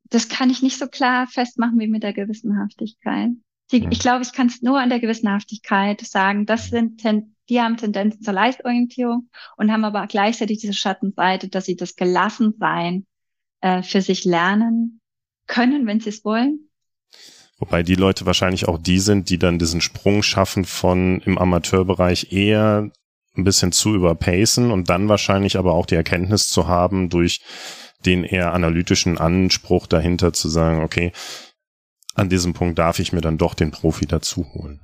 das 0.06 0.30
kann 0.30 0.50
ich 0.50 0.62
nicht 0.62 0.78
so 0.78 0.88
klar 0.88 1.28
festmachen 1.28 1.80
wie 1.80 1.88
mit 1.88 2.04
der 2.04 2.14
Gewissenhaftigkeit. 2.14 3.30
Die, 3.72 3.82
mhm. 3.82 3.92
Ich 3.92 4.00
glaube, 4.00 4.24
ich 4.24 4.34
kann 4.34 4.48
es 4.48 4.62
nur 4.62 4.80
an 4.80 4.90
der 4.90 5.00
Gewissenhaftigkeit 5.00 6.02
sagen. 6.02 6.46
Das 6.46 6.70
sind, 6.70 7.04
die 7.50 7.62
haben 7.62 7.78
Tendenzen 7.78 8.22
zur 8.22 8.34
Leistorientierung 8.34 9.30
und 9.58 9.72
haben 9.72 9.86
aber 9.86 10.08
gleichzeitig 10.08 10.60
diese 10.60 10.74
Schattenseite, 10.74 11.50
dass 11.50 11.66
sie 11.66 11.76
das 11.76 11.96
Gelassensein 11.96 13.06
äh, 13.62 13.84
für 13.84 14.02
sich 14.02 14.26
lernen 14.26 15.02
können, 15.48 15.86
wenn 15.86 16.00
sie 16.00 16.10
es 16.10 16.24
wollen 16.24 16.67
Wobei 17.60 17.84
die 17.84 17.96
Leute 17.96 18.26
wahrscheinlich 18.26 18.68
auch 18.68 18.78
die 18.78 19.00
sind, 19.00 19.30
die 19.30 19.40
dann 19.40 19.60
diesen 19.60 19.82
Sprung 19.82 20.22
schaffen 20.22 20.66
von 20.66 21.22
im 21.22 21.38
Amateurbereich 21.38 22.32
eher 22.32 22.92
ein 23.36 23.44
bisschen 23.44 23.72
zu 23.72 23.96
überpacen 23.96 24.72
und 24.72 24.90
dann 24.90 25.10
wahrscheinlich 25.10 25.58
aber 25.58 25.74
auch 25.74 25.86
die 25.86 25.96
Erkenntnis 25.96 26.50
zu 26.50 26.68
haben, 26.68 27.10
durch 27.10 27.42
den 28.06 28.24
eher 28.24 28.54
analytischen 28.54 29.18
Anspruch 29.18 29.88
dahinter 29.88 30.34
zu 30.34 30.50
sagen, 30.50 30.82
okay, 30.84 31.12
an 32.14 32.30
diesem 32.30 32.54
Punkt 32.54 32.80
darf 32.80 33.00
ich 33.00 33.14
mir 33.14 33.22
dann 33.22 33.38
doch 33.38 33.54
den 33.54 33.72
Profi 33.72 34.06
dazu 34.06 34.46
holen. 34.54 34.82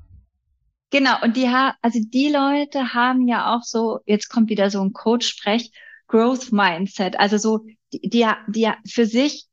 Genau, 0.92 1.16
und 1.24 1.36
die 1.36 1.50
ha 1.50 1.76
also 1.82 2.00
die 2.04 2.30
Leute 2.30 2.94
haben 2.94 3.28
ja 3.28 3.56
auch 3.56 3.64
so, 3.64 4.00
jetzt 4.06 4.30
kommt 4.30 4.50
wieder 4.50 4.70
so 4.70 4.82
ein 4.82 4.94
Coach-Sprech, 4.94 5.72
Growth 6.08 6.52
Mindset. 6.52 7.20
Also 7.20 7.38
so, 7.38 7.66
die, 7.92 8.08
die, 8.10 8.28
die 8.48 8.70
für 8.88 9.08
sich 9.08 9.48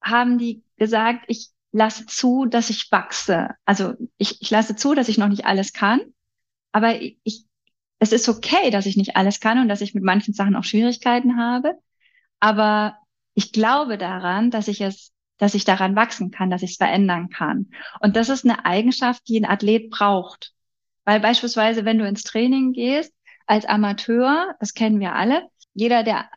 haben 0.00 0.38
die 0.38 0.62
gesagt, 0.76 1.24
ich 1.26 1.50
lasse 1.74 2.06
zu, 2.06 2.46
dass 2.46 2.70
ich 2.70 2.90
wachse. 2.92 3.50
Also 3.64 3.94
ich, 4.16 4.40
ich 4.40 4.50
lasse 4.50 4.76
zu, 4.76 4.94
dass 4.94 5.08
ich 5.08 5.18
noch 5.18 5.28
nicht 5.28 5.44
alles 5.44 5.72
kann, 5.72 6.00
aber 6.72 7.00
ich, 7.00 7.44
es 7.98 8.12
ist 8.12 8.28
okay, 8.28 8.70
dass 8.70 8.86
ich 8.86 8.96
nicht 8.96 9.16
alles 9.16 9.40
kann 9.40 9.58
und 9.58 9.68
dass 9.68 9.80
ich 9.80 9.92
mit 9.92 10.04
manchen 10.04 10.34
Sachen 10.34 10.54
auch 10.54 10.64
Schwierigkeiten 10.64 11.36
habe. 11.36 11.74
Aber 12.38 12.96
ich 13.34 13.52
glaube 13.52 13.98
daran, 13.98 14.50
dass 14.50 14.68
ich 14.68 14.80
es, 14.80 15.12
dass 15.38 15.54
ich 15.54 15.64
daran 15.64 15.96
wachsen 15.96 16.30
kann, 16.30 16.48
dass 16.48 16.62
ich 16.62 16.72
es 16.72 16.76
verändern 16.76 17.28
kann. 17.28 17.70
Und 18.00 18.14
das 18.14 18.28
ist 18.28 18.44
eine 18.44 18.64
Eigenschaft, 18.64 19.26
die 19.28 19.40
ein 19.40 19.44
Athlet 19.44 19.90
braucht. 19.90 20.52
Weil 21.04 21.18
beispielsweise, 21.18 21.84
wenn 21.84 21.98
du 21.98 22.06
ins 22.06 22.22
Training 22.22 22.72
gehst, 22.72 23.12
als 23.46 23.64
Amateur, 23.64 24.54
das 24.60 24.74
kennen 24.74 25.00
wir 25.00 25.14
alle, 25.14 25.42
jeder, 25.74 26.04
der 26.04 26.30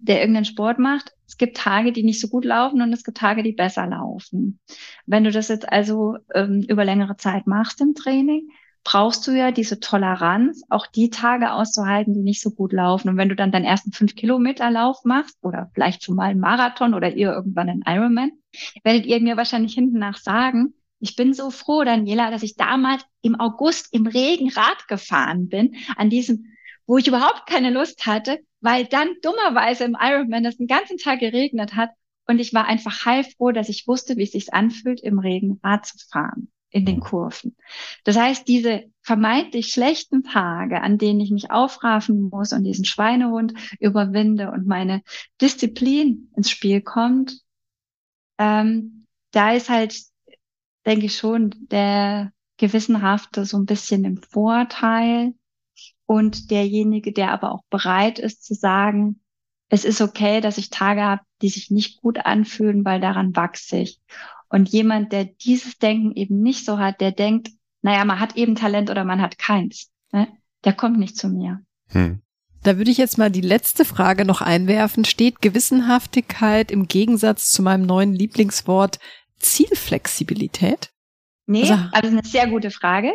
der 0.00 0.20
irgendeinen 0.20 0.44
Sport 0.44 0.78
macht, 0.78 1.12
es 1.26 1.36
gibt 1.36 1.56
Tage, 1.56 1.92
die 1.92 2.02
nicht 2.02 2.20
so 2.20 2.28
gut 2.28 2.44
laufen 2.44 2.80
und 2.82 2.92
es 2.92 3.02
gibt 3.04 3.18
Tage, 3.18 3.42
die 3.42 3.52
besser 3.52 3.86
laufen. 3.86 4.60
Wenn 5.06 5.24
du 5.24 5.30
das 5.30 5.48
jetzt 5.48 5.70
also 5.70 6.16
ähm, 6.34 6.64
über 6.68 6.84
längere 6.84 7.16
Zeit 7.16 7.46
machst 7.46 7.80
im 7.80 7.94
Training, 7.94 8.50
brauchst 8.84 9.26
du 9.26 9.32
ja 9.32 9.50
diese 9.50 9.80
Toleranz, 9.80 10.62
auch 10.68 10.86
die 10.86 11.08
Tage 11.10 11.52
auszuhalten, 11.52 12.12
die 12.12 12.22
nicht 12.22 12.42
so 12.42 12.50
gut 12.50 12.72
laufen. 12.72 13.08
Und 13.08 13.16
wenn 13.16 13.30
du 13.30 13.34
dann 13.34 13.50
deinen 13.50 13.64
ersten 13.64 13.92
fünf 13.92 14.14
Kilometer 14.14 14.70
Lauf 14.70 15.04
machst 15.04 15.38
oder 15.42 15.70
vielleicht 15.74 16.04
schon 16.04 16.16
mal 16.16 16.30
einen 16.30 16.40
Marathon 16.40 16.92
oder 16.94 17.14
ihr 17.14 17.32
irgendwann 17.32 17.70
einen 17.70 17.84
Ironman, 17.86 18.32
werdet 18.84 19.06
ihr 19.06 19.20
mir 19.20 19.36
wahrscheinlich 19.36 19.74
hinten 19.74 19.98
nach 19.98 20.18
sagen, 20.18 20.74
ich 21.00 21.16
bin 21.16 21.34
so 21.34 21.50
froh, 21.50 21.82
Daniela, 21.82 22.30
dass 22.30 22.42
ich 22.42 22.56
damals 22.56 23.04
im 23.22 23.38
August 23.38 23.92
im 23.92 24.06
Regen 24.06 24.50
Rad 24.50 24.86
gefahren 24.88 25.48
bin, 25.48 25.74
an 25.96 26.08
diesem, 26.08 26.46
wo 26.86 26.98
ich 26.98 27.08
überhaupt 27.08 27.46
keine 27.46 27.70
Lust 27.70 28.06
hatte, 28.06 28.38
weil 28.60 28.86
dann 28.86 29.08
dummerweise 29.22 29.84
im 29.84 29.96
Ironman 29.98 30.44
das 30.44 30.56
den 30.56 30.66
ganzen 30.66 30.98
Tag 30.98 31.20
geregnet 31.20 31.74
hat 31.74 31.90
und 32.26 32.38
ich 32.38 32.54
war 32.54 32.66
einfach 32.66 33.04
heilfroh, 33.04 33.52
dass 33.52 33.68
ich 33.68 33.86
wusste, 33.86 34.16
wie 34.16 34.22
es 34.22 34.32
sich 34.32 34.54
anfühlt, 34.54 35.00
im 35.00 35.18
Regen 35.18 35.60
Rad 35.62 35.86
zu 35.86 35.98
fahren 36.10 36.50
in 36.70 36.84
den 36.84 36.98
Kurven. 36.98 37.56
Das 38.02 38.16
heißt, 38.16 38.48
diese 38.48 38.84
vermeintlich 39.00 39.68
schlechten 39.68 40.24
Tage, 40.24 40.80
an 40.80 40.98
denen 40.98 41.20
ich 41.20 41.30
mich 41.30 41.52
aufraffen 41.52 42.30
muss 42.30 42.52
und 42.52 42.64
diesen 42.64 42.84
Schweinehund 42.84 43.54
überwinde 43.78 44.50
und 44.50 44.66
meine 44.66 45.02
Disziplin 45.40 46.32
ins 46.36 46.50
Spiel 46.50 46.80
kommt, 46.80 47.38
ähm, 48.38 49.06
da 49.30 49.52
ist 49.52 49.68
halt, 49.68 49.96
denke 50.84 51.06
ich 51.06 51.16
schon, 51.16 51.54
der 51.70 52.32
Gewissenhafte 52.56 53.44
so 53.44 53.56
ein 53.56 53.66
bisschen 53.66 54.04
im 54.04 54.16
Vorteil, 54.16 55.34
und 56.06 56.50
derjenige, 56.50 57.12
der 57.12 57.32
aber 57.32 57.52
auch 57.52 57.62
bereit 57.70 58.18
ist 58.18 58.44
zu 58.44 58.54
sagen, 58.54 59.20
es 59.68 59.84
ist 59.84 60.00
okay, 60.00 60.40
dass 60.40 60.58
ich 60.58 60.70
Tage 60.70 61.02
habe, 61.02 61.22
die 61.42 61.48
sich 61.48 61.70
nicht 61.70 62.00
gut 62.00 62.24
anfühlen, 62.24 62.84
weil 62.84 63.00
daran 63.00 63.34
wachse 63.34 63.78
ich. 63.78 64.00
Und 64.48 64.68
jemand, 64.68 65.12
der 65.12 65.24
dieses 65.24 65.78
Denken 65.78 66.12
eben 66.14 66.40
nicht 66.40 66.64
so 66.64 66.78
hat, 66.78 67.00
der 67.00 67.12
denkt, 67.12 67.50
naja, 67.82 68.04
man 68.04 68.20
hat 68.20 68.36
eben 68.36 68.54
Talent 68.54 68.90
oder 68.90 69.04
man 69.04 69.20
hat 69.20 69.38
keins, 69.38 69.90
ne? 70.12 70.28
der 70.64 70.74
kommt 70.74 70.98
nicht 70.98 71.16
zu 71.16 71.28
mir. 71.28 71.60
Hm. 71.88 72.20
Da 72.62 72.78
würde 72.78 72.90
ich 72.90 72.96
jetzt 72.96 73.18
mal 73.18 73.30
die 73.30 73.42
letzte 73.42 73.84
Frage 73.84 74.24
noch 74.24 74.40
einwerfen. 74.40 75.04
Steht 75.04 75.42
Gewissenhaftigkeit 75.42 76.70
im 76.70 76.88
Gegensatz 76.88 77.50
zu 77.50 77.62
meinem 77.62 77.84
neuen 77.84 78.14
Lieblingswort 78.14 78.98
Zielflexibilität? 79.38 80.90
Nee, 81.46 81.70
also, 81.70 81.74
also 81.92 82.08
eine 82.08 82.24
sehr 82.24 82.46
gute 82.46 82.70
Frage. 82.70 83.12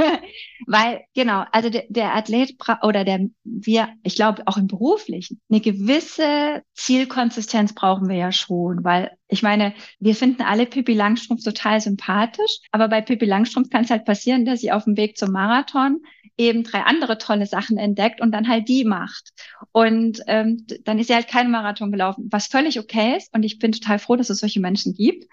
Weil, 0.66 1.04
genau, 1.14 1.44
also 1.52 1.70
der, 1.70 1.84
der 1.88 2.14
Athlet 2.14 2.54
oder 2.82 3.04
der, 3.04 3.26
wir, 3.44 3.88
ich 4.02 4.14
glaube 4.14 4.42
auch 4.46 4.56
im 4.56 4.66
Beruflichen, 4.66 5.40
eine 5.50 5.60
gewisse 5.60 6.62
Zielkonsistenz 6.74 7.74
brauchen 7.74 8.08
wir 8.08 8.16
ja 8.16 8.32
schon, 8.32 8.84
weil 8.84 9.10
ich 9.28 9.42
meine, 9.42 9.74
wir 9.98 10.14
finden 10.14 10.42
alle 10.42 10.66
Pippi 10.66 10.94
Langstrumpf 10.94 11.42
total 11.42 11.80
sympathisch, 11.80 12.58
aber 12.72 12.88
bei 12.88 13.00
Pippi 13.00 13.24
Langstrumpf 13.24 13.70
kann 13.70 13.84
es 13.84 13.90
halt 13.90 14.04
passieren, 14.04 14.44
dass 14.44 14.60
sie 14.60 14.72
auf 14.72 14.84
dem 14.84 14.96
Weg 14.96 15.16
zum 15.16 15.32
Marathon 15.32 16.00
eben 16.40 16.64
drei 16.64 16.80
andere 16.80 17.18
tolle 17.18 17.46
Sachen 17.46 17.76
entdeckt 17.76 18.22
und 18.22 18.32
dann 18.32 18.48
halt 18.48 18.66
die 18.66 18.84
macht. 18.84 19.30
Und 19.72 20.20
ähm, 20.26 20.66
dann 20.84 20.98
ist 20.98 21.08
sie 21.08 21.14
halt 21.14 21.28
keinen 21.28 21.50
Marathon 21.50 21.92
gelaufen, 21.92 22.28
was 22.30 22.46
völlig 22.46 22.80
okay 22.80 23.16
ist. 23.18 23.32
Und 23.34 23.42
ich 23.42 23.58
bin 23.58 23.72
total 23.72 23.98
froh, 23.98 24.16
dass 24.16 24.30
es 24.30 24.38
solche 24.38 24.60
Menschen 24.60 24.94
gibt. 24.94 25.26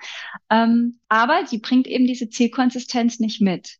Ähm, 0.49 0.99
aber 1.07 1.45
sie 1.45 1.59
bringt 1.59 1.87
eben 1.87 2.07
diese 2.07 2.29
Zielkonsistenz 2.29 3.19
nicht 3.19 3.39
mit. 3.39 3.77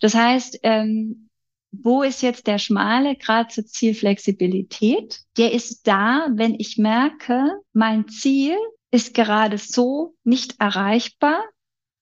Das 0.00 0.14
heißt, 0.14 0.60
ähm, 0.62 1.28
wo 1.72 2.02
ist 2.02 2.22
jetzt 2.22 2.46
der 2.46 2.58
schmale 2.58 3.16
Grad 3.16 3.52
zur 3.52 3.64
Zielflexibilität? 3.64 5.20
Der 5.36 5.52
ist 5.52 5.86
da, 5.86 6.28
wenn 6.32 6.54
ich 6.58 6.78
merke, 6.78 7.60
mein 7.72 8.08
Ziel 8.08 8.56
ist 8.90 9.14
gerade 9.14 9.56
so 9.58 10.14
nicht 10.24 10.56
erreichbar 10.58 11.44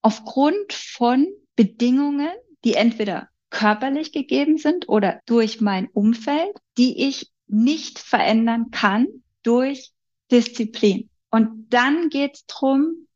aufgrund 0.01 0.73
von 0.73 1.27
Bedingungen, 1.55 2.31
die 2.65 2.75
entweder 2.75 3.29
körperlich 3.51 4.13
gegeben 4.13 4.59
sind 4.59 4.89
oder 4.89 5.21
durch 5.27 5.61
mein 5.61 5.89
Umfeld, 5.89 6.57
die 6.77 7.07
ich 7.09 7.31
nicht 7.47 7.99
verändern 7.99 8.71
kann 8.71 9.07
durch 9.43 9.91
Disziplin. 10.31 11.09
Und 11.31 11.69
dann 11.71 12.11
geht 12.11 12.37
es 12.37 12.47
darum, 12.47 13.08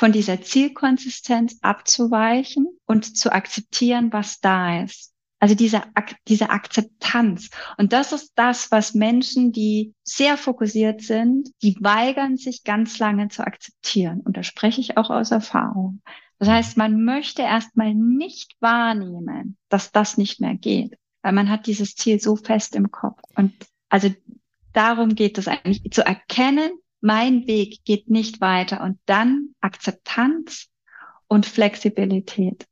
von 0.00 0.12
dieser 0.12 0.40
Zielkonsistenz 0.40 1.58
abzuweichen 1.60 2.66
und 2.86 3.18
zu 3.18 3.30
akzeptieren, 3.30 4.14
was 4.14 4.40
da 4.40 4.82
ist. 4.82 5.12
Also 5.40 5.54
diese, 5.54 5.82
diese 6.26 6.48
Akzeptanz. 6.48 7.50
Und 7.76 7.92
das 7.92 8.12
ist 8.12 8.32
das, 8.34 8.72
was 8.72 8.94
Menschen, 8.94 9.52
die 9.52 9.92
sehr 10.02 10.38
fokussiert 10.38 11.02
sind, 11.02 11.50
die 11.62 11.76
weigern 11.80 12.38
sich 12.38 12.64
ganz 12.64 12.98
lange 12.98 13.28
zu 13.28 13.46
akzeptieren. 13.46 14.22
Und 14.22 14.38
da 14.38 14.42
spreche 14.42 14.80
ich 14.80 14.96
auch 14.96 15.10
aus 15.10 15.32
Erfahrung. 15.32 16.00
Das 16.38 16.48
heißt, 16.48 16.78
man 16.78 17.04
möchte 17.04 17.42
erstmal 17.42 17.94
nicht 17.94 18.56
wahrnehmen, 18.58 19.58
dass 19.68 19.92
das 19.92 20.16
nicht 20.16 20.40
mehr 20.40 20.54
geht, 20.54 20.96
weil 21.20 21.32
man 21.32 21.50
hat 21.50 21.66
dieses 21.66 21.94
Ziel 21.94 22.22
so 22.22 22.36
fest 22.36 22.74
im 22.74 22.90
Kopf. 22.90 23.20
Und 23.36 23.52
also 23.90 24.08
darum 24.72 25.14
geht 25.14 25.36
es 25.36 25.46
eigentlich, 25.46 25.82
zu 25.90 26.06
erkennen, 26.06 26.70
mein 27.00 27.46
Weg 27.46 27.84
geht 27.84 28.10
nicht 28.10 28.40
weiter 28.40 28.82
und 28.82 28.98
dann 29.06 29.54
Akzeptanz 29.60 30.68
und 31.28 31.46
Flexibilität. 31.46 32.66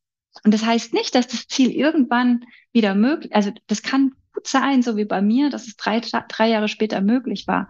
Und 0.44 0.54
das 0.54 0.64
heißt 0.64 0.92
nicht, 0.92 1.14
dass 1.14 1.26
das 1.26 1.46
Ziel 1.46 1.70
irgendwann 1.70 2.44
wieder 2.72 2.94
möglich, 2.94 3.34
also 3.34 3.50
das 3.66 3.82
kann 3.82 4.12
gut 4.32 4.46
sein, 4.46 4.82
so 4.82 4.96
wie 4.96 5.04
bei 5.04 5.22
mir, 5.22 5.50
dass 5.50 5.66
es 5.66 5.76
drei, 5.76 6.00
drei 6.00 6.48
Jahre 6.48 6.68
später 6.68 7.00
möglich 7.00 7.46
war. 7.46 7.68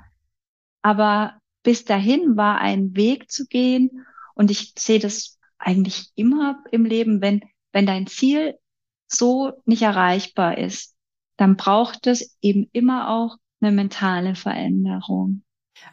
Aber 0.82 1.40
bis 1.62 1.84
dahin 1.84 2.36
war 2.36 2.58
ein 2.58 2.96
Weg 2.96 3.30
zu 3.30 3.46
gehen 3.46 4.06
und 4.34 4.50
ich 4.50 4.74
sehe 4.78 4.98
das 4.98 5.38
eigentlich 5.58 6.10
immer 6.14 6.62
im 6.70 6.84
Leben, 6.84 7.20
wenn, 7.20 7.42
wenn 7.72 7.86
dein 7.86 8.06
Ziel 8.06 8.58
so 9.06 9.52
nicht 9.64 9.82
erreichbar 9.82 10.58
ist, 10.58 10.94
dann 11.36 11.56
braucht 11.56 12.06
es 12.06 12.36
eben 12.40 12.68
immer 12.72 13.10
auch 13.10 13.36
eine 13.60 13.72
mentale 13.72 14.34
Veränderung. 14.34 15.42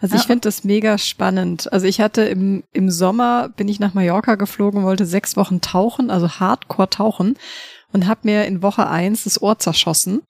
Also 0.01 0.15
ich 0.15 0.23
finde 0.23 0.41
das 0.41 0.63
mega 0.63 0.97
spannend. 0.97 1.71
Also 1.71 1.87
ich 1.87 2.01
hatte 2.01 2.23
im, 2.23 2.63
im 2.73 2.91
Sommer, 2.91 3.49
bin 3.49 3.67
ich 3.67 3.79
nach 3.79 3.93
Mallorca 3.93 4.35
geflogen, 4.35 4.83
wollte 4.83 5.05
sechs 5.05 5.37
Wochen 5.37 5.61
tauchen, 5.61 6.09
also 6.09 6.29
Hardcore 6.29 6.89
tauchen 6.89 7.37
und 7.93 8.07
habe 8.07 8.21
mir 8.23 8.45
in 8.45 8.61
Woche 8.61 8.87
eins 8.87 9.23
das 9.23 9.41
Ohr 9.41 9.57
zerschossen 9.57 10.21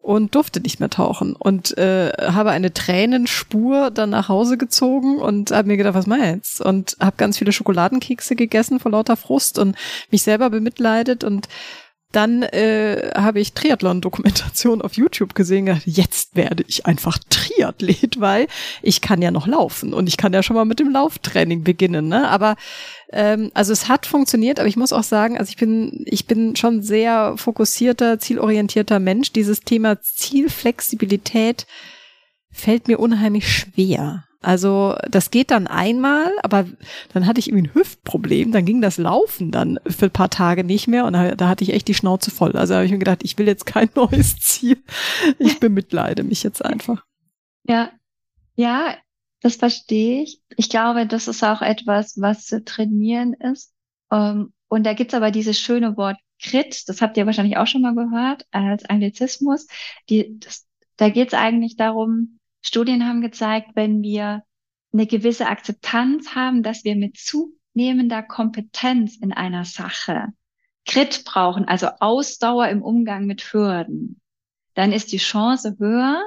und 0.00 0.34
durfte 0.34 0.60
nicht 0.60 0.80
mehr 0.80 0.88
tauchen 0.88 1.34
und 1.34 1.76
äh, 1.76 2.12
habe 2.18 2.50
eine 2.50 2.72
Tränenspur 2.72 3.90
dann 3.90 4.10
nach 4.10 4.28
Hause 4.28 4.56
gezogen 4.56 5.18
und 5.18 5.50
habe 5.50 5.68
mir 5.68 5.76
gedacht, 5.76 5.94
was 5.94 6.06
meinst? 6.06 6.60
Und 6.60 6.96
habe 7.00 7.16
ganz 7.16 7.38
viele 7.38 7.52
Schokoladenkekse 7.52 8.36
gegessen 8.36 8.80
vor 8.80 8.92
lauter 8.92 9.16
Frust 9.16 9.58
und 9.58 9.76
mich 10.10 10.22
selber 10.22 10.50
bemitleidet 10.50 11.24
und 11.24 11.48
dann 12.12 12.42
äh, 12.42 13.10
habe 13.14 13.38
ich 13.38 13.52
Triathlon-Dokumentation 13.52 14.80
auf 14.80 14.94
YouTube 14.94 15.34
gesehen. 15.34 15.80
Jetzt 15.84 16.36
werde 16.36 16.64
ich 16.66 16.86
einfach 16.86 17.18
Triathlet, 17.28 18.18
weil 18.18 18.46
ich 18.82 19.02
kann 19.02 19.20
ja 19.20 19.30
noch 19.30 19.46
laufen 19.46 19.92
und 19.92 20.08
ich 20.08 20.16
kann 20.16 20.32
ja 20.32 20.42
schon 20.42 20.56
mal 20.56 20.64
mit 20.64 20.80
dem 20.80 20.90
Lauftraining 20.90 21.64
beginnen. 21.64 22.08
Ne? 22.08 22.28
Aber 22.28 22.56
ähm, 23.12 23.50
also 23.52 23.72
es 23.72 23.88
hat 23.88 24.06
funktioniert, 24.06 24.58
aber 24.58 24.68
ich 24.68 24.76
muss 24.76 24.94
auch 24.94 25.02
sagen, 25.02 25.36
also 25.36 25.50
ich 25.50 25.58
bin 25.58 26.02
ich 26.06 26.26
bin 26.26 26.56
schon 26.56 26.82
sehr 26.82 27.34
fokussierter, 27.36 28.18
zielorientierter 28.18 29.00
Mensch. 29.00 29.32
Dieses 29.32 29.60
Thema 29.60 30.00
Zielflexibilität 30.00 31.66
fällt 32.50 32.88
mir 32.88 33.00
unheimlich 33.00 33.52
schwer. 33.52 34.24
Also 34.40 34.96
das 35.10 35.32
geht 35.32 35.50
dann 35.50 35.66
einmal, 35.66 36.30
aber 36.42 36.66
dann 37.12 37.26
hatte 37.26 37.40
ich 37.40 37.48
irgendwie 37.48 37.68
ein 37.68 37.74
Hüftproblem, 37.74 38.52
dann 38.52 38.64
ging 38.64 38.80
das 38.80 38.96
Laufen 38.96 39.50
dann 39.50 39.80
für 39.86 40.06
ein 40.06 40.12
paar 40.12 40.30
Tage 40.30 40.62
nicht 40.62 40.86
mehr 40.86 41.06
und 41.06 41.14
da, 41.14 41.34
da 41.34 41.48
hatte 41.48 41.64
ich 41.64 41.72
echt 41.72 41.88
die 41.88 41.94
Schnauze 41.94 42.30
voll. 42.30 42.52
Also 42.52 42.74
habe 42.74 42.84
ich 42.84 42.92
mir 42.92 42.98
gedacht, 42.98 43.24
ich 43.24 43.36
will 43.36 43.48
jetzt 43.48 43.66
kein 43.66 43.90
neues 43.96 44.38
Ziel. 44.38 44.82
Ich 45.38 45.58
bemitleide 45.58 46.22
mich 46.22 46.44
jetzt 46.44 46.64
einfach. 46.64 47.04
Ja, 47.64 47.90
ja, 48.54 48.96
das 49.40 49.56
verstehe 49.56 50.22
ich. 50.22 50.40
Ich 50.56 50.68
glaube, 50.68 51.06
das 51.06 51.26
ist 51.26 51.42
auch 51.42 51.62
etwas, 51.62 52.20
was 52.20 52.46
zu 52.46 52.64
trainieren 52.64 53.34
ist. 53.34 53.72
Ähm, 54.12 54.52
und 54.68 54.84
da 54.84 54.94
gibt's 54.94 55.14
aber 55.14 55.30
dieses 55.30 55.58
schöne 55.58 55.96
Wort 55.96 56.16
Crit, 56.40 56.88
das 56.88 57.02
habt 57.02 57.16
ihr 57.16 57.26
wahrscheinlich 57.26 57.56
auch 57.56 57.66
schon 57.66 57.82
mal 57.82 57.94
gehört, 57.94 58.46
als 58.52 58.84
Anglizismus. 58.84 59.66
Die, 60.08 60.38
das, 60.38 60.66
da 60.96 61.08
geht's 61.08 61.34
eigentlich 61.34 61.76
darum, 61.76 62.37
Studien 62.68 63.08
haben 63.08 63.22
gezeigt, 63.22 63.70
wenn 63.76 64.02
wir 64.02 64.42
eine 64.92 65.06
gewisse 65.06 65.46
Akzeptanz 65.46 66.34
haben, 66.34 66.62
dass 66.62 66.84
wir 66.84 66.96
mit 66.96 67.16
zunehmender 67.16 68.22
Kompetenz 68.22 69.16
in 69.16 69.32
einer 69.32 69.64
Sache 69.64 70.26
Grit 70.86 71.24
brauchen, 71.24 71.64
also 71.64 71.88
Ausdauer 72.00 72.68
im 72.68 72.82
Umgang 72.82 73.24
mit 73.24 73.54
Hürden, 73.54 74.20
dann 74.74 74.92
ist 74.92 75.12
die 75.12 75.18
Chance 75.18 75.76
höher, 75.78 76.22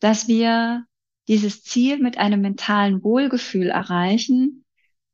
dass 0.00 0.28
wir 0.28 0.86
dieses 1.28 1.62
Ziel 1.62 1.98
mit 1.98 2.16
einem 2.16 2.40
mentalen 2.40 3.04
Wohlgefühl 3.04 3.68
erreichen, 3.68 4.64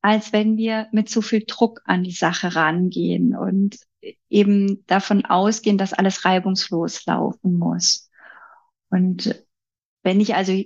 als 0.01 0.32
wenn 0.32 0.57
wir 0.57 0.86
mit 0.92 1.09
zu 1.09 1.22
viel 1.22 1.42
Druck 1.44 1.80
an 1.86 2.05
die 2.05 2.12
Sache 2.12 2.55
rangehen 2.55 3.36
und 3.36 3.78
eben 4.28 4.86
davon 4.86 5.24
ausgehen, 5.24 5.76
dass 5.76 5.92
alles 5.92 6.24
reibungslos 6.24 7.05
laufen 7.05 7.59
muss. 7.59 8.09
Und 8.90 9.45
wenn 10.07 10.20
ich 10.20 10.36
also 10.36 10.62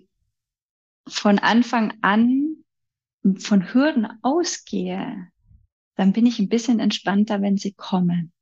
von 1.09 1.39
Anfang 1.39 1.95
an 2.03 2.57
von 3.39 3.73
Hürden 3.73 4.07
ausgehe, 4.21 5.29
dann 5.97 6.13
bin 6.13 6.27
ich 6.27 6.39
ein 6.39 6.51
bisschen 6.51 6.79
entspannter, 6.79 7.41
wenn 7.41 7.57
sie 7.57 7.73
kommen. 7.73 8.33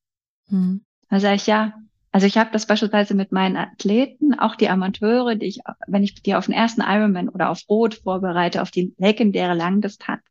Mhm. 0.49 0.85
Dann 1.09 1.21
sage 1.21 1.37
ich 1.37 1.47
ja, 1.47 1.75
also 2.11 2.27
ich 2.27 2.37
habe 2.37 2.51
das 2.51 2.67
beispielsweise 2.67 3.15
mit 3.15 3.31
meinen 3.31 3.57
Athleten, 3.57 4.35
auch 4.35 4.57
die 4.57 4.69
Amateure, 4.69 5.37
die 5.37 5.47
ich, 5.47 5.61
wenn 5.87 6.03
ich 6.03 6.21
die 6.21 6.35
auf 6.35 6.47
den 6.47 6.55
ersten 6.55 6.81
Ironman 6.81 7.29
oder 7.29 7.51
auf 7.51 7.63
Rot 7.69 7.95
vorbereite, 7.95 8.61
auf 8.61 8.73
die 8.73 8.93
legendäre 8.99 9.55
Langdistanz, 9.55 10.23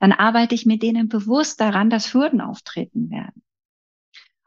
dann 0.00 0.12
arbeite 0.12 0.54
ich 0.54 0.64
mit 0.64 0.82
denen 0.82 1.08
bewusst 1.08 1.60
daran, 1.60 1.90
dass 1.90 2.14
Hürden 2.14 2.40
auftreten 2.40 3.10
werden. 3.10 3.42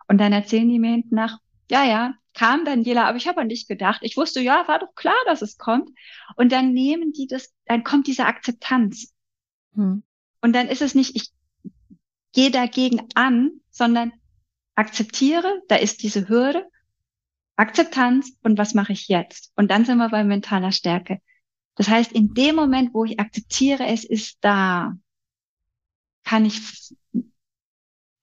Und 0.08 0.18
dann 0.18 0.34
erzählen 0.34 0.68
die 0.68 0.80
mir 0.80 0.90
hinten 0.92 1.14
nach, 1.14 1.38
ja, 1.72 1.86
ja, 1.86 2.14
kam 2.34 2.66
Daniela, 2.66 3.08
aber 3.08 3.18
ich 3.18 3.30
habe 3.30 3.40
an 3.40 3.48
dich 3.48 3.66
gedacht. 3.66 4.02
Ich 4.04 4.18
wusste, 4.18 4.42
ja, 4.42 4.68
war 4.68 4.80
doch 4.80 4.94
klar, 4.94 5.16
dass 5.26 5.42
es 5.42 5.58
kommt. 5.58 5.90
Und 6.36 6.52
dann 6.52 6.74
nehmen 6.74 7.14
die 7.14 7.28
das, 7.28 7.54
dann 7.66 7.86
kommt 7.86 8.08
diese 8.08 8.26
Akzeptanz. 8.26 9.14
Hm. 9.74 10.04
Und 10.42 10.54
dann 10.54 10.68
ist 10.68 10.82
es 10.82 10.96
nicht, 10.96 11.16
ich 11.16 11.30
gehe 12.34 12.52
dagegen 12.52 13.08
an, 13.16 13.52
sondern 13.70 14.12
akzeptiere, 14.76 15.62
da 15.70 15.78
ist 15.78 16.04
diese 16.04 16.28
Hürde, 16.28 16.68
Akzeptanz 17.56 18.34
und 18.44 18.58
was 18.58 18.74
mache 18.74 18.92
ich 18.92 19.08
jetzt? 19.08 19.54
Und 19.56 19.72
dann 19.72 19.86
sind 19.86 19.98
wir 19.98 20.10
bei 20.10 20.26
mentaler 20.26 20.74
Stärke. 20.74 21.22
Das 21.76 21.88
heißt, 21.88 22.12
in 22.12 22.34
dem 22.34 22.56
Moment, 22.56 22.94
wo 22.94 23.06
ich 23.06 23.20
akzeptiere, 23.20 23.86
es 23.86 24.04
ist 24.04 24.40
da, 24.42 24.94
kann 26.26 26.44
ich 26.44 26.96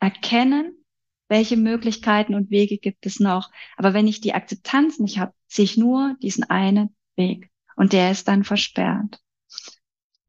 erkennen, 0.01 0.85
welche 1.29 1.57
Möglichkeiten 1.57 2.35
und 2.35 2.51
Wege 2.51 2.79
gibt 2.79 3.07
es 3.07 3.21
noch. 3.21 3.51
Aber 3.77 3.95
wenn 3.95 4.07
ich 4.07 4.21
die 4.21 4.35
Akzeptanz 4.35 4.99
nicht 4.99 5.19
habe, 5.19 5.33
sehe 5.47 5.65
ich 5.65 5.77
nur 5.77 6.17
diesen 6.23 6.45
einen 6.45 6.95
Weg 7.17 7.51
und 7.77 7.93
der 7.93 8.11
ist 8.11 8.29
dann 8.29 8.45
versperrt. 8.45 9.21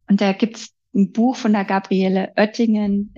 Und 0.07 0.21
da 0.21 0.33
gibt's 0.33 0.75
ein 0.93 1.11
Buch 1.11 1.35
von 1.35 1.53
der 1.53 1.65
Gabriele 1.65 2.33
Oettingen, 2.35 3.13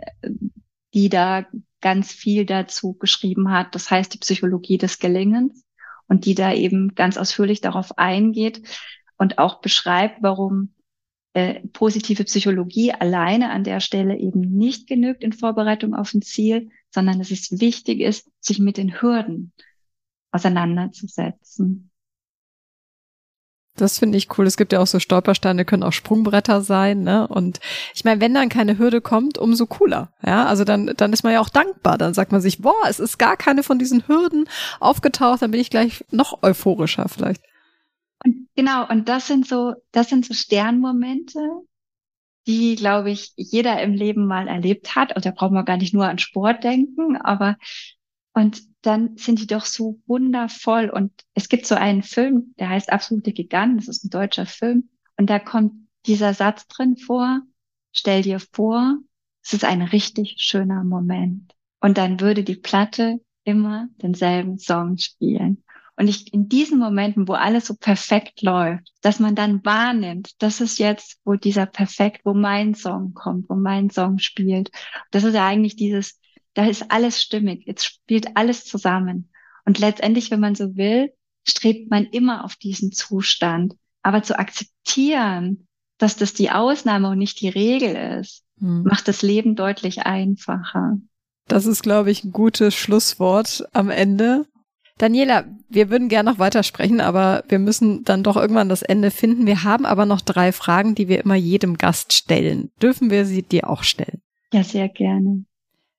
die 0.93 1.09
da 1.09 1.45
ganz 1.79 2.11
viel 2.11 2.45
dazu 2.45 2.93
geschrieben 2.93 3.51
hat. 3.51 3.73
Das 3.75 3.89
heißt 3.89 4.13
die 4.13 4.19
Psychologie 4.19 4.77
des 4.77 4.99
Gelingens 4.99 5.63
und 6.07 6.25
die 6.25 6.35
da 6.35 6.53
eben 6.53 6.93
ganz 6.95 7.17
ausführlich 7.17 7.61
darauf 7.61 7.97
eingeht 7.97 8.61
und 9.17 9.37
auch 9.37 9.61
beschreibt, 9.61 10.21
warum 10.21 10.73
äh, 11.33 11.61
positive 11.73 12.23
Psychologie 12.25 12.91
alleine 12.91 13.51
an 13.51 13.63
der 13.63 13.79
Stelle 13.79 14.17
eben 14.17 14.41
nicht 14.41 14.87
genügt 14.87 15.23
in 15.23 15.33
Vorbereitung 15.33 15.95
auf 15.95 16.13
ein 16.13 16.21
Ziel, 16.21 16.69
sondern 16.89 17.19
dass 17.19 17.31
es 17.31 17.59
wichtig 17.59 18.01
ist, 18.01 18.29
sich 18.39 18.59
mit 18.59 18.77
den 18.77 19.01
Hürden 19.01 19.53
auseinanderzusetzen. 20.31 21.91
Das 23.77 23.97
finde 23.97 24.17
ich 24.17 24.37
cool. 24.37 24.45
Es 24.45 24.57
gibt 24.57 24.73
ja 24.73 24.79
auch 24.79 24.87
so 24.87 24.99
Stolpersteine, 24.99 25.63
können 25.63 25.83
auch 25.83 25.93
Sprungbretter 25.93 26.61
sein, 26.61 27.03
ne? 27.03 27.27
Und 27.27 27.61
ich 27.95 28.03
meine, 28.03 28.19
wenn 28.19 28.33
dann 28.33 28.49
keine 28.49 28.77
Hürde 28.77 28.99
kommt, 28.99 29.37
umso 29.37 29.65
cooler. 29.65 30.11
Ja, 30.25 30.45
also 30.45 30.65
dann, 30.65 30.93
dann 30.97 31.13
ist 31.13 31.23
man 31.23 31.33
ja 31.33 31.39
auch 31.39 31.49
dankbar. 31.49 31.97
Dann 31.97 32.13
sagt 32.13 32.33
man 32.33 32.41
sich, 32.41 32.59
boah, 32.61 32.83
es 32.89 32.99
ist 32.99 33.17
gar 33.17 33.37
keine 33.37 33.63
von 33.63 33.79
diesen 33.79 34.07
Hürden 34.07 34.49
aufgetaucht, 34.81 35.41
dann 35.41 35.51
bin 35.51 35.61
ich 35.61 35.69
gleich 35.69 36.03
noch 36.11 36.43
euphorischer 36.43 37.07
vielleicht. 37.07 37.41
Genau, 38.55 38.87
und 38.89 39.07
das 39.07 39.27
sind 39.27 39.47
so, 39.47 39.73
das 39.91 40.09
sind 40.09 40.25
so 40.25 40.33
Sternmomente, 40.33 41.39
die, 42.47 42.75
glaube 42.75 43.11
ich, 43.11 43.33
jeder 43.35 43.81
im 43.81 43.93
Leben 43.93 44.25
mal 44.25 44.47
erlebt 44.47 44.95
hat. 44.95 45.15
Und 45.15 45.25
da 45.25 45.31
braucht 45.31 45.51
man 45.51 45.65
gar 45.65 45.77
nicht 45.77 45.93
nur 45.93 46.07
an 46.07 46.17
Sport 46.19 46.63
denken, 46.63 47.17
aber 47.17 47.57
und 48.33 48.61
dann 48.81 49.17
sind 49.17 49.39
die 49.39 49.47
doch 49.47 49.65
so 49.65 49.99
wundervoll. 50.07 50.89
Und 50.89 51.11
es 51.33 51.49
gibt 51.49 51.65
so 51.65 51.75
einen 51.75 52.03
Film, 52.03 52.53
der 52.59 52.69
heißt 52.69 52.91
Absolute 52.91 53.33
Gigant, 53.33 53.77
das 53.77 53.87
ist 53.87 54.05
ein 54.05 54.09
deutscher 54.09 54.45
Film. 54.45 54.89
Und 55.17 55.29
da 55.29 55.37
kommt 55.39 55.73
dieser 56.05 56.33
Satz 56.33 56.67
drin 56.67 56.97
vor, 56.97 57.41
stell 57.91 58.21
dir 58.21 58.39
vor, 58.39 58.97
es 59.43 59.53
ist 59.53 59.65
ein 59.65 59.81
richtig 59.81 60.35
schöner 60.37 60.83
Moment. 60.83 61.53
Und 61.79 61.97
dann 61.97 62.19
würde 62.19 62.43
die 62.43 62.55
Platte 62.55 63.19
immer 63.43 63.87
denselben 64.01 64.57
Song 64.57 64.97
spielen. 64.97 65.63
Und 66.01 66.07
ich 66.07 66.33
in 66.33 66.49
diesen 66.49 66.79
Momenten, 66.79 67.27
wo 67.27 67.33
alles 67.33 67.67
so 67.67 67.75
perfekt 67.75 68.41
läuft, 68.41 68.91
dass 69.01 69.19
man 69.19 69.35
dann 69.35 69.63
wahrnimmt, 69.63 70.31
das 70.39 70.59
ist 70.59 70.79
jetzt, 70.79 71.19
wo 71.25 71.35
dieser 71.35 71.67
perfekt, 71.67 72.21
wo 72.25 72.33
mein 72.33 72.73
Song 72.73 73.13
kommt, 73.13 73.47
wo 73.49 73.53
mein 73.53 73.91
Song 73.91 74.17
spielt. 74.17 74.71
Das 75.11 75.23
ist 75.23 75.35
ja 75.35 75.45
eigentlich 75.45 75.75
dieses, 75.75 76.19
da 76.55 76.65
ist 76.65 76.89
alles 76.89 77.21
stimmig, 77.21 77.67
jetzt 77.67 77.85
spielt 77.85 78.35
alles 78.35 78.65
zusammen. 78.65 79.29
Und 79.63 79.77
letztendlich, 79.77 80.31
wenn 80.31 80.39
man 80.39 80.55
so 80.55 80.75
will, 80.75 81.13
strebt 81.47 81.91
man 81.91 82.05
immer 82.05 82.45
auf 82.45 82.55
diesen 82.55 82.91
Zustand. 82.91 83.75
Aber 84.01 84.23
zu 84.23 84.39
akzeptieren, 84.39 85.67
dass 85.99 86.15
das 86.15 86.33
die 86.33 86.49
Ausnahme 86.49 87.09
und 87.09 87.19
nicht 87.19 87.41
die 87.41 87.49
Regel 87.49 88.19
ist, 88.19 88.43
hm. 88.57 88.81
macht 88.85 89.07
das 89.07 89.21
Leben 89.21 89.55
deutlich 89.55 90.01
einfacher. 90.01 90.97
Das 91.47 91.67
ist, 91.67 91.83
glaube 91.83 92.09
ich, 92.09 92.23
ein 92.23 92.31
gutes 92.31 92.73
Schlusswort 92.73 93.65
am 93.71 93.91
Ende. 93.91 94.47
Daniela, 94.97 95.45
wir 95.69 95.89
würden 95.89 96.09
gerne 96.09 96.31
noch 96.31 96.39
weitersprechen, 96.39 97.01
aber 97.01 97.43
wir 97.47 97.59
müssen 97.59 98.03
dann 98.03 98.23
doch 98.23 98.37
irgendwann 98.37 98.69
das 98.69 98.81
Ende 98.81 99.11
finden. 99.11 99.45
Wir 99.45 99.63
haben 99.63 99.85
aber 99.85 100.05
noch 100.05 100.21
drei 100.21 100.51
Fragen, 100.51 100.95
die 100.95 101.07
wir 101.07 101.23
immer 101.23 101.35
jedem 101.35 101.77
Gast 101.77 102.13
stellen. 102.13 102.71
Dürfen 102.81 103.09
wir 103.09 103.25
sie 103.25 103.41
dir 103.43 103.69
auch 103.69 103.83
stellen? 103.83 104.21
Ja, 104.53 104.63
sehr 104.63 104.89
gerne. 104.89 105.45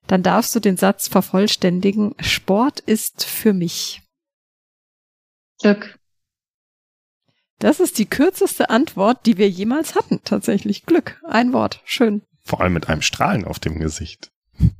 Dann 0.07 0.23
darfst 0.23 0.55
du 0.55 0.59
den 0.59 0.77
Satz 0.77 1.07
vervollständigen. 1.07 2.15
Sport 2.19 2.79
ist 2.79 3.25
für 3.25 3.53
mich. 3.53 4.01
Glück. 5.61 5.97
Das 7.59 7.79
ist 7.79 7.97
die 7.97 8.05
kürzeste 8.05 8.69
Antwort, 8.69 9.25
die 9.25 9.37
wir 9.37 9.49
jemals 9.49 9.95
hatten. 9.95 10.19
Tatsächlich 10.23 10.85
Glück. 10.85 11.21
Ein 11.25 11.53
Wort. 11.53 11.81
Schön. 11.85 12.21
Vor 12.43 12.59
allem 12.61 12.73
mit 12.73 12.89
einem 12.89 13.01
Strahlen 13.01 13.45
auf 13.45 13.59
dem 13.59 13.79
Gesicht. 13.79 14.31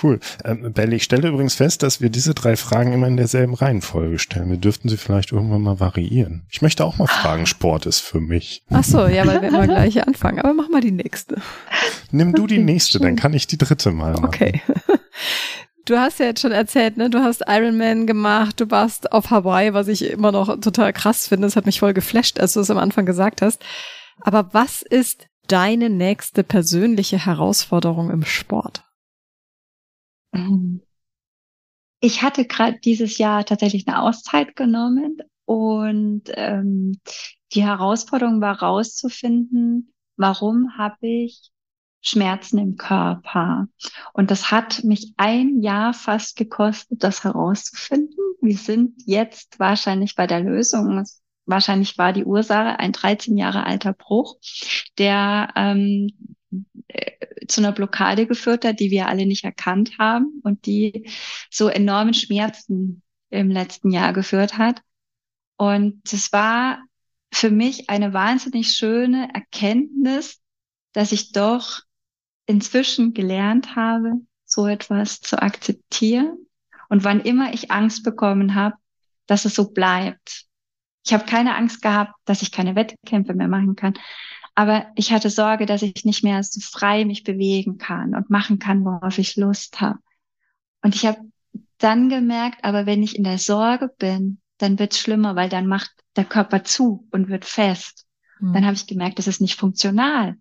Cool. 0.00 0.20
Ähm, 0.44 0.72
Belly, 0.72 0.96
ich 0.96 1.04
stelle 1.04 1.28
übrigens 1.28 1.54
fest, 1.54 1.82
dass 1.82 2.00
wir 2.00 2.08
diese 2.08 2.32
drei 2.32 2.56
Fragen 2.56 2.92
immer 2.92 3.06
in 3.08 3.18
derselben 3.18 3.54
Reihenfolge 3.54 4.18
stellen. 4.18 4.48
Wir 4.48 4.56
dürften 4.56 4.88
sie 4.88 4.96
vielleicht 4.96 5.32
irgendwann 5.32 5.60
mal 5.60 5.80
variieren. 5.80 6.46
Ich 6.50 6.62
möchte 6.62 6.84
auch 6.84 6.96
mal 6.96 7.06
fragen, 7.06 7.44
Sport 7.46 7.84
ist 7.84 8.00
für 8.00 8.20
mich. 8.20 8.62
Ach 8.70 8.84
so, 8.84 9.06
ja, 9.06 9.26
weil 9.26 9.42
wir 9.42 9.48
immer 9.48 9.66
gleich 9.66 10.06
anfangen. 10.06 10.38
Aber 10.38 10.54
mach 10.54 10.70
mal 10.70 10.80
die 10.80 10.92
nächste. 10.92 11.36
Nimm 12.10 12.32
du 12.32 12.46
die 12.46 12.58
nächste, 12.62 13.00
dann 13.00 13.16
kann 13.16 13.34
ich 13.34 13.46
die 13.46 13.58
dritte 13.58 13.90
mal 13.92 14.12
machen. 14.12 14.24
Okay. 14.24 14.62
Du 15.84 15.98
hast 15.98 16.20
ja 16.20 16.26
jetzt 16.26 16.40
schon 16.40 16.52
erzählt, 16.52 16.96
ne? 16.96 17.10
Du 17.10 17.18
hast 17.18 17.42
Ironman 17.48 18.06
gemacht, 18.06 18.60
du 18.60 18.70
warst 18.70 19.10
auf 19.10 19.30
Hawaii, 19.30 19.74
was 19.74 19.88
ich 19.88 20.08
immer 20.08 20.30
noch 20.30 20.60
total 20.60 20.92
krass 20.92 21.26
finde. 21.26 21.48
Das 21.48 21.56
hat 21.56 21.66
mich 21.66 21.80
voll 21.80 21.92
geflasht, 21.92 22.38
als 22.38 22.52
du 22.52 22.60
es 22.60 22.70
am 22.70 22.78
Anfang 22.78 23.04
gesagt 23.04 23.42
hast. 23.42 23.64
Aber 24.20 24.54
was 24.54 24.82
ist 24.82 25.26
deine 25.48 25.90
nächste 25.90 26.44
persönliche 26.44 27.26
Herausforderung 27.26 28.10
im 28.10 28.24
Sport? 28.24 28.84
Ähm, 30.32 30.82
ich 32.00 32.22
hatte 32.22 32.44
gerade 32.46 32.78
dieses 32.80 33.18
Jahr 33.18 33.44
tatsächlich 33.44 33.86
eine 33.86 34.02
Auszeit 34.02 34.56
genommen 34.56 35.18
und 35.44 36.24
ähm, 36.34 36.98
die 37.52 37.62
Herausforderung 37.62 38.40
war 38.40 38.60
rauszufinden, 38.60 39.92
warum 40.16 40.76
habe 40.76 41.06
ich 41.06 41.52
Schmerzen 42.00 42.58
im 42.58 42.76
Körper. 42.76 43.68
Und 44.12 44.30
das 44.30 44.50
hat 44.50 44.82
mich 44.82 45.14
ein 45.16 45.62
Jahr 45.62 45.94
fast 45.94 46.36
gekostet, 46.36 47.04
das 47.04 47.22
herauszufinden. 47.22 48.18
Wir 48.40 48.56
sind 48.56 49.00
jetzt 49.06 49.60
wahrscheinlich 49.60 50.16
bei 50.16 50.26
der 50.26 50.40
Lösung. 50.40 51.04
Wahrscheinlich 51.46 51.96
war 51.98 52.12
die 52.12 52.24
Ursache 52.24 52.80
ein 52.80 52.92
13 52.92 53.36
Jahre 53.36 53.64
alter 53.64 53.92
Bruch, 53.92 54.36
der 54.98 55.52
ähm, 55.54 56.10
zu 57.48 57.60
einer 57.60 57.72
Blockade 57.72 58.26
geführt 58.26 58.64
hat, 58.64 58.80
die 58.80 58.90
wir 58.90 59.08
alle 59.08 59.26
nicht 59.26 59.44
erkannt 59.44 59.98
haben 59.98 60.40
und 60.42 60.66
die 60.66 61.10
so 61.50 61.68
enormen 61.68 62.14
Schmerzen 62.14 63.02
im 63.30 63.50
letzten 63.50 63.90
Jahr 63.90 64.12
geführt 64.12 64.58
hat. 64.58 64.82
Und 65.56 66.00
es 66.12 66.32
war 66.32 66.82
für 67.32 67.50
mich 67.50 67.88
eine 67.88 68.12
wahnsinnig 68.12 68.72
schöne 68.72 69.28
Erkenntnis, 69.32 70.40
dass 70.92 71.12
ich 71.12 71.32
doch 71.32 71.80
inzwischen 72.46 73.14
gelernt 73.14 73.74
habe, 73.74 74.14
so 74.44 74.66
etwas 74.66 75.20
zu 75.20 75.40
akzeptieren. 75.40 76.46
Und 76.88 77.04
wann 77.04 77.20
immer 77.20 77.54
ich 77.54 77.70
Angst 77.70 78.04
bekommen 78.04 78.54
habe, 78.54 78.76
dass 79.26 79.46
es 79.46 79.54
so 79.54 79.70
bleibt. 79.70 80.44
Ich 81.06 81.12
habe 81.12 81.24
keine 81.24 81.56
Angst 81.56 81.80
gehabt, 81.80 82.12
dass 82.26 82.42
ich 82.42 82.52
keine 82.52 82.76
Wettkämpfe 82.76 83.34
mehr 83.34 83.48
machen 83.48 83.76
kann. 83.76 83.94
Aber 84.54 84.86
ich 84.96 85.12
hatte 85.12 85.30
Sorge, 85.30 85.66
dass 85.66 85.82
ich 85.82 86.04
nicht 86.04 86.22
mehr 86.22 86.42
so 86.42 86.60
frei 86.60 87.04
mich 87.04 87.24
bewegen 87.24 87.78
kann 87.78 88.14
und 88.14 88.28
machen 88.28 88.58
kann, 88.58 88.84
worauf 88.84 89.18
ich 89.18 89.36
Lust 89.36 89.80
habe. 89.80 89.98
Und 90.82 90.94
ich 90.94 91.06
habe 91.06 91.20
dann 91.78 92.08
gemerkt, 92.08 92.62
aber 92.62 92.86
wenn 92.86 93.02
ich 93.02 93.16
in 93.16 93.24
der 93.24 93.38
Sorge 93.38 93.88
bin, 93.98 94.40
dann 94.58 94.78
wird's 94.78 94.98
schlimmer, 94.98 95.36
weil 95.36 95.48
dann 95.48 95.66
macht 95.66 95.90
der 96.16 96.24
Körper 96.24 96.64
zu 96.64 97.08
und 97.10 97.28
wird 97.28 97.44
fest. 97.44 98.06
Mhm. 98.40 98.52
Dann 98.52 98.66
habe 98.66 98.74
ich 98.74 98.86
gemerkt, 98.86 99.18
es 99.18 99.26
ist 99.26 99.40
nicht 99.40 99.58
funktional, 99.58 100.36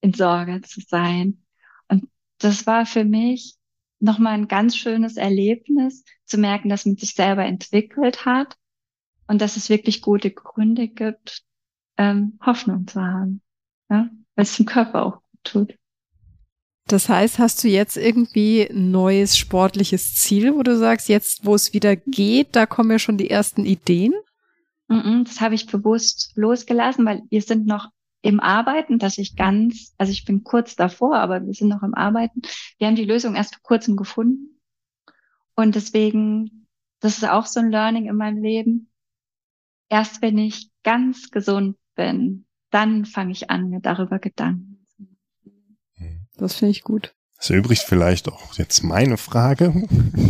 in 0.00 0.14
Sorge 0.14 0.60
zu 0.62 0.80
sein. 0.80 1.42
Und 1.88 2.08
das 2.38 2.66
war 2.66 2.86
für 2.86 3.04
mich 3.04 3.56
nochmal 3.98 4.34
ein 4.34 4.48
ganz 4.48 4.76
schönes 4.76 5.16
Erlebnis, 5.16 6.04
zu 6.24 6.38
merken, 6.38 6.68
dass 6.68 6.86
man 6.86 6.96
sich 6.96 7.14
selber 7.14 7.44
entwickelt 7.44 8.24
hat 8.24 8.56
und 9.26 9.40
dass 9.40 9.56
es 9.56 9.68
wirklich 9.68 10.02
gute 10.02 10.30
Gründe 10.30 10.88
gibt, 10.88 11.44
ähm, 11.96 12.38
Hoffnung 12.44 12.86
zu 12.86 13.00
haben 13.00 13.42
ja, 13.90 14.08
weil 14.34 14.42
es 14.42 14.56
dem 14.56 14.66
Körper 14.66 15.04
auch 15.04 15.20
gut 15.20 15.44
tut. 15.44 15.78
Das 16.88 17.08
heißt, 17.08 17.40
hast 17.40 17.64
du 17.64 17.68
jetzt 17.68 17.96
irgendwie 17.96 18.62
ein 18.62 18.92
neues 18.92 19.36
sportliches 19.36 20.14
Ziel, 20.14 20.54
wo 20.54 20.62
du 20.62 20.76
sagst, 20.76 21.08
jetzt, 21.08 21.44
wo 21.44 21.54
es 21.54 21.72
wieder 21.72 21.96
geht, 21.96 22.54
da 22.54 22.64
kommen 22.66 22.92
ja 22.92 22.98
schon 23.00 23.18
die 23.18 23.30
ersten 23.30 23.64
Ideen? 23.64 24.14
Das 24.88 25.40
habe 25.40 25.56
ich 25.56 25.66
bewusst 25.66 26.30
losgelassen, 26.36 27.04
weil 27.04 27.22
wir 27.28 27.42
sind 27.42 27.66
noch 27.66 27.90
im 28.22 28.38
Arbeiten, 28.38 29.00
dass 29.00 29.18
ich 29.18 29.34
ganz, 29.34 29.94
also 29.98 30.12
ich 30.12 30.24
bin 30.24 30.44
kurz 30.44 30.76
davor, 30.76 31.16
aber 31.16 31.44
wir 31.44 31.54
sind 31.54 31.68
noch 31.68 31.82
im 31.82 31.94
Arbeiten. 31.94 32.42
Wir 32.78 32.86
haben 32.86 32.96
die 32.96 33.04
Lösung 33.04 33.34
erst 33.34 33.56
vor 33.56 33.62
kurzem 33.62 33.96
gefunden. 33.96 34.60
Und 35.56 35.74
deswegen, 35.74 36.68
das 37.00 37.18
ist 37.18 37.28
auch 37.28 37.46
so 37.46 37.58
ein 37.58 37.70
Learning 37.70 38.06
in 38.06 38.16
meinem 38.16 38.42
Leben. 38.42 38.90
Erst 39.88 40.22
wenn 40.22 40.38
ich 40.38 40.70
ganz 40.84 41.30
gesund 41.30 41.76
bin, 41.96 42.45
dann 42.76 43.06
fange 43.06 43.32
ich 43.32 43.48
an, 43.48 43.70
mir 43.70 43.80
darüber 43.80 44.18
Gedanken 44.18 44.86
zu 44.94 45.02
machen. 45.02 46.28
Das 46.36 46.56
finde 46.56 46.72
ich 46.72 46.82
gut. 46.82 47.14
Das 47.38 47.48
erübrigt 47.48 47.82
vielleicht 47.82 48.28
auch 48.28 48.52
jetzt 48.54 48.82
meine 48.84 49.16
Frage. 49.16 49.72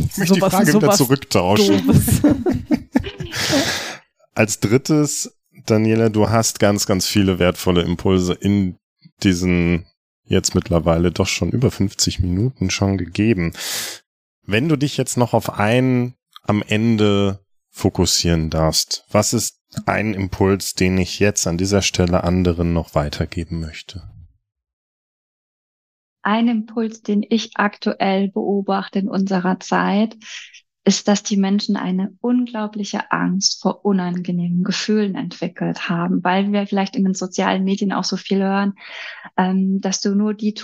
Ich 0.09 0.19
möchte 0.19 0.27
so 0.27 0.35
die 0.35 0.41
Frage 0.41 0.75
wieder 0.75 0.91
zurücktauschen. 0.93 1.83
Als 4.35 4.61
drittes, 4.61 5.37
Daniela, 5.67 6.09
du 6.09 6.31
hast 6.31 6.61
ganz, 6.61 6.87
ganz 6.87 7.07
viele 7.07 7.39
wertvolle 7.39 7.83
Impulse 7.83 8.33
in 8.33 8.79
diesen 9.23 9.85
jetzt 10.25 10.55
mittlerweile 10.55 11.11
doch 11.11 11.27
schon 11.27 11.51
über 11.51 11.71
50 11.71 12.21
Minuten 12.21 12.71
schon 12.71 12.97
gegeben. 12.97 13.53
Wenn 14.43 14.69
du 14.69 14.77
dich 14.77 14.97
jetzt 14.97 15.17
noch 15.17 15.35
auf 15.35 15.59
einen 15.59 16.15
am 16.45 16.63
Ende 16.63 17.45
fokussieren 17.77 18.49
darfst, 18.49 19.05
was 19.11 19.35
ist 19.35 19.61
ein 19.85 20.15
Impuls, 20.15 20.73
den 20.73 20.97
ich 20.97 21.19
jetzt 21.19 21.47
an 21.47 21.59
dieser 21.59 21.83
Stelle 21.83 22.25
anderen 22.25 22.73
noch 22.73 22.95
weitergeben 22.95 23.61
möchte? 23.61 24.03
Ein 26.23 26.49
Impuls, 26.49 27.03
den 27.03 27.23
ich 27.29 27.51
aktuell 27.57 28.31
beobachte 28.31 28.99
in 28.99 29.11
unserer 29.11 29.61
Zeit, 29.61 30.17
ist, 30.85 31.07
dass 31.07 31.23
die 31.23 31.37
Menschen 31.37 31.77
eine 31.77 32.17
unglaubliche 32.21 33.13
Angst 33.13 33.61
vor 33.61 33.85
unangenehmen 33.85 34.65
Gefühlen 34.65 35.15
entwickelt 35.15 35.91
haben, 35.91 36.25
weil 36.25 36.53
wir 36.53 36.67
vielleicht 36.67 36.97
in 36.97 37.05
den 37.05 37.15
sozialen 37.15 37.65
Medien 37.65 37.93
auch 37.93 38.05
so 38.05 38.17
viel 38.17 38.39
hören, 38.39 38.73
ähm, 39.37 39.83
dass 39.83 40.01
du 40.01 40.15
nur 40.15 40.33
die 40.33 40.55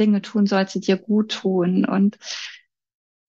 Dinge 0.00 0.20
tun 0.20 0.46
sollst, 0.46 0.74
die 0.74 0.80
dir 0.80 0.96
gut 0.96 1.30
tun. 1.30 1.84
Und 1.84 2.18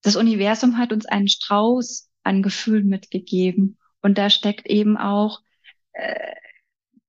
das 0.01 0.15
Universum 0.15 0.79
hat 0.79 0.91
uns 0.91 1.05
einen 1.05 1.27
Strauß 1.27 2.06
an 2.27 2.43
Gefühlen 2.43 2.87
mitgegeben. 2.87 3.77
Und 4.01 4.17
da 4.17 4.29
steckt 4.29 4.67
eben 4.67 4.97
auch 4.97 5.41
äh, 5.93 6.35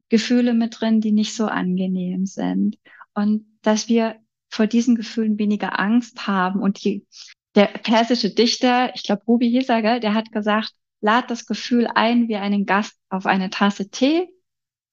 Gefühle 0.08 0.54
mit 0.54 0.80
drin, 0.80 1.00
die 1.00 1.12
nicht 1.12 1.34
so 1.34 1.46
angenehm 1.46 2.26
sind. 2.26 2.78
Und 3.14 3.46
dass 3.62 3.88
wir 3.88 4.16
vor 4.48 4.66
diesen 4.66 4.96
Gefühlen 4.96 5.38
weniger 5.38 5.78
Angst 5.78 6.26
haben 6.26 6.60
und 6.60 6.82
die 6.84 7.06
der 7.54 7.66
persische 7.66 8.30
Dichter, 8.30 8.94
ich 8.94 9.02
glaube 9.02 9.22
Ruby 9.26 9.50
Hisager, 9.50 10.00
der 10.00 10.14
hat 10.14 10.30
gesagt, 10.30 10.72
lad 11.00 11.30
das 11.30 11.46
Gefühl 11.46 11.88
ein 11.92 12.28
wie 12.28 12.36
einen 12.36 12.66
Gast 12.66 12.96
auf 13.08 13.26
eine 13.26 13.50
Tasse 13.50 13.90
Tee 13.90 14.28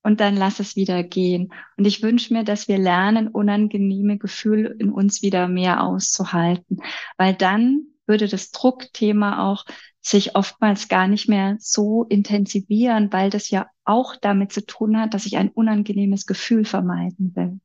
und 0.01 0.19
dann 0.19 0.35
lass 0.35 0.59
es 0.59 0.75
wieder 0.75 1.03
gehen. 1.03 1.53
Und 1.77 1.85
ich 1.85 2.01
wünsche 2.01 2.33
mir, 2.33 2.43
dass 2.43 2.67
wir 2.67 2.77
lernen, 2.77 3.27
unangenehme 3.27 4.17
Gefühle 4.17 4.75
in 4.79 4.91
uns 4.91 5.21
wieder 5.21 5.47
mehr 5.47 5.83
auszuhalten, 5.83 6.79
weil 7.17 7.33
dann 7.33 7.87
würde 8.07 8.27
das 8.27 8.51
Druckthema 8.51 9.51
auch 9.51 9.65
sich 10.05 10.35
oftmals 10.35 10.87
gar 10.87 11.07
nicht 11.07 11.27
mehr 11.27 11.57
so 11.59 12.03
intensivieren, 12.03 13.11
weil 13.11 13.31
das 13.31 13.49
ja 13.49 13.65
auch 13.85 14.15
damit 14.15 14.53
zu 14.53 14.63
tun 14.65 14.99
hat, 14.99 15.15
dass 15.15 15.25
ich 15.25 15.37
ein 15.37 15.49
unangenehmes 15.49 16.27
Gefühl 16.27 16.63
vermeiden 16.63 17.35
will. 17.35 17.59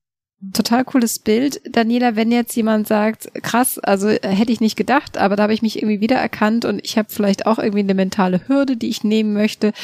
Total 0.54 0.86
cooles 0.86 1.18
Bild. 1.18 1.60
Daniela, 1.70 2.16
wenn 2.16 2.32
jetzt 2.32 2.56
jemand 2.56 2.88
sagt, 2.88 3.30
krass, 3.42 3.78
also 3.78 4.08
äh, 4.08 4.26
hätte 4.26 4.52
ich 4.52 4.62
nicht 4.62 4.76
gedacht, 4.76 5.18
aber 5.18 5.36
da 5.36 5.42
habe 5.42 5.52
ich 5.52 5.60
mich 5.60 5.82
irgendwie 5.82 6.00
wiedererkannt 6.00 6.64
und 6.64 6.82
ich 6.82 6.96
habe 6.96 7.10
vielleicht 7.10 7.44
auch 7.44 7.58
irgendwie 7.58 7.80
eine 7.80 7.92
mentale 7.92 8.48
Hürde, 8.48 8.78
die 8.78 8.88
ich 8.88 9.04
nehmen 9.04 9.34
möchte. 9.34 9.74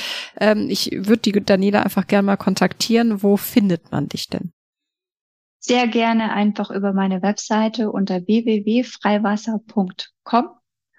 Ähm, 0.40 0.70
ich 0.70 0.92
würde 0.92 1.18
die 1.18 1.32
Daniela 1.32 1.82
einfach 1.82 2.06
gerne 2.06 2.24
mal 2.24 2.38
kontaktieren. 2.38 3.22
Wo 3.22 3.36
findet 3.36 3.92
man 3.92 4.08
dich 4.08 4.28
denn? 4.28 4.54
Sehr 5.58 5.88
gerne 5.88 6.32
einfach 6.32 6.70
über 6.70 6.94
meine 6.94 7.20
Webseite 7.20 7.92
unter 7.92 8.26
www.freiwasser.com, 8.26 10.48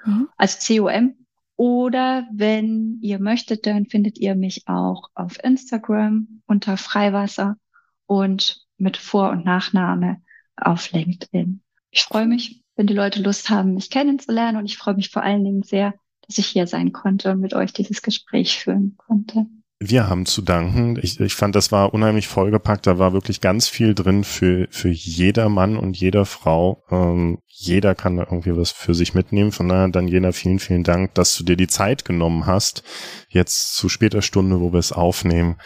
mhm. 0.05 0.29
also 0.37 0.83
com. 0.83 1.15
Oder 1.57 2.27
wenn 2.31 2.99
ihr 3.01 3.19
möchtet, 3.19 3.65
dann 3.65 3.87
findet 3.87 4.19
ihr 4.19 4.35
mich 4.35 4.67
auch 4.67 5.09
auf 5.15 5.43
Instagram 5.43 6.41
unter 6.45 6.77
Freiwasser 6.77 7.57
und 8.05 8.65
mit 8.77 8.95
Vor- 8.95 9.31
und 9.31 9.43
Nachname 9.43 10.21
auf 10.55 10.91
LinkedIn. 10.91 11.61
Ich 11.89 12.03
freue 12.03 12.27
mich, 12.27 12.63
wenn 12.75 12.85
die 12.85 12.93
Leute 12.93 13.23
Lust 13.23 13.49
haben, 13.49 13.73
mich 13.73 13.89
kennenzulernen 13.89 14.57
und 14.57 14.65
ich 14.65 14.77
freue 14.77 14.93
mich 14.93 15.09
vor 15.09 15.23
allen 15.23 15.43
Dingen 15.43 15.63
sehr, 15.63 15.95
dass 16.21 16.37
ich 16.37 16.45
hier 16.45 16.67
sein 16.67 16.91
konnte 16.91 17.31
und 17.31 17.39
mit 17.39 17.55
euch 17.55 17.73
dieses 17.73 18.03
Gespräch 18.03 18.59
führen 18.59 18.95
konnte. 18.97 19.47
Wir 19.79 20.09
haben 20.09 20.25
zu 20.25 20.41
danken. 20.41 20.97
Ich, 21.01 21.19
ich 21.19 21.35
fand, 21.35 21.55
das 21.55 21.71
war 21.71 21.93
unheimlich 21.93 22.27
vollgepackt. 22.27 22.87
Da 22.87 22.97
war 22.97 23.13
wirklich 23.13 23.41
ganz 23.41 23.67
viel 23.67 23.93
drin 23.93 24.23
für, 24.23 24.67
für 24.71 24.89
jeder 24.89 25.49
Mann 25.49 25.77
und 25.77 25.95
jeder 25.95 26.25
Frau. 26.25 26.83
Ähm, 26.89 27.39
jeder 27.45 27.93
kann 27.93 28.17
da 28.17 28.23
irgendwie 28.23 28.57
was 28.57 28.71
für 28.71 28.95
sich 28.95 29.13
mitnehmen. 29.13 29.51
Von 29.51 29.69
daher, 29.69 29.87
Daniela, 29.89 30.31
vielen, 30.31 30.57
vielen 30.57 30.83
Dank, 30.83 31.13
dass 31.13 31.37
du 31.37 31.43
dir 31.43 31.55
die 31.55 31.67
Zeit 31.67 32.05
genommen 32.05 32.47
hast, 32.47 32.83
jetzt 33.29 33.75
zu 33.75 33.87
später 33.87 34.23
Stunde, 34.23 34.61
wo 34.61 34.73
wir 34.73 34.79
es 34.79 34.91
aufnehmen, 34.91 35.57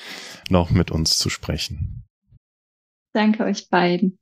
noch 0.50 0.72
mit 0.72 0.92
uns 0.92 1.18
zu 1.18 1.30
sprechen. 1.30 2.04
Danke 3.14 3.46
euch 3.46 3.70
beiden. 3.70 4.21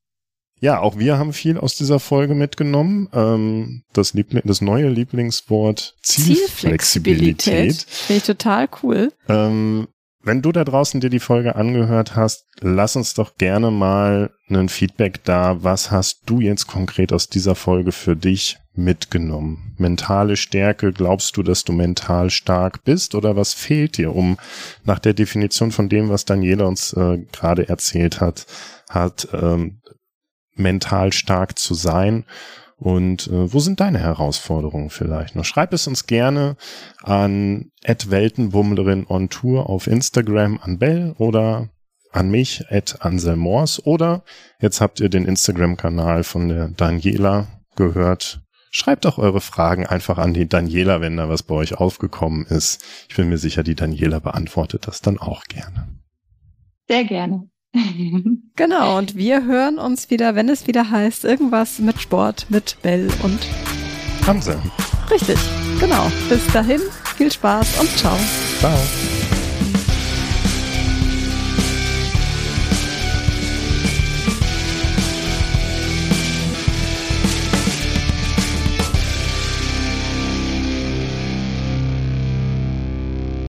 Ja, 0.59 0.79
auch 0.79 0.97
wir 0.97 1.17
haben 1.17 1.33
viel 1.33 1.57
aus 1.57 1.75
dieser 1.75 1.99
Folge 1.99 2.35
mitgenommen. 2.35 3.07
Ähm, 3.13 3.83
das, 3.93 4.13
Liebling, 4.13 4.43
das 4.45 4.61
neue 4.61 4.89
Lieblingswort 4.89 5.95
Zielflexibilität. 6.01 7.41
Zielflexibilität. 7.41 7.85
Finde 7.87 8.17
ich 8.17 8.23
total 8.23 8.69
cool. 8.83 9.13
Ähm, 9.27 9.87
wenn 10.21 10.41
du 10.41 10.51
da 10.51 10.65
draußen 10.65 10.99
dir 10.99 11.09
die 11.09 11.19
Folge 11.19 11.55
angehört 11.55 12.15
hast, 12.15 12.45
lass 12.59 12.97
uns 12.97 13.13
doch 13.13 13.37
gerne 13.37 13.71
mal 13.71 14.31
ein 14.49 14.67
Feedback 14.67 15.23
da. 15.23 15.63
Was 15.63 15.91
hast 15.91 16.23
du 16.25 16.41
jetzt 16.41 16.67
konkret 16.67 17.13
aus 17.13 17.29
dieser 17.29 17.55
Folge 17.55 17.93
für 17.93 18.17
dich 18.17 18.57
mitgenommen? 18.73 19.75
Mentale 19.77 20.35
Stärke, 20.35 20.91
glaubst 20.91 21.37
du, 21.37 21.43
dass 21.43 21.63
du 21.63 21.71
mental 21.71 22.29
stark 22.31 22.83
bist 22.83 23.15
oder 23.15 23.37
was 23.37 23.53
fehlt 23.53 23.97
dir, 23.97 24.13
um 24.13 24.37
nach 24.83 24.99
der 24.99 25.13
Definition 25.13 25.71
von 25.71 25.87
dem, 25.87 26.09
was 26.09 26.25
Daniela 26.25 26.65
uns 26.65 26.91
äh, 26.93 27.19
gerade 27.31 27.69
erzählt 27.69 28.19
hat, 28.19 28.45
hat 28.89 29.29
ähm, 29.31 29.79
mental 30.59 31.13
stark 31.13 31.57
zu 31.57 31.73
sein. 31.73 32.25
Und 32.77 33.27
äh, 33.27 33.53
wo 33.53 33.59
sind 33.59 33.81
deine 33.81 33.99
Herausforderungen 33.99 34.89
vielleicht 34.89 35.35
noch? 35.35 35.43
Schreib 35.43 35.73
es 35.73 35.85
uns 35.87 36.07
gerne 36.07 36.55
an 37.03 37.71
Weltenbummlerin 37.85 39.05
on 39.07 39.29
Tour 39.29 39.69
auf 39.69 39.87
Instagram 39.87 40.59
an 40.61 40.79
Bell 40.79 41.13
oder 41.17 41.69
an 42.11 42.31
mich 42.31 42.65
at 42.69 43.01
Anselmors 43.01 43.85
oder 43.85 44.23
jetzt 44.61 44.81
habt 44.81 44.99
ihr 44.99 45.09
den 45.09 45.25
Instagram-Kanal 45.25 46.23
von 46.23 46.49
der 46.49 46.69
Daniela 46.69 47.47
gehört. 47.75 48.41
Schreibt 48.71 49.05
auch 49.05 49.17
eure 49.17 49.41
Fragen 49.41 49.85
einfach 49.85 50.17
an 50.17 50.33
die 50.33 50.47
Daniela, 50.47 51.01
wenn 51.01 51.17
da 51.17 51.27
was 51.27 51.43
bei 51.43 51.55
euch 51.55 51.75
aufgekommen 51.75 52.45
ist. 52.45 52.83
Ich 53.09 53.15
bin 53.15 53.27
mir 53.29 53.37
sicher, 53.37 53.63
die 53.63 53.75
Daniela 53.75 54.19
beantwortet 54.19 54.87
das 54.87 55.01
dann 55.01 55.17
auch 55.17 55.43
gerne. 55.45 55.99
Sehr 56.87 57.03
gerne. 57.03 57.48
genau, 58.55 58.97
und 58.97 59.15
wir 59.15 59.45
hören 59.45 59.77
uns 59.77 60.09
wieder, 60.09 60.35
wenn 60.35 60.49
es 60.49 60.67
wieder 60.67 60.89
heißt, 60.89 61.23
irgendwas 61.23 61.79
mit 61.79 62.01
Sport, 62.01 62.47
mit 62.49 62.77
Bell 62.81 63.09
und 63.23 63.39
Hanse. 64.25 64.59
Richtig, 65.09 65.37
genau. 65.79 66.11
Bis 66.29 66.45
dahin, 66.53 66.81
viel 67.17 67.31
Spaß 67.31 67.79
und 67.79 67.89
ciao. 67.97 68.17
Ciao. 68.59 69.18